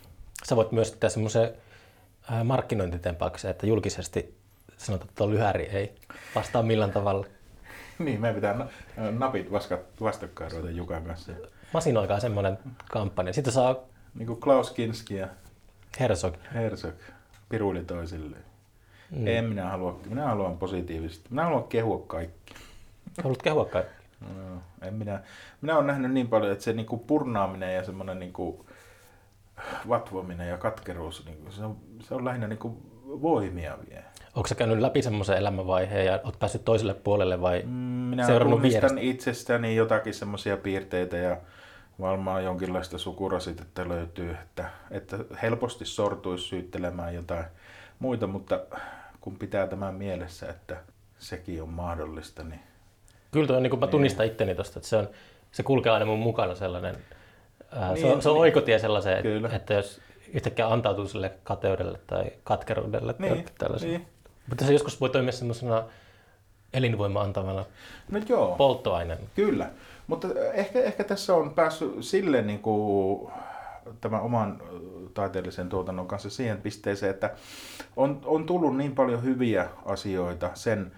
[0.44, 1.54] Sä voit myös tehdä semmoisen
[2.32, 4.38] äh, markkinointitempauksen, että julkisesti
[4.78, 5.96] sanotaan, että tuo lyhäri ei
[6.36, 7.26] vastaa millään tavalla.
[8.00, 8.68] niin, meidän pitää
[9.12, 9.52] napit
[10.02, 11.32] vastakkain ruveta Jukan kanssa.
[11.74, 12.58] Masinoikaa semmoinen
[12.92, 13.34] kampanja.
[13.34, 13.76] Sitten saa...
[14.16, 15.28] Niin kuin Klaus Kinski ja
[16.00, 16.36] Herzog.
[16.54, 16.94] Herzog.
[17.50, 18.44] Piruili toisilleen.
[19.12, 19.28] Mm.
[19.28, 21.30] En minä halua, minä haluan positiivisesti.
[21.30, 22.54] Minä haluan kehua kaikki.
[23.24, 24.04] Haluat kehua kaikki?
[24.22, 25.24] No, en minä.
[25.62, 28.66] Minä olen nähnyt niin paljon, että se niinku purnaaminen ja semmoinen niinku
[29.90, 34.04] vatvominen ja katkeruus, niinku, se, on, se on lähinnä niinku voimia vie.
[34.36, 38.62] Onko sä käynyt läpi semmoisen elämänvaiheen ja oot päässyt toiselle puolelle vai mm, Minä seurannut
[38.62, 41.38] tunnistan itsestäni jotakin semmoisia piirteitä ja
[42.02, 47.46] varmaan jonkinlaista sukurasitetta löytyy, että, että helposti sortuisi syyttelemään jotain
[48.00, 48.60] muita, mutta
[49.22, 50.78] kun pitää tämän mielessä, että
[51.18, 52.60] sekin on mahdollista, niin...
[53.32, 53.92] Kyllä toi, niin kuin mä niin.
[53.92, 54.32] tunnistan niin.
[54.32, 55.10] itteni tosta, että se, on,
[55.52, 56.98] se kulkee aina mun mukana sellainen,
[57.72, 58.42] ää, niin, se, on, se on niin.
[58.42, 59.50] oikotie sellaiseen, Kyllä.
[59.54, 60.02] että jos
[60.34, 64.08] yhtäkkiä antautuu sille kateudelle tai katkeruudelle niin, tai niin.
[64.50, 65.84] Mutta se joskus voi toimia semmoisena
[66.74, 67.66] elinvoima antavana
[68.12, 69.24] no joo, polttoaineena.
[69.36, 69.70] Kyllä,
[70.08, 73.32] mutta ehkä, ehkä tässä on päässyt sille niin kuin,
[74.02, 74.62] tämän oman
[75.14, 77.32] taiteellisen tuotannon kanssa siihen pisteeseen, että
[77.96, 80.92] on, on tullut niin paljon hyviä asioita sen,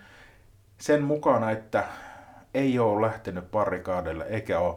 [0.78, 1.84] sen mukana, että
[2.54, 4.76] ei ole lähtenyt parikaadelle eikä ole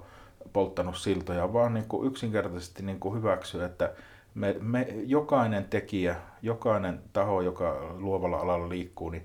[0.53, 3.93] polttanut siltoja, vaan niin kuin yksinkertaisesti niin kuin hyväksyä, että
[4.35, 9.25] me, me, jokainen tekijä, jokainen taho, joka luovalla alalla liikkuu, niin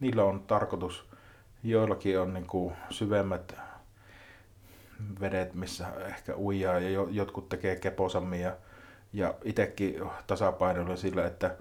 [0.00, 1.08] niillä on tarkoitus,
[1.62, 3.56] joillakin on niin kuin syvemmät
[5.20, 8.56] vedet, missä ehkä uijaa ja jotkut tekee keposammin ja,
[9.12, 11.56] ja itsekin tasapainoilla sillä, että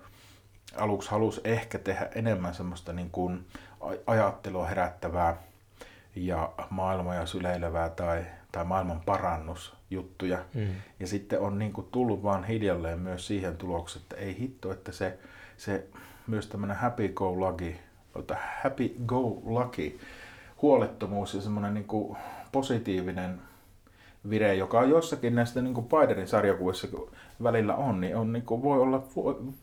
[0.78, 3.48] aluksi halusi ehkä tehdä enemmän semmoista niin kuin
[4.08, 5.38] ajattelua herättävää
[6.26, 10.40] ja maailmoja syleilevää tai, tai maailman parannusjuttuja.
[10.54, 10.68] Mm.
[11.00, 14.92] Ja sitten on niin kuin tullut vaan hiljalleen myös siihen tulokseen, että ei hitto, että
[14.92, 15.20] se,
[15.58, 15.88] se
[16.28, 17.76] myös tämmöinen happy go lucky
[18.64, 20.00] happy go lucky,
[20.62, 22.18] huolettomuus ja semmoinen niin kuin
[22.52, 23.42] positiivinen
[24.30, 26.88] vire, joka on jossakin näistä niin kuin Bidenin sarjakuvissa
[27.44, 29.04] välillä on, niin, on niin kuin voi olla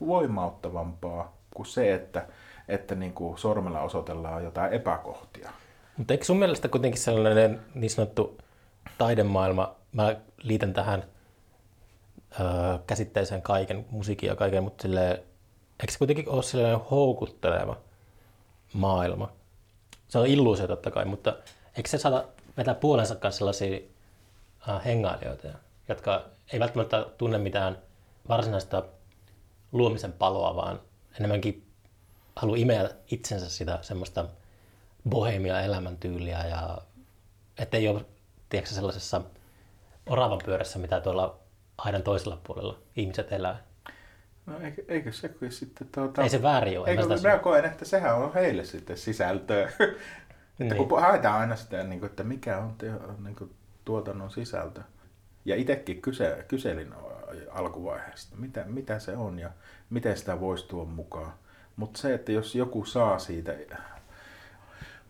[0.01, 2.26] voimauttavampaa kuin se, että,
[2.68, 5.51] että niin kuin sormella osoitellaan jotain epäkohtia.
[5.96, 8.38] Mutta eikö sun mielestä kuitenkin sellainen niin sanottu
[8.98, 11.04] taidemaailma, mä liitän tähän
[12.40, 15.18] öö, käsitteeseen kaiken, musiikin ja kaiken, mutta silleen,
[15.80, 17.76] eikö se kuitenkin ole sellainen houkutteleva
[18.72, 19.32] maailma?
[20.08, 21.36] Se on illuusio totta kai, mutta
[21.76, 22.24] eikö se saada
[22.56, 23.80] vetää puolensa kanssa sellaisia
[24.68, 25.48] äh, hengailijoita,
[25.88, 27.78] jotka ei välttämättä tunne mitään
[28.28, 28.82] varsinaista
[29.72, 30.80] luomisen paloa, vaan
[31.18, 31.66] enemmänkin
[32.36, 34.24] haluaa imeä itsensä sitä semmoista
[35.09, 36.78] bohemia elämäntyyliä ja
[37.59, 38.05] ettei ole
[38.48, 39.22] tiedätkö, sellaisessa
[40.06, 41.39] oravan pyörässä, mitä tuolla
[41.78, 43.62] aidan toisella puolella ihmiset elää.
[44.47, 45.89] No eikö, eikö se kuin sitten...
[45.93, 46.89] Tuota, ei se väärin ole.
[46.89, 49.62] Eikö, mä, mä koen, että sehän on heille sitten sisältöä.
[50.60, 50.89] että niin.
[50.89, 52.93] kun haetaan aina sitä, niin kuin, että mikä on te,
[53.24, 53.55] niin kuin,
[53.85, 54.81] tuotannon sisältö.
[55.44, 56.94] Ja itsekin kyse, kyselin
[57.51, 59.51] alkuvaiheesta, mitä, mitä se on ja
[59.90, 61.32] miten sitä voisi tuoda mukaan.
[61.76, 63.52] Mutta se, että jos joku saa siitä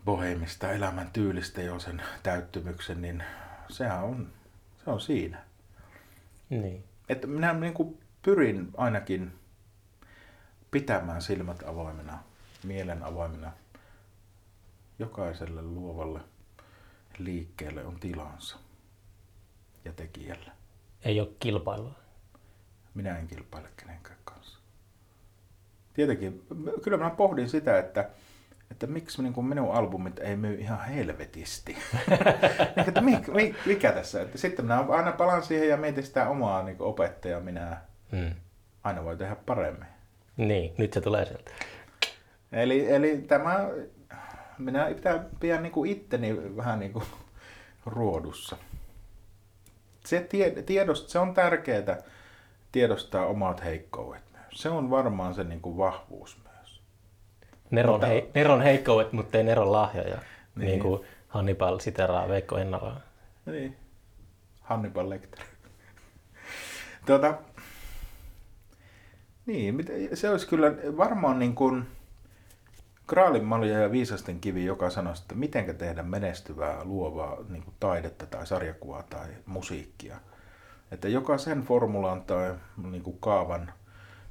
[0.05, 3.23] bohemista elämän tyylistä jo sen täyttymyksen, niin
[3.69, 4.27] sehän on,
[4.83, 5.43] se on siinä.
[6.49, 6.83] Niin.
[7.09, 9.33] Että minä niin kuin pyrin ainakin
[10.71, 12.19] pitämään silmät avoimena,
[12.63, 13.51] mielen avoimena.
[14.99, 16.19] Jokaiselle luovalle
[17.17, 18.57] liikkeelle on tilansa
[19.85, 20.51] ja tekijälle.
[21.01, 21.95] Ei ole kilpailua.
[22.93, 24.59] Minä en kilpaile kenenkään kanssa.
[25.93, 26.47] Tietenkin,
[26.83, 28.09] kyllä mä pohdin sitä, että
[28.71, 31.77] että miksi niin kuin minun albumit ei myy ihan helvetisti.
[32.75, 33.31] Niin, että mikä,
[33.65, 34.21] mikä tässä?
[34.21, 37.77] Että sitten minä aina palaan siihen ja mietin sitä omaa niin opettajaa minä.
[38.11, 38.31] Hmm.
[38.83, 39.87] Aina voi tehdä paremmin.
[40.37, 41.51] Niin, nyt se tulee sieltä.
[42.51, 43.69] Eli, eli tämä,
[44.57, 47.05] minä pitää pidän niin kuin itteni vähän niin kuin
[47.85, 48.57] ruodussa.
[50.05, 51.97] Se, tie, tiedost, se on tärkeää
[52.71, 54.21] tiedostaa omat heikkoudet
[54.53, 56.44] Se on varmaan se niin kuin vahvuus
[57.75, 58.07] Neron, mutta...
[58.07, 60.17] hei, Neron heikkoudet, mutta ei Neron lahjoja.
[60.55, 60.67] Niin.
[60.67, 63.01] niin kuin Hannibal siteraa Veikko Ennalaa.
[63.45, 63.75] Niin.
[64.61, 65.45] Hannibal Lecter.
[67.05, 67.37] tuota,
[69.45, 71.87] niin, se olisi kyllä varmaan niin kuin
[73.07, 78.25] Kraalin malja ja viisasten kivi, joka sanoi, että miten tehdä menestyvää, luovaa niin kuin taidetta
[78.25, 80.19] tai sarjakuvaa tai musiikkia.
[80.91, 82.55] Että jokaisen formulan tai
[82.91, 83.73] niin kuin kaavan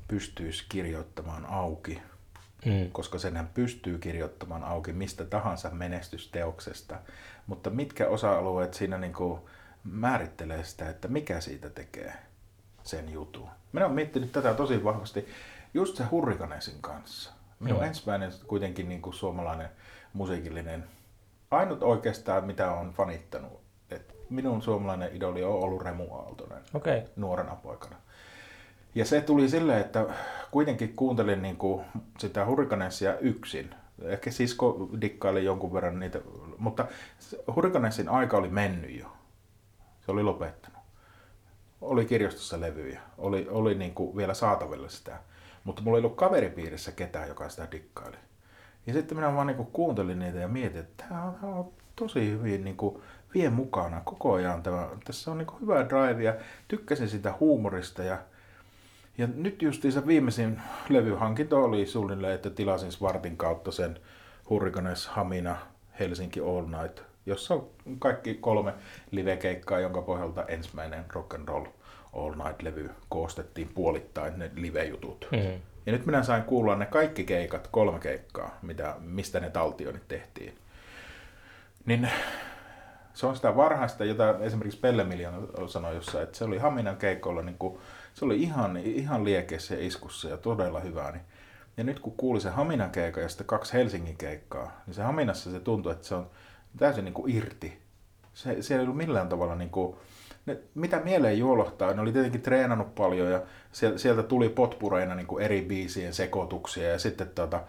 [0.08, 2.02] pystyisi kirjoittamaan auki–
[2.64, 2.90] mm.
[2.92, 6.96] koska senhän pystyy kirjoittamaan auki mistä tahansa menestysteoksesta.
[7.46, 9.40] Mutta mitkä osa-alueet siinä niin kuin
[9.84, 12.14] määrittelee sitä, että mikä siitä tekee
[12.82, 13.48] sen jutun.
[13.72, 15.28] Minä olen miettinyt tätä tosi vahvasti
[15.74, 17.32] just se Hurrikanesin kanssa.
[17.60, 17.86] Minun mm.
[17.86, 19.68] ensimmäinen kuitenkin niin kuin suomalainen
[20.12, 20.84] musiikillinen,
[21.50, 23.60] ainut oikeastaan mitä on fanittanut.
[23.90, 27.02] Et minun suomalainen idoli on ollut Remu Aaltonen okay.
[27.16, 27.96] nuorena poikana.
[28.94, 30.06] Ja se tuli silleen, että
[30.50, 31.84] kuitenkin kuuntelin niin kuin
[32.18, 33.74] sitä Hurrikanesia yksin.
[34.02, 36.20] Ehkä sisko dikkaili jonkun verran niitä,
[36.58, 36.86] mutta
[37.56, 39.06] Hurrikanesin aika oli mennyt jo.
[40.00, 40.78] Se oli lopettanut.
[41.80, 45.18] Oli kirjastossa levyjä, oli, oli niin kuin vielä saatavilla sitä.
[45.64, 48.16] Mutta mulla ei ollut kaveripiirissä ketään, joka sitä dikkaili.
[48.86, 52.30] Ja sitten minä vaan niin kuin kuuntelin niitä ja mietin, että tämä on, on tosi
[52.30, 53.02] hyvin niin kuin
[53.34, 54.62] vie mukana koko ajan.
[54.62, 56.34] Tämä, tässä on niin kuin hyvää drivea.
[56.68, 58.18] Tykkäsin sitä huumorista ja
[59.18, 63.98] ja nyt justiinsa viimeisin levyhankinto oli suunnilleen, että tilasin Svartin kautta sen
[64.50, 65.56] Hurricanes Hamina
[66.00, 67.68] Helsinki All Night, jossa on
[67.98, 68.74] kaikki kolme
[69.10, 71.66] livekeikkaa, jonka pohjalta ensimmäinen rock and roll
[72.12, 75.28] All Night-levy koostettiin puolittain ne live-jutut.
[75.32, 75.60] Mm-hmm.
[75.86, 80.54] Ja nyt minä sain kuulla ne kaikki keikat, kolme keikkaa, mitä, mistä ne taltioinnit tehtiin.
[81.86, 82.08] Niin
[83.14, 87.42] se on sitä varhaista, jota esimerkiksi Pelle Miljoona sanoi jossain, että se oli Haminan keikolla
[87.42, 87.78] niin kuin
[88.14, 91.10] se oli ihan, ihan liekeessä ja iskussa ja todella hyvä.
[91.10, 91.22] Niin.
[91.76, 95.50] Ja nyt kun kuuli se Haminan keikka ja sitten kaksi Helsingin keikkaa, niin se Haminassa
[95.50, 96.30] se tuntui, että se on
[96.78, 97.78] täysin niin kuin irti.
[98.34, 99.96] Se, se ei ollut millään tavalla niin kuin,
[100.46, 103.42] ne, mitä mieleen juolohtaa, ne oli tietenkin treenannut paljon ja
[103.96, 107.62] sieltä tuli potpureina niin kuin eri biisien sekoituksia ja sitten tota,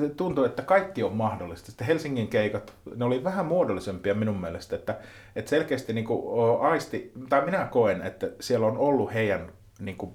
[0.00, 1.66] se tuntui, että kaikki on mahdollista.
[1.66, 4.98] Sitten Helsingin keikat, ne oli vähän muodollisempia minun mielestä, että,
[5.36, 10.14] että selkeästi niin kuin aisti, tai minä koen, että siellä on ollut heidän niin kuin,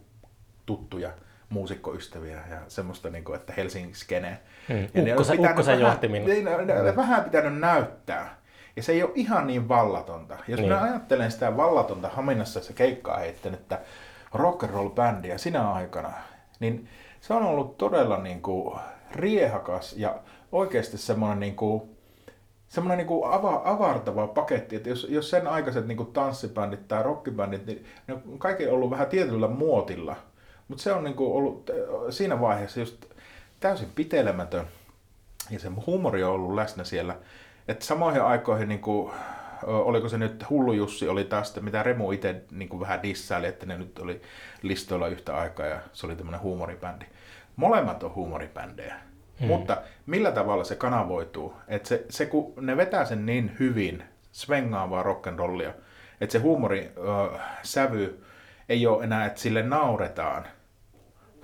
[0.66, 1.12] tuttuja
[1.50, 4.40] muusikkoystäviä ja semmoista, niin kuin, että Helsingin skene.
[4.68, 5.10] Hmm.
[5.12, 6.46] Ukkosen, Ukkosen johtiminen.
[6.46, 8.40] Vähän, ne, vähän pitänyt näyttää.
[8.76, 10.38] Ja se ei ole ihan niin vallatonta.
[10.48, 10.70] Jos niin.
[10.70, 13.74] minä ajattelen sitä vallatonta Haminassa se keikkaa heittänyt
[14.34, 16.14] rock and roll bändiä sinä aikana,
[16.60, 16.88] niin
[17.22, 18.80] se on ollut todella niin kuin
[19.12, 20.20] riehakas ja
[20.52, 21.98] oikeasti semmoinen niin kuin,
[22.70, 27.04] semmoinen niin kuin ava, avartava paketti, että jos, jos sen aikaiset niin kuin tanssibändit tai
[27.04, 30.16] rockibändit, niin ne on kaikki ollut vähän tietyllä muotilla.
[30.68, 31.70] Mutta se on niin kuin ollut
[32.10, 33.06] siinä vaiheessa just
[33.60, 34.68] täysin pitelemätön
[35.50, 37.16] ja se huumori on ollut läsnä siellä.
[37.68, 39.12] Että samoihin aikoihin, niin kuin,
[39.64, 43.78] oliko se nyt Hullu Jussi, oli taas mitä Remu itse niin vähän dissaili, että ne
[43.78, 44.22] nyt oli
[44.62, 47.06] listoilla yhtä aikaa ja se oli tämmöinen huumoribändi.
[47.56, 49.09] Molemmat on huumoribändejä.
[49.40, 49.48] Hmm.
[49.48, 51.54] Mutta millä tavalla se kanavoituu?
[51.68, 55.72] Että se, se, kun ne vetää sen niin hyvin, svengaavaa rock'n'rollia,
[56.22, 56.92] että se huumori
[57.34, 58.24] äh, sävy
[58.70, 60.46] ei ole enää, että sille nauretaan,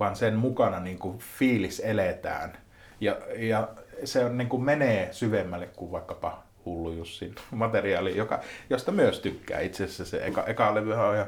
[0.00, 2.58] vaan sen mukana niin kuin fiilis eletään.
[3.00, 3.68] Ja, ja
[4.04, 8.40] se on, niin kuin menee syvemmälle kuin vaikkapa Hullu Jussin materiaali, joka,
[8.70, 9.60] josta myös tykkää.
[9.60, 11.26] Itse asiassa se eka, eka levy on jo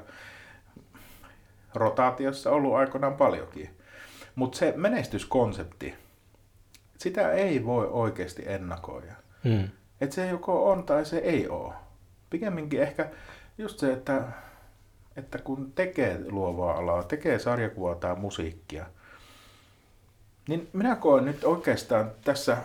[1.74, 3.70] rotaatiossa ollut aikoinaan paljonkin.
[4.34, 5.94] Mutta se menestyskonsepti,
[6.98, 9.12] sitä ei voi oikeasti ennakoida.
[9.44, 9.68] Hmm.
[10.00, 11.74] Että se joko on tai se ei ole.
[12.30, 13.10] Pikemminkin ehkä
[13.58, 14.22] just se, että,
[15.16, 18.86] että kun tekee luovaa alaa, tekee sarjakuvaa tai musiikkia,
[20.48, 22.56] niin minä koen nyt oikeastaan tässä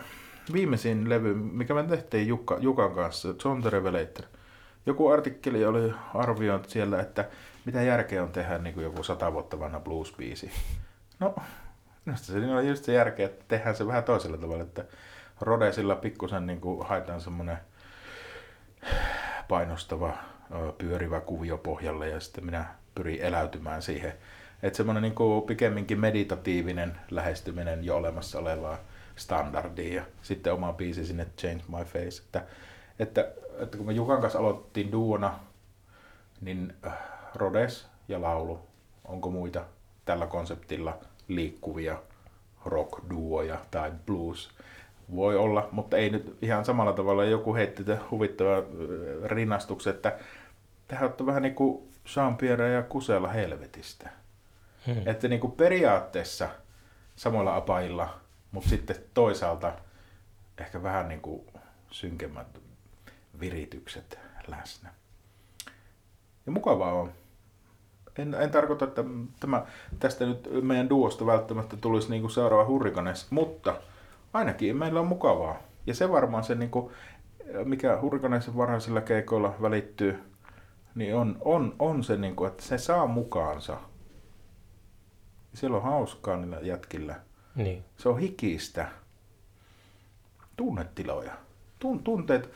[0.53, 4.25] viimeisin levy, mikä me tehtiin Jukka, Jukan kanssa, John the Revelator.
[4.85, 7.29] Joku artikkeli oli arvioinut siellä, että
[7.65, 10.51] mitä järkeä on tehdä niin kuin joku sata vuotta vanha blues-biisi.
[11.19, 11.35] No,
[12.05, 14.85] minusta se oli just se järkeä, että tehdään se vähän toisella tavalla, että
[15.41, 17.57] Rodesilla pikkusen niin kuin haetaan semmoinen
[19.47, 20.13] painostava,
[20.77, 22.65] pyörivä kuvio pohjalle ja sitten minä
[22.95, 24.13] pyrin eläytymään siihen.
[24.63, 28.77] Että semmoinen niin kuin pikemminkin meditatiivinen lähestyminen jo olemassa olevaa
[29.15, 32.23] standardia ja sitten oma biisi sinne Change My Face.
[32.23, 32.45] Että,
[32.99, 35.39] että, että kun me Jukan kanssa aloitettiin duona,
[36.41, 36.93] niin äh,
[37.35, 38.59] Rodes ja laulu,
[39.05, 39.65] onko muita
[40.05, 40.97] tällä konseptilla
[41.27, 42.01] liikkuvia
[42.65, 44.51] rock-duoja tai blues
[45.15, 47.23] voi olla, mutta ei nyt ihan samalla tavalla.
[47.23, 48.63] Joku heitti huvittava äh,
[49.23, 50.19] rinnastuksen, että
[50.87, 54.09] tähän on vähän niin kuin Jean-Pierre ja Kusella helvetistä.
[54.85, 55.01] Hmm.
[55.05, 56.49] Että niin kuin periaatteessa
[57.15, 58.23] samoilla apailla
[58.53, 59.73] mutta sitten toisaalta
[60.57, 61.47] ehkä vähän niin kuin
[61.91, 62.59] synkemmät
[63.39, 64.93] viritykset läsnä.
[66.45, 67.11] Ja mukavaa on.
[68.17, 69.03] En, en tarkoita, että
[69.39, 69.65] tämä,
[69.99, 73.75] tästä nyt meidän duosta välttämättä tulisi niin kuin seuraava hurrikanes, mutta
[74.33, 75.57] ainakin meillä on mukavaa.
[75.87, 76.91] Ja se varmaan se, niin kuin,
[77.63, 80.19] mikä hurrikaneisen varhaisilla keikoilla välittyy,
[80.95, 83.77] niin on, on, on se, niin kuin, että se saa mukaansa.
[85.53, 87.15] Siellä on hauskaa niillä jätkillä–
[87.55, 87.85] niin.
[87.97, 88.87] Se on hikistä.
[90.55, 91.33] Tunnetiloja.
[91.79, 92.49] Tun, tunteet,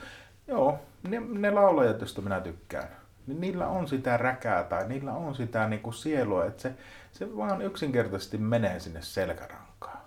[0.47, 0.79] joo,
[1.09, 2.89] ne, ne laulajat, joista minä tykkään,
[3.27, 6.73] niin niillä on sitä räkää tai niillä on sitä niin kuin sielua, että se,
[7.11, 9.97] se vaan yksinkertaisesti menee sinne selkärankaan.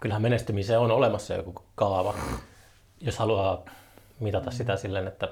[0.00, 2.14] Kyllähän menestymiseen on olemassa joku kaava,
[3.00, 3.64] jos haluaa
[4.20, 4.56] mitata mm.
[4.56, 5.28] sitä silleen, että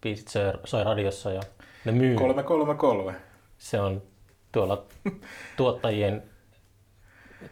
[0.00, 1.42] biisit soi, soi radiossa ja
[1.84, 2.16] ne myy.
[2.16, 3.14] 333.
[3.58, 4.02] Se on
[4.52, 4.86] tuolla
[5.56, 6.22] tuottajien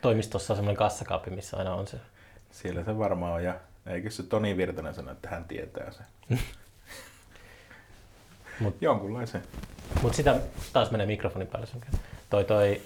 [0.01, 1.97] toimistossa semmoinen kassakaappi, missä aina on se.
[2.51, 3.55] Siellä se varmaan on, ja
[3.87, 6.07] eikö se Toni Virtanen sano, että hän tietää sen.
[8.61, 9.43] Mut, Jonkunlaisen.
[10.03, 10.41] Mutta sitä
[10.73, 11.69] taas menee mikrofonin päälle
[12.31, 12.83] Toi, toi,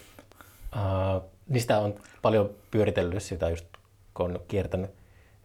[0.76, 3.66] uh, niistä on paljon pyöritellyt sitä just,
[4.14, 4.90] kun on kiertänyt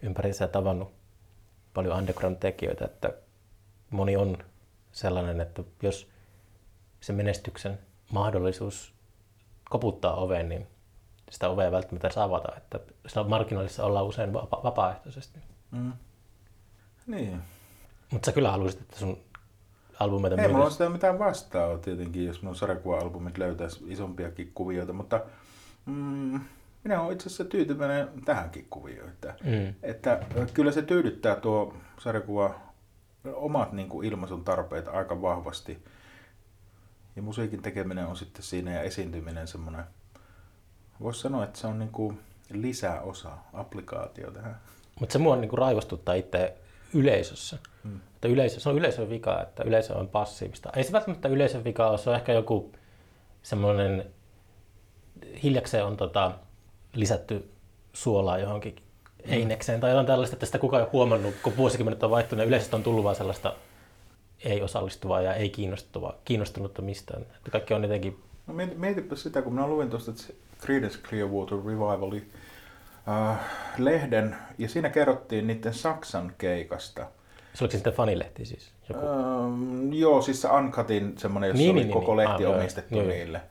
[0.02, 0.92] ympärissä ja tavannut
[1.74, 3.14] paljon underground-tekijöitä, että
[3.90, 4.38] moni on
[4.92, 6.10] sellainen, että jos
[7.02, 7.80] se menestyksen
[8.12, 8.94] mahdollisuus
[9.70, 10.68] koputtaa oveen, niin
[11.32, 15.40] sitä ovea välttämättä saa avata, että sitä markkinoillissa ollaan usein vapa- vapaaehtoisesti.
[15.72, 15.94] Mm.
[17.08, 17.42] Niin.
[18.12, 19.18] Mutta sä kyllä haluaisit, että sun
[20.00, 25.22] albumeita Ei mulla sitä mitään vastaa tietenkin, jos mun sarjakuva-albumit löytäisi isompiakin kuvioita, mutta
[25.86, 26.40] mm,
[26.84, 29.10] minä olen itse asiassa tyytyväinen tähänkin kuvioon.
[29.10, 29.74] Että, mm.
[29.84, 30.20] että
[30.54, 32.56] kyllä se tyydyttää tuo sarjakuva
[33.34, 35.84] omat niin kuin ilmaisun tarpeet aika vahvasti.
[37.16, 39.84] Ja musiikin tekeminen on sitten siinä ja esiintyminen semmoinen
[41.02, 42.20] Voisi sanoa, että se on niin kuin
[42.52, 44.62] lisäosa, applikaatio tähän.
[45.00, 46.58] Mutta se mua niin kuin raivostuttaa itse
[46.94, 47.58] yleisössä.
[47.84, 48.00] Hmm.
[48.16, 50.70] Että yleisö, se on yleisön vika, että yleisö on passiivista.
[50.76, 52.72] Ei se välttämättä yleisön vika ole, se on ehkä joku
[53.42, 54.06] semmoinen,
[55.44, 56.32] hiljakseen on tota,
[56.94, 57.52] lisätty
[57.94, 59.34] suolaa johonkin hmm.
[59.34, 62.48] einekseen tai jotain tällaista, että sitä kukaan ei ole huomannut, kun vuosikymmenet on vaihtunut ja
[62.48, 63.54] yleisöstä on tullut vaan sellaista
[64.44, 67.22] ei osallistuvaa ja ei kiinnostuvaa, kiinnostunutta mistään.
[67.22, 68.20] Että kaikki on jotenkin...
[68.48, 70.12] No mietipä sitä, kun minä luin tuosta,
[70.62, 72.24] Creedence Clearwater Revivali
[73.08, 73.40] äh,
[73.78, 77.02] lehden, ja siinä kerrottiin niiden Saksan keikasta.
[77.54, 78.72] Se oliko se sitten fanilehti siis?
[78.90, 79.06] Joku?
[79.06, 82.98] Ähm, joo, siis se Uncutin semmoinen, jossa niin, oli niin, koko niin, lehti ah, omistettu
[82.98, 83.42] joo, niille.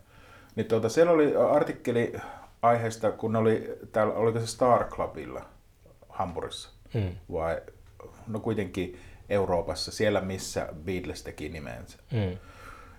[0.56, 2.12] Niin tuota, siellä oli artikkeli
[2.62, 5.42] aiheesta, kun oli täällä, oliko se Star Clubilla
[6.08, 7.10] Hampurissa Mm.
[7.32, 7.60] vai
[8.26, 8.98] no kuitenkin
[9.28, 11.98] Euroopassa, siellä missä Beatles teki nimensä.
[12.12, 12.38] Mm.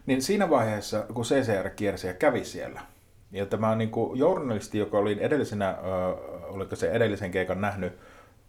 [0.05, 2.81] Niin siinä vaiheessa, kun CCR kiersi ja kävi siellä,
[3.31, 5.77] ja tämä niin kuin journalisti, joka oli edellisenä, äh,
[6.53, 7.93] oliko se edellisen keikan nähnyt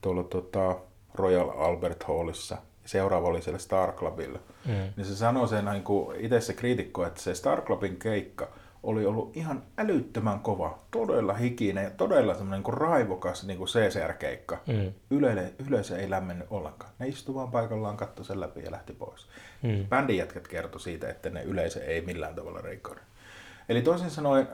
[0.01, 0.77] tuolla tota,
[1.15, 4.73] Royal Albert Hallissa, seuraava oli siellä Star Clubilla, Mm.
[4.97, 8.49] niin se sanoi sen niin kuin itse se kriitikko, että se Star Clubin keikka
[8.83, 13.69] oli ollut ihan älyttömän kova, todella hikinen ja todella semmoinen niin kuin raivokas niin kuin
[13.69, 14.59] CCR-keikka.
[14.67, 14.93] Mm.
[15.11, 16.93] Yleisö, yleisö ei lämmennyt ollenkaan.
[16.99, 19.27] Ne istu vaan paikallaan, katsoi sen läpi ja lähti pois.
[19.63, 19.87] Mm.
[19.89, 23.03] Bändin jätkät kertoi siitä, että ne yleisö ei millään tavalla rikkonut.
[23.71, 24.49] Eli toisin sanoen,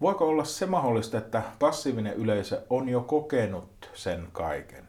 [0.00, 4.84] voiko olla se mahdollista, että passiivinen yleisö on jo kokenut sen kaiken?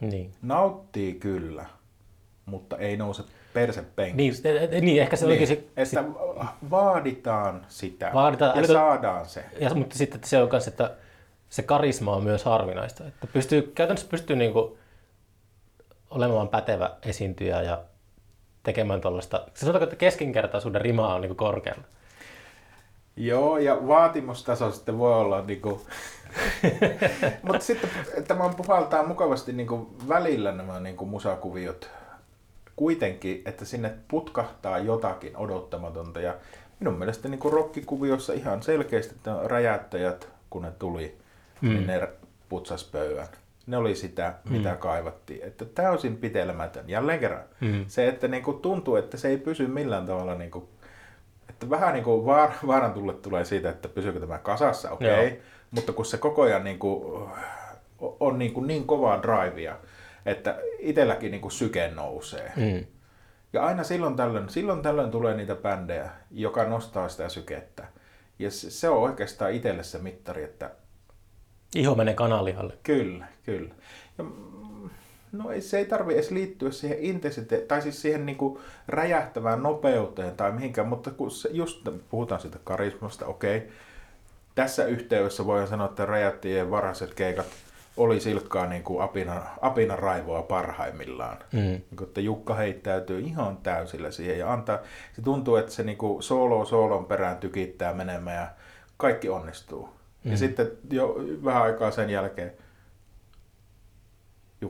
[0.00, 0.34] Niin.
[0.42, 1.66] Nauttii kyllä,
[2.46, 3.22] mutta ei nouse
[3.54, 4.48] perse penkistä.
[4.48, 6.04] Niin, niin, ehkä se Niin, olikin se, että
[6.70, 9.44] vaaditaan sitä Vaaditaan- ja eli- saadaan se.
[9.60, 10.94] ja, mutta sitten se on myös, että
[11.50, 13.06] se karisma on myös harvinaista.
[13.06, 14.78] Että pystyy, käytännössä pystyy niinku
[16.10, 17.82] olemaan pätevä esiintyjä ja
[18.66, 19.46] tekemään tuollaista.
[19.54, 21.82] Se sanotaanko, että keskinkertaisuuden rima on niinku korkealla.
[23.16, 25.86] Joo, ja vaatimustaso sitten voi olla niinku...
[27.42, 27.90] Mutta sitten
[28.28, 31.90] tämä puhaltaa mukavasti niinku välillä nämä niinku musakuviot
[32.76, 36.20] kuitenkin, että sinne putkahtaa jotakin odottamatonta.
[36.20, 36.34] Ja
[36.80, 41.16] minun mielestä niinku rokkikuviossa ihan selkeästi että räjäyttäjät, kun ne tuli,
[41.60, 41.68] mm.
[41.68, 42.08] niin ne
[42.48, 43.28] putsas pöydän.
[43.66, 44.78] Ne oli sitä, mitä mm.
[44.78, 45.44] kaivattiin.
[45.44, 46.88] Että täysin pitelemätön.
[46.88, 47.44] Jälleen kerran.
[47.60, 47.84] Mm.
[47.88, 50.68] Se, että niinku tuntuu, että se ei pysy millään tavalla niinku
[51.56, 55.28] että vähän niin kuin vaar, vaaran tulle tulee siitä, että pysyykö tämä kasassa, okei, okay.
[55.28, 55.36] Joo.
[55.70, 57.28] mutta kun se koko ajan niin kuin,
[57.98, 59.76] on niin, kuin niin kovaa drivea,
[60.26, 62.52] että itselläkin niin kuin syke nousee.
[62.56, 62.86] Mm.
[63.52, 67.86] Ja aina silloin tällöin, silloin tällöin tulee niitä bändejä, joka nostaa sitä sykettä.
[68.38, 70.70] Ja se, se on oikeastaan itselle se mittari, että
[71.76, 72.72] Iho menee kanalihalle.
[72.82, 73.74] Kyllä, kyllä.
[74.18, 74.90] Ja, mm,
[75.32, 80.36] no ei, se ei tarvi edes liittyä siihen intensiteettiin, tai siis siihen niinku räjähtävään nopeuteen
[80.36, 83.68] tai mihinkään, mutta kun se, just puhutaan siitä karismasta, okei.
[84.54, 87.46] Tässä yhteydessä voidaan sanoa, että räjäyttien varhaiset keikat
[87.96, 91.38] oli silkkaa niin kuin apina, apina raivoa parhaimmillaan.
[91.52, 91.58] Mm.
[91.60, 94.78] Niin kuin, että Jukka heittäytyy ihan täysillä siihen ja antaa,
[95.12, 98.46] se tuntuu, että se niin kuin solo soolon perään tykittää menemään ja
[98.96, 99.88] kaikki onnistuu.
[100.24, 100.30] Mm.
[100.30, 102.52] Ja sitten jo vähän aikaa sen jälkeen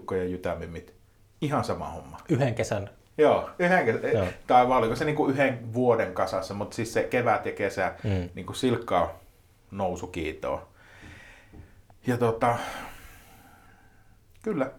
[0.06, 0.94] Jukka ja Jytämimmit,
[1.40, 2.16] ihan sama homma.
[2.28, 2.90] Yhden kesän.
[3.18, 4.26] Joo, yhden, kes- Joo.
[4.46, 7.94] tai vai oliko se niin kuin yhden vuoden kasassa, mutta siis se kevät ja kesä
[8.04, 8.28] Mm.
[8.34, 9.18] niin kuin silkkaa
[9.70, 10.68] nousukiitoa.
[12.06, 12.58] Ja tota,
[14.42, 14.70] kyllä,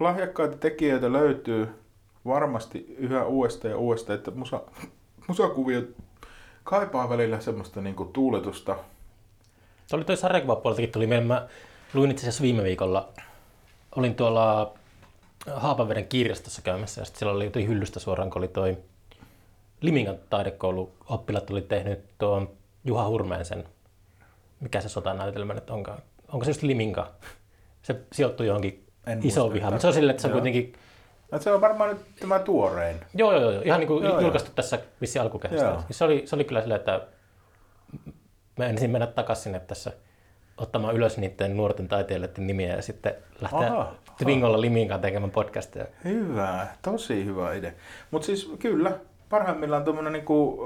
[0.00, 1.68] lahjakkaita tekijöitä löytyy
[2.26, 4.60] varmasti yhä uudestaan ja uudestaan, että musa,
[5.28, 5.84] musakuviot
[6.64, 8.76] kaipaa välillä semmoista niin kuin tuuletusta.
[9.86, 11.26] Se oli toi sarjakuvapuoleltakin tuli mieleen.
[11.28, 11.48] Mä
[11.94, 13.12] luin itse asiassa viime viikolla.
[13.96, 14.74] Olin tuolla
[15.54, 18.78] Haapaveden kirjastossa käymässä ja sitten siellä oli toi hyllystä suoraan, kun oli toi
[19.80, 22.50] Limingan taidekoulu oppilaat oli tehnyt tuon
[22.84, 23.64] Juha Hurmeen sen,
[24.60, 25.98] mikä se sotanäytelmä nyt onkaan.
[26.32, 27.10] Onko se just Liminka?
[27.82, 29.72] Se sijoittui johonkin En iso yhtään.
[29.72, 30.40] mutta se on silleen, että se on Joo.
[30.40, 30.72] kuitenkin,
[31.32, 32.96] No, se on varmaan nyt tämä tuorein.
[33.14, 34.20] joo joo joo, ihan niin kuin Joo, joo.
[34.20, 35.64] julkaistu tässä vissi alkukesästä.
[35.66, 35.82] Joo.
[35.90, 37.00] Se oli, se oli kyllä silleen, että
[38.58, 39.92] mä ensin mennä takaisin sinne tässä
[40.56, 45.84] ottamaan ylös niiden nuorten taiteilijoiden nimiä ja sitten lähteä Aha, Twingolla Liminkaan tekemään podcastia.
[46.04, 47.72] Hyvä, tosi hyvä idea.
[48.10, 48.98] Mutta siis kyllä,
[49.28, 50.64] parhaimmillaan tuommoinen niinku,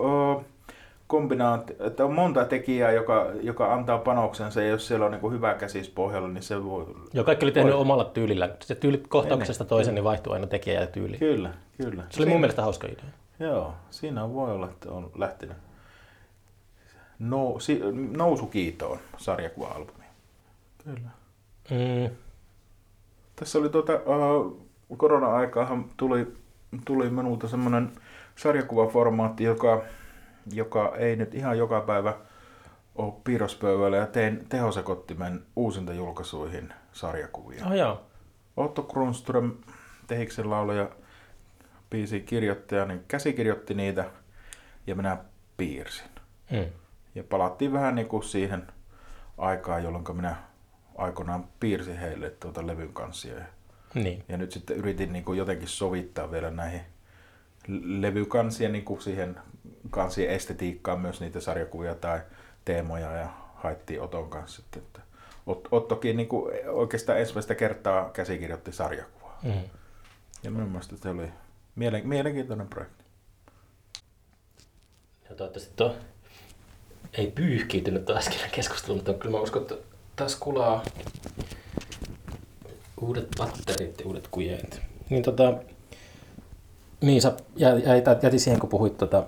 [1.07, 5.55] kombinaatio, että on monta tekijää, joka, joka antaa panoksensa ja jos siellä on niinku hyvä
[5.55, 6.87] käsis pohjalla, niin se voi...
[7.13, 7.81] Joo, kaikki oli tehnyt Voi.
[7.81, 8.51] omalla tyylillä.
[8.61, 11.19] Se tyyli kohtauksesta Niin, toisen, niin vaihtuu aina tekijä ja tyyli.
[11.19, 11.51] Kyllä,
[11.83, 12.03] kyllä.
[12.11, 13.05] Se oli mun mielestä hauska idea.
[13.41, 15.57] Joo, siinä voi olla, että on lähtenyt
[17.19, 17.81] no, si,
[18.17, 20.05] nousukiitoon sarjakuva-albumi.
[20.85, 21.11] Kyllä.
[21.71, 22.17] Mm,
[23.37, 24.67] Tässä oli tuota, uh,
[24.97, 26.35] korona-aikaahan tuli,
[26.85, 27.93] tuli minulta semmoinen
[28.37, 29.83] sarjakuvaformaatti, joka,
[30.53, 32.15] joka ei nyt ihan joka päivä
[32.97, 37.67] ole piirrospöydällä ja tein tehosekottimen uusintajulkaisuihin sarjakuvia.
[37.67, 38.03] oh, joo.
[38.57, 39.53] Otto Kronström,
[40.07, 40.89] Tehiksen laulaja,
[41.91, 44.05] biisin kirjoittaja, niin käsikirjoitti niitä
[44.87, 45.17] ja minä
[45.57, 46.11] piirsin.
[46.51, 46.67] Mm.
[47.17, 48.67] Ja palattiin vähän niin kuin siihen
[49.39, 50.37] aikaan, jolloin minä
[50.97, 53.29] aikoinaan piirsin heille tuota levyn kanssa.
[53.29, 53.45] Ja,
[53.95, 54.25] Niin.
[54.29, 56.81] ja nyt sitten yritin niin kuin jotenkin sovittaa vielä näihin
[57.83, 59.37] levykansien niin kuin siihen
[59.91, 62.21] kansien estetiikkaan myös niitä sarjakuvia tai
[62.65, 64.63] teemoja ja haettiin Oton kanssa.
[64.63, 65.01] Sitten, että
[65.51, 69.39] Ot- Ottokin niin kuin oikeastaan ensimmäistä kertaa käsikirjoitti sarjakuvaa.
[69.43, 69.63] Mm.
[70.43, 71.29] Ja minun mielestä se oli
[71.77, 73.05] mielen- mielenkiintoinen projekti.
[75.31, 75.97] Ja toivottavasti tuo
[77.13, 79.75] ei pyyhkiytynyt tuo äskeinen keskustelu, mutta kyllä mä uskon, että
[80.17, 80.83] tässä kulaa
[83.01, 84.83] uudet patterit ja uudet kujeet.
[85.11, 85.55] Niin tota,
[87.01, 87.83] niin sä jäi,
[88.23, 89.25] jäti siihen, kun puhuit tota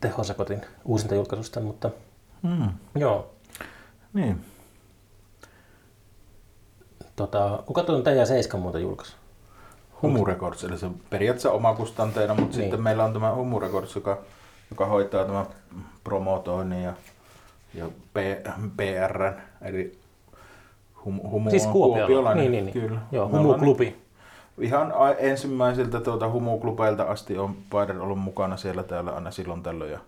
[0.00, 1.90] tehosakotin uusinta julkaisusta, mutta
[2.42, 2.68] Hmm.
[2.94, 3.30] joo.
[4.12, 4.44] Niin.
[7.16, 9.12] Tota, kuka tuon Teija 7 muuta julkaisi?
[10.02, 12.62] Humu Records, eli se on periaatteessa omakustanteena, mutta Niin.
[12.64, 14.22] sitten meillä on tämä Humu Records, joka,
[14.70, 15.46] joka hoitaa tämän
[16.04, 16.92] promotoinnin ja,
[17.74, 18.16] ja P,
[18.76, 19.98] PRn, eli
[21.04, 22.42] hum, Humu Siis on kuopiolainen.
[22.52, 22.88] Niin, niin, niin.
[22.88, 23.00] Kyllä.
[23.12, 23.96] Joo, Humu-klubi.
[24.58, 29.92] Ihan ensimmäisiltä tuota Humu-klubeilta asti on Spider ollut mukana siellä täällä aina silloin tällöin.
[29.92, 29.98] Ja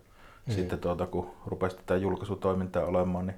[0.46, 0.52] Mhm.
[0.56, 3.36] sitten tuota, kun rupesi tätä julkaisutoimintaa olemaan, niin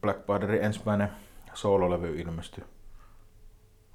[0.00, 1.08] Black Spiderin ensimmäinen
[1.54, 2.64] soololevy ilmestyi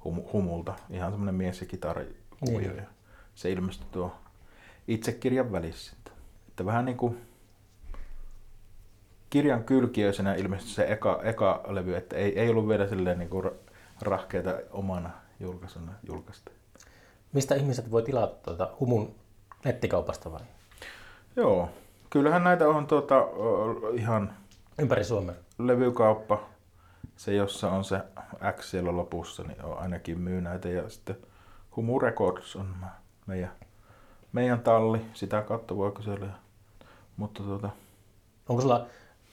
[0.04, 0.74] hum- Humulta.
[0.90, 2.58] Ihan semmoinen mies- ja kitarakuvio.
[2.58, 2.82] Niin.
[3.34, 4.12] Se ilmestyi tuo
[4.88, 5.90] itsekirjan välissä.
[5.90, 6.14] sitten.
[6.48, 7.20] Että vähän niin kuin
[9.30, 13.50] kirjan kylkiöisenä ilmestyi se eka, eka levy, että ei, ei ollut vielä silleen niin kuin
[14.00, 15.10] rahkeita omana
[15.40, 16.50] julkaisuna julkaista.
[17.32, 19.14] Mistä ihmiset voi tilata tuota Humun
[19.64, 20.40] nettikaupasta vai?
[21.36, 21.70] Joo,
[22.10, 23.14] kyllähän näitä on tuota,
[23.94, 24.32] ihan
[24.78, 25.34] Ympäri Suomea.
[25.58, 26.42] levykauppa,
[27.16, 28.00] se jossa on se
[28.52, 30.68] X siellä lopussa, niin on ainakin myy näitä.
[30.68, 31.16] Ja sitten
[31.76, 32.74] Humu Records on
[33.26, 33.50] meidän,
[34.32, 36.26] meidän talli, sitä kautta voi kysellä.
[37.16, 37.70] Mutta tuota,
[38.48, 38.86] Onko sulla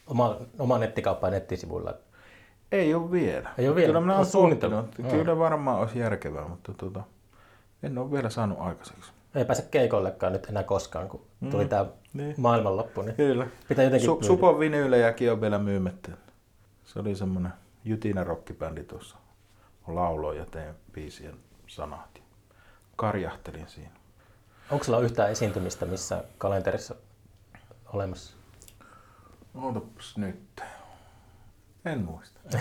[0.08, 1.94] oma, oma nettikauppa nettisivuilla?
[2.72, 3.50] ei ole vielä.
[3.58, 3.88] Ei ole vielä?
[3.88, 4.96] Kyllä minä olen suunnitellut?
[5.10, 7.04] Kyllä varmaan olisi järkevää, mutta tuota,
[7.84, 9.12] en ole vielä saanut aikaiseksi.
[9.36, 11.22] Ei pääse keikoillekaan nyt enää koskaan, kun
[11.52, 11.70] tuli Mm.
[11.70, 12.36] tämä Niin.
[12.38, 13.02] maailmanloppu.
[13.02, 13.48] Niin Kyllä.
[13.68, 14.24] pitää jotenkin Su-.
[14.24, 16.12] Supon vinyylejäkin on vielä myymättä.
[16.84, 17.54] Se oli semmoinen
[17.86, 19.18] jytinä rockibändi tuossa.
[19.88, 21.36] Lauloin ja tein biisien
[21.68, 22.10] sanat.
[22.16, 22.22] ja
[22.96, 23.92] Karjahtelin siinä.
[24.72, 26.96] Onko sulla yhtään esiintymistä missä kalenterissa
[27.94, 28.34] olemassa?
[29.56, 30.62] Ootapas nyt.
[31.86, 32.40] En muista.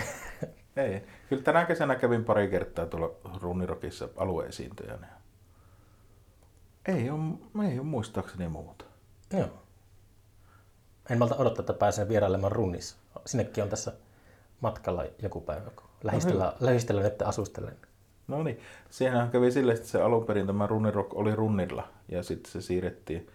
[0.75, 1.07] Ei.
[1.29, 3.11] Kyllä tänä kesänä kävin pari kertaa tuolla
[3.41, 5.07] Runnirokissa alueesiintyjänä.
[6.87, 7.21] Ei ole,
[7.69, 8.85] ei ole muistaakseni muuta.
[9.33, 9.63] Joo.
[11.09, 12.97] En malta odottaa, että pääsen vierailemaan runnissa.
[13.25, 13.93] Sinnekin on tässä
[14.61, 17.77] matkalla joku päivä, kun lähistellä, lähistellä että asustelen.
[18.29, 22.51] No niin, siinähän kävi silleen, että se alun perin tämä Runnirok oli Runnilla ja sitten
[22.51, 23.27] se siirrettiin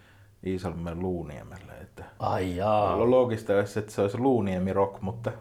[0.47, 1.73] Iisalmen Luuniemelle.
[1.81, 3.11] Että Ai jaa.
[3.11, 5.33] Loogista olisi, että se olisi Luuniemi Rock, mutta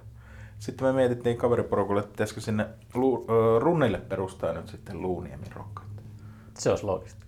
[0.59, 3.27] sitten me mietittiin kaveriporukalle, että pitäisikö sinne lu,
[3.59, 5.81] Runnille perustaa nyt sitten Luuniemi Rock.
[6.57, 7.23] Se olisi loogista.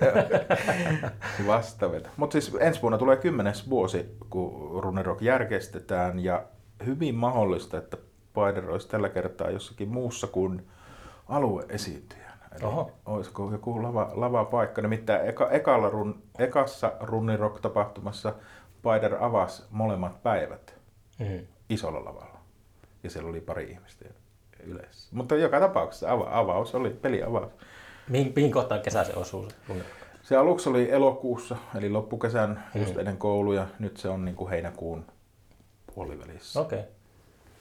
[1.46, 2.08] Vastaveto.
[2.16, 6.44] Mutta siis ensi vuonna tulee kymmenes vuosi, kun Runnerok järjestetään ja
[6.86, 7.96] hyvin mahdollista, että
[8.30, 10.68] Spider olisi tällä kertaa jossakin muussa kuin
[11.30, 12.30] alueesiintyjänä.
[12.56, 12.92] Eli Oho.
[13.06, 14.82] olisiko joku lava, lava paikka.
[14.82, 18.32] Nimittäin eka, ekalla run, ekassa Runnerok-tapahtumassa
[18.78, 20.74] Spider avasi molemmat päivät
[21.18, 21.46] Mm.
[21.68, 22.38] isolla lavalla.
[23.02, 24.04] Ja siellä oli pari ihmistä
[24.64, 25.08] yleensä.
[25.16, 27.52] Mutta joka tapauksessa ava, avaus oli peliavaus.
[28.08, 29.48] Mihin, mihin kohtaan kesä se osuu?
[30.22, 32.98] se aluksi oli elokuussa, eli loppukesän just Mm.
[33.00, 33.66] ennen kouluja.
[33.78, 35.04] Nyt se on niin kuin heinäkuun
[35.94, 36.60] puolivälissä.
[36.60, 36.78] Okei.
[36.78, 36.90] Okay.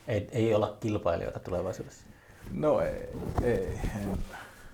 [0.07, 2.05] Ei, ei olla kilpailijoita tulevaisuudessa.
[2.53, 3.09] No ei,
[3.43, 3.79] ei.
[4.01, 4.17] En.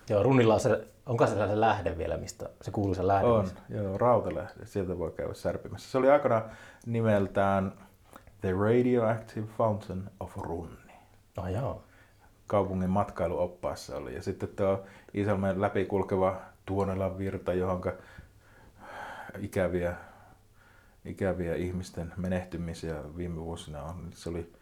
[0.09, 3.27] Joo, runnilla on se, onko se se lähde vielä, mistä se kuuluisa lähde?
[3.27, 4.65] On, mistä- joo, Rautalähde.
[4.65, 5.91] Sieltä voi käydä särpimässä.
[5.91, 6.41] Se oli aikana
[6.85, 7.73] nimeltään
[8.41, 10.93] The Radioactive Fountain of Runni.
[11.37, 11.83] Oh, joo.
[12.47, 14.15] Kaupungin matkailuoppaassa oli.
[14.15, 14.83] Ja sitten tuo
[15.15, 17.81] Iisalmen läpikulkeva Tuonelan virta, johon
[19.39, 19.95] ikäviä,
[21.05, 24.07] ikäviä ihmisten menehtymisiä viime vuosina on.
[24.11, 24.53] Se oli,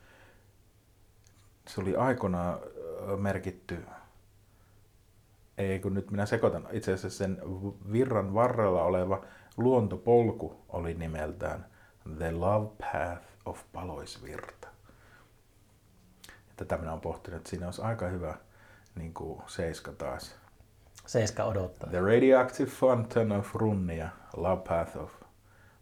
[1.67, 2.59] se oli aikoinaan
[3.17, 3.85] merkitty,
[5.57, 7.41] ei kun nyt minä sekoitan, itse asiassa sen
[7.91, 9.25] virran varrella oleva
[9.57, 11.65] luontopolku oli nimeltään
[12.17, 14.67] The Love Path of Paloisvirta.
[16.55, 18.37] Tätä minä olen pohtinut, että siinä olisi aika hyvä
[18.95, 20.35] niin kuin seiska taas.
[21.05, 21.89] Seiska odottaa.
[21.89, 25.11] The Radioactive Fountain of Runni ja Love Path of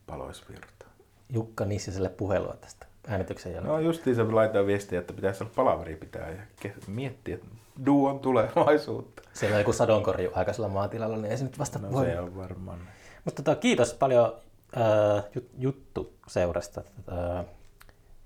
[0.08, 0.86] Paloisvirta.
[1.30, 3.74] Jukka Nissiselle puhelua tästä äänityksen jälkeen.
[3.74, 6.42] No justiin se laittaa viestiä, että pitäisi olla palaveri pitää ja
[6.88, 7.38] miettiä
[7.86, 9.22] duon tulevaisuutta.
[9.34, 12.06] Siellä on joku sadonkorju aikaisella maatilalla, niin ei se nyt vasta No voi.
[12.06, 12.80] se on varmaan.
[13.26, 14.36] Mutta tota, kiitos paljon
[14.78, 16.82] äh, jut, juttu seurasta.
[17.12, 17.46] Äh,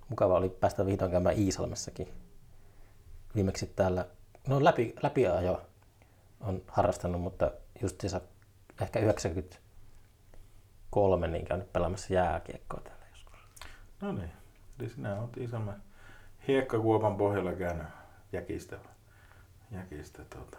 [0.09, 2.07] mukava oli päästä vihdoin käymään Iisalmessakin.
[3.35, 4.05] Viimeksi täällä,
[4.47, 5.61] no läpi, läpi ajo
[6.41, 8.21] on harrastanut, mutta justiinsa
[8.81, 13.39] ehkä 93 niin käynyt pelaamassa jääkiekkoa täällä joskus.
[14.01, 14.31] No niin,
[14.79, 15.75] eli sinä olet Iisalmen
[16.47, 17.87] hiekkakuopan pohjalla käynyt
[18.31, 18.77] jäkistä,
[19.71, 20.57] jäkistä tuota,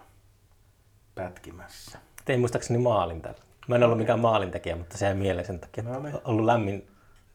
[1.14, 1.98] pätkimässä.
[2.24, 3.40] Tein muistaakseni maalin täällä.
[3.68, 6.14] Mä en ollut mikään maalintekijä, mutta se jäi mieleen sen takia, No niin.
[6.14, 6.90] on ollut lämmin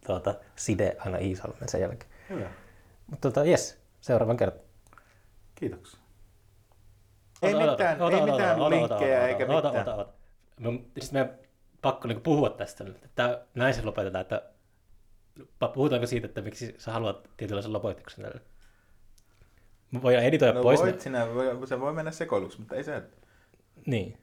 [0.08, 2.12] tuota, side aina Iisalmen sen jälkeen.
[2.30, 2.50] Hyvä.
[3.08, 4.60] Mutta tota, jes, seuraavan kerran.
[5.56, 6.00] Kiitoksia.
[7.42, 9.88] Ei mitään, ei mitään linkkejä eikä ota, mitään.
[9.88, 10.12] Ota, ota,
[10.62, 10.80] ota.
[10.94, 11.38] Siis meidän
[11.82, 13.10] pakko niinku puhua tästä nyt.
[13.16, 14.42] Tää, näin se lopetetaan, että
[15.74, 18.42] puhutaanko siitä, että miksi sä haluat tietynlaisen lopetuksen tälle?
[19.92, 21.02] Mä voidaan editoida No pois voit ne.
[21.02, 23.04] sinä, voi- se voi mennä sekoiluksi, mutta ei se...
[23.86, 24.18] Niin.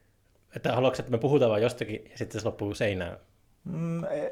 [0.55, 3.17] Että haluatko, että me puhutaan vaan jostakin ja sitten se loppuu seinään?
[3.63, 4.31] Mm, ei.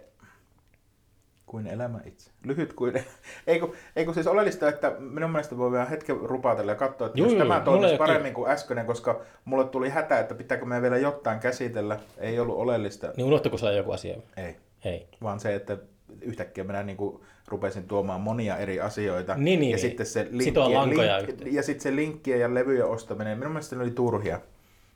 [1.46, 2.32] Kuin elämä itse.
[2.44, 3.04] Lyhyt kuin...
[3.48, 7.08] ei, kun, ei kun siis oleellista, että minun mielestä voi vielä hetken rupatella ja katsoa,
[7.08, 10.82] että Juu, jos tämä toimisi paremmin kuin äskeinen, koska mulle tuli hätä, että pitääkö me
[10.82, 12.00] vielä jotain käsitellä.
[12.18, 13.14] Ei ollut oleellista.
[13.18, 14.18] Niin unohtuiko sulla joku asia?
[14.38, 14.56] Ei.
[14.86, 15.08] Ei.
[15.24, 15.78] Vaan se, että
[16.22, 19.36] yhtäkkiä minä niin kuin rupesin tuomaan monia eri asioita.
[19.36, 19.82] Niin, niin, ja niin.
[19.82, 20.30] sitten se
[20.74, 24.42] lankoja link, ja sitten se linkkien ja levyjen ostaminen, minun mielestä ne oli turhia.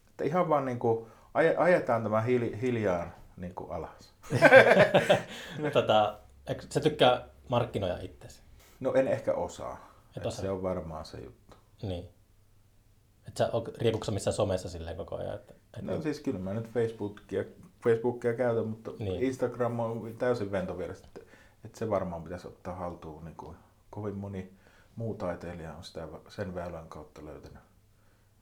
[0.10, 1.06] Että ihan vaan niin kuin,
[1.38, 4.14] aj- ajetaan tämä hili, hiljaa niin kuin alas.
[5.74, 8.42] tota, eikö sä tykkää markkinoja itsesi?
[8.80, 9.92] No en ehkä osaa.
[10.10, 10.42] Et Et osaa.
[10.42, 11.58] Se on varmaan se juttu.
[11.82, 12.10] Niin.
[13.28, 15.36] Et sä oot riekuksä missään somessa silleen koko ajan?
[15.36, 17.44] Että, että No siis kyllä mä nyt Facebookia,
[17.84, 19.24] Facebookia käytän, mutta Niin.
[19.24, 21.08] Instagram on täysin ventovieressä.
[21.08, 21.32] Että,
[21.66, 23.26] että se varmaan pitäisi ottaa haltuun.
[23.26, 23.58] Niin kuin
[23.90, 24.54] kovin moni
[24.96, 27.64] muu taiteilija on sitä, sen väylän kautta löytänyt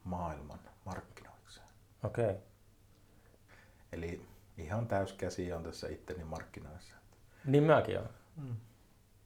[0.03, 1.67] maailman markkinoikseen.
[2.03, 2.25] Okei.
[2.25, 2.37] Okay.
[3.91, 4.21] Eli
[4.57, 6.95] ihan täyskäsi on tässä itteni markkinoissa.
[7.45, 8.09] Niin mäkin on.
[8.37, 8.55] Mm.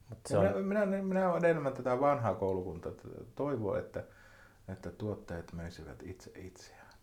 [0.09, 4.03] Mut se on, minä, minä, minä olen enemmän tätä vanhaa koulukuntaa, että toivoo, että,
[4.67, 6.93] että tuottajat möisivät itse itseään.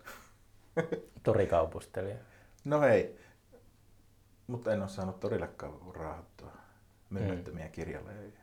[1.23, 2.17] torikaupustelija.
[2.65, 3.19] No hei,
[4.47, 6.53] mutta en ole saanut torillakaan raahattua
[7.11, 7.73] myymättömiä mm.
[7.73, 8.41] kirjalevyjä.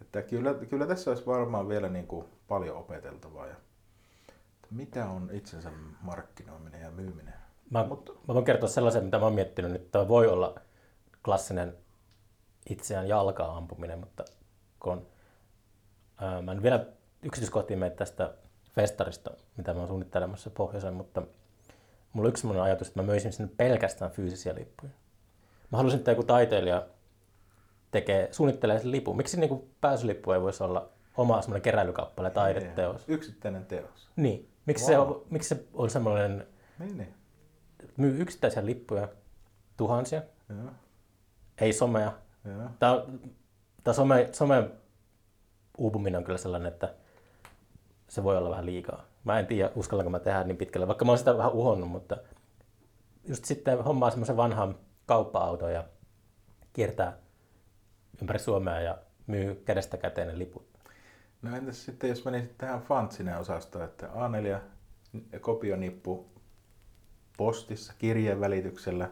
[0.00, 3.46] Että kyllä, kyllä tässä olisi varmaan vielä niin kuin paljon opeteltavaa.
[3.46, 3.56] Ja,
[4.70, 5.70] mitä on itsensä
[6.00, 7.34] markkinoiminen ja myyminen?
[7.70, 9.72] Mä, Mutta- mä voin kertoa sellaisen, mitä mä oon miettinyt.
[9.72, 10.54] Nyt tämä voi olla
[11.24, 11.76] klassinen
[12.70, 14.24] itseään jalkaa ampuminen, mutta
[14.80, 15.06] kun
[16.20, 16.86] ää, mä en vielä
[17.22, 18.34] yksityiskohtiin mene tästä
[18.74, 21.22] festarista, mitä mä oon suunnittelemassa pohjoiseen, mutta
[22.12, 24.92] mulla yksi sellainen ajatus, että mä möisin sinne pelkästään fyysisiä lippuja.
[25.72, 26.86] Mä haluaisin, että joku taiteilija
[27.90, 29.16] tekee, suunnittelee sen lipun.
[29.16, 33.04] Miksi niin kuin pääsylippu ei voisi olla oma semmoinen keräilykappale, taideteos?
[33.08, 34.08] Yksittäinen teos.
[34.16, 34.48] Niin.
[34.66, 35.08] Miksi, se Wow.
[35.08, 36.46] on, miksi se on semmoinen,
[36.78, 37.14] Niin, niin.
[37.96, 39.08] myy yksittäisiä lippuja,
[39.76, 40.70] tuhansia, Joo,
[41.60, 42.12] ei somea.
[42.44, 42.70] joo.
[42.78, 43.04] Tämä,
[43.84, 44.70] tämä some, some
[45.78, 46.94] uupuminen on kyllä sellainen, että
[48.08, 49.04] se voi olla vähän liikaa.
[49.24, 52.16] Mä en tiedä, uskallanko mä tehdä niin pitkälle, vaikka mä oon sitä vähän uhonnut, mutta
[53.28, 55.84] just sitten hommaa semmoisen vanhan kauppa-auton ja
[56.72, 57.18] kiertää
[58.20, 60.72] ympäri Suomea ja myy kädestä käteen ne liput.
[61.42, 64.60] No entäs sitten, jos menisit tähän fantsinen osastoon, että A4
[65.32, 66.26] ja kopionippu
[67.36, 69.10] postissa kirjeen välityksellä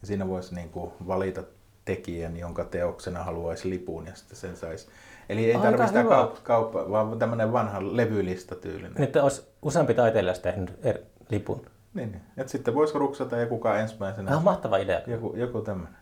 [0.00, 0.70] ja siinä voisi niin
[1.06, 1.42] valita
[1.84, 4.88] tekijän, jonka teoksena haluaisi lipun ja sitten sen saisi.
[5.28, 8.92] Eli ei tarvitse sitä kaup- kauppa, vaan tämmöinen vanha levylista tyylinen.
[8.92, 11.66] Niin, että olisi useampi taiteilija tehnyt eri lipun.
[11.94, 12.22] Niin, niin.
[12.36, 14.26] Et sitten voisi ruksata ja kuka ensimmäisenä.
[14.26, 15.00] Tämä on mahtava idea.
[15.06, 15.96] Joku, joku tämmöinen.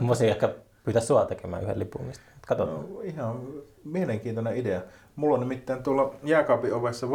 [0.00, 0.48] Mä voisin ehkä
[0.84, 2.12] pyytää sua tekemään yhden lipun.
[2.46, 2.80] Katsotaan.
[2.80, 3.40] No, ihan
[3.84, 4.80] mielenkiintoinen idea.
[5.16, 7.06] Mulla on nimittäin tuolla jääkaapin ovessa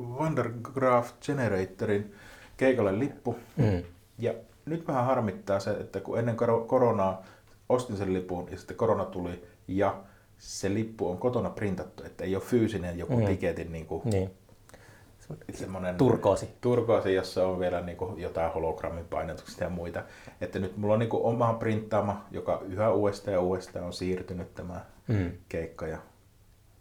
[0.00, 2.14] Wandergraph Generatorin
[2.56, 3.36] keikalle lippu.
[3.56, 3.82] Mm.
[4.18, 4.34] Ja
[4.66, 7.22] nyt vähän harmittaa se, että kun ennen koro- koronaa
[7.68, 9.96] ostin sen lipun ja sitten korona tuli ja
[10.38, 13.26] se lippu on kotona printattu, että ei ole fyysinen joku Mm.
[13.26, 14.30] tiketin niin kuin, Niin.
[15.54, 16.48] semmoinen Turkoosi.
[16.60, 20.02] turkoosi, jossa on vielä niin kuin jotain hologrammin painotuksia ja muita.
[20.40, 24.54] Että nyt mulla on niin kuin oma printtaama, joka yhä uudestaan ja uudestaan on siirtynyt
[24.54, 25.32] tämä Mm.
[25.48, 25.98] keikka ja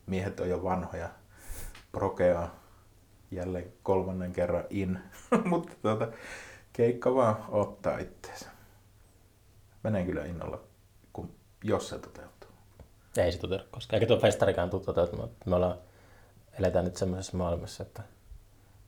[0.06, 1.10] miehet on jo vanhoja,
[1.91, 2.56] prokeaa
[3.32, 4.99] jälleen kolmannen kerran in,
[5.49, 6.07] mutta tuota,
[6.73, 8.45] keikka vaan ottaa itteensä.
[9.84, 10.60] Menen kyllä innolla,
[11.14, 11.30] kun,
[11.64, 12.35] jos se toteutuu.
[13.18, 13.96] Ei se toteudu koskaan.
[13.96, 15.30] Eikä tuo festarikaan tule toteutumaan.
[15.46, 15.78] Me ollaan,
[16.60, 18.04] eletään nyt semmoisessa maailmassa, että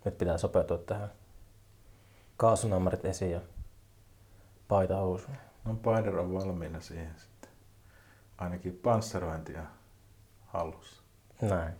[0.05, 1.11] nyt pitää sopeutua tähän
[2.37, 3.41] kaasunammarit esiin ja
[4.67, 5.37] paita housuun.
[5.65, 7.49] No Spider on valmiina siihen sitten.
[8.37, 9.63] Ainakin panssarointia
[10.45, 11.01] hallussa.
[11.41, 11.73] Näin.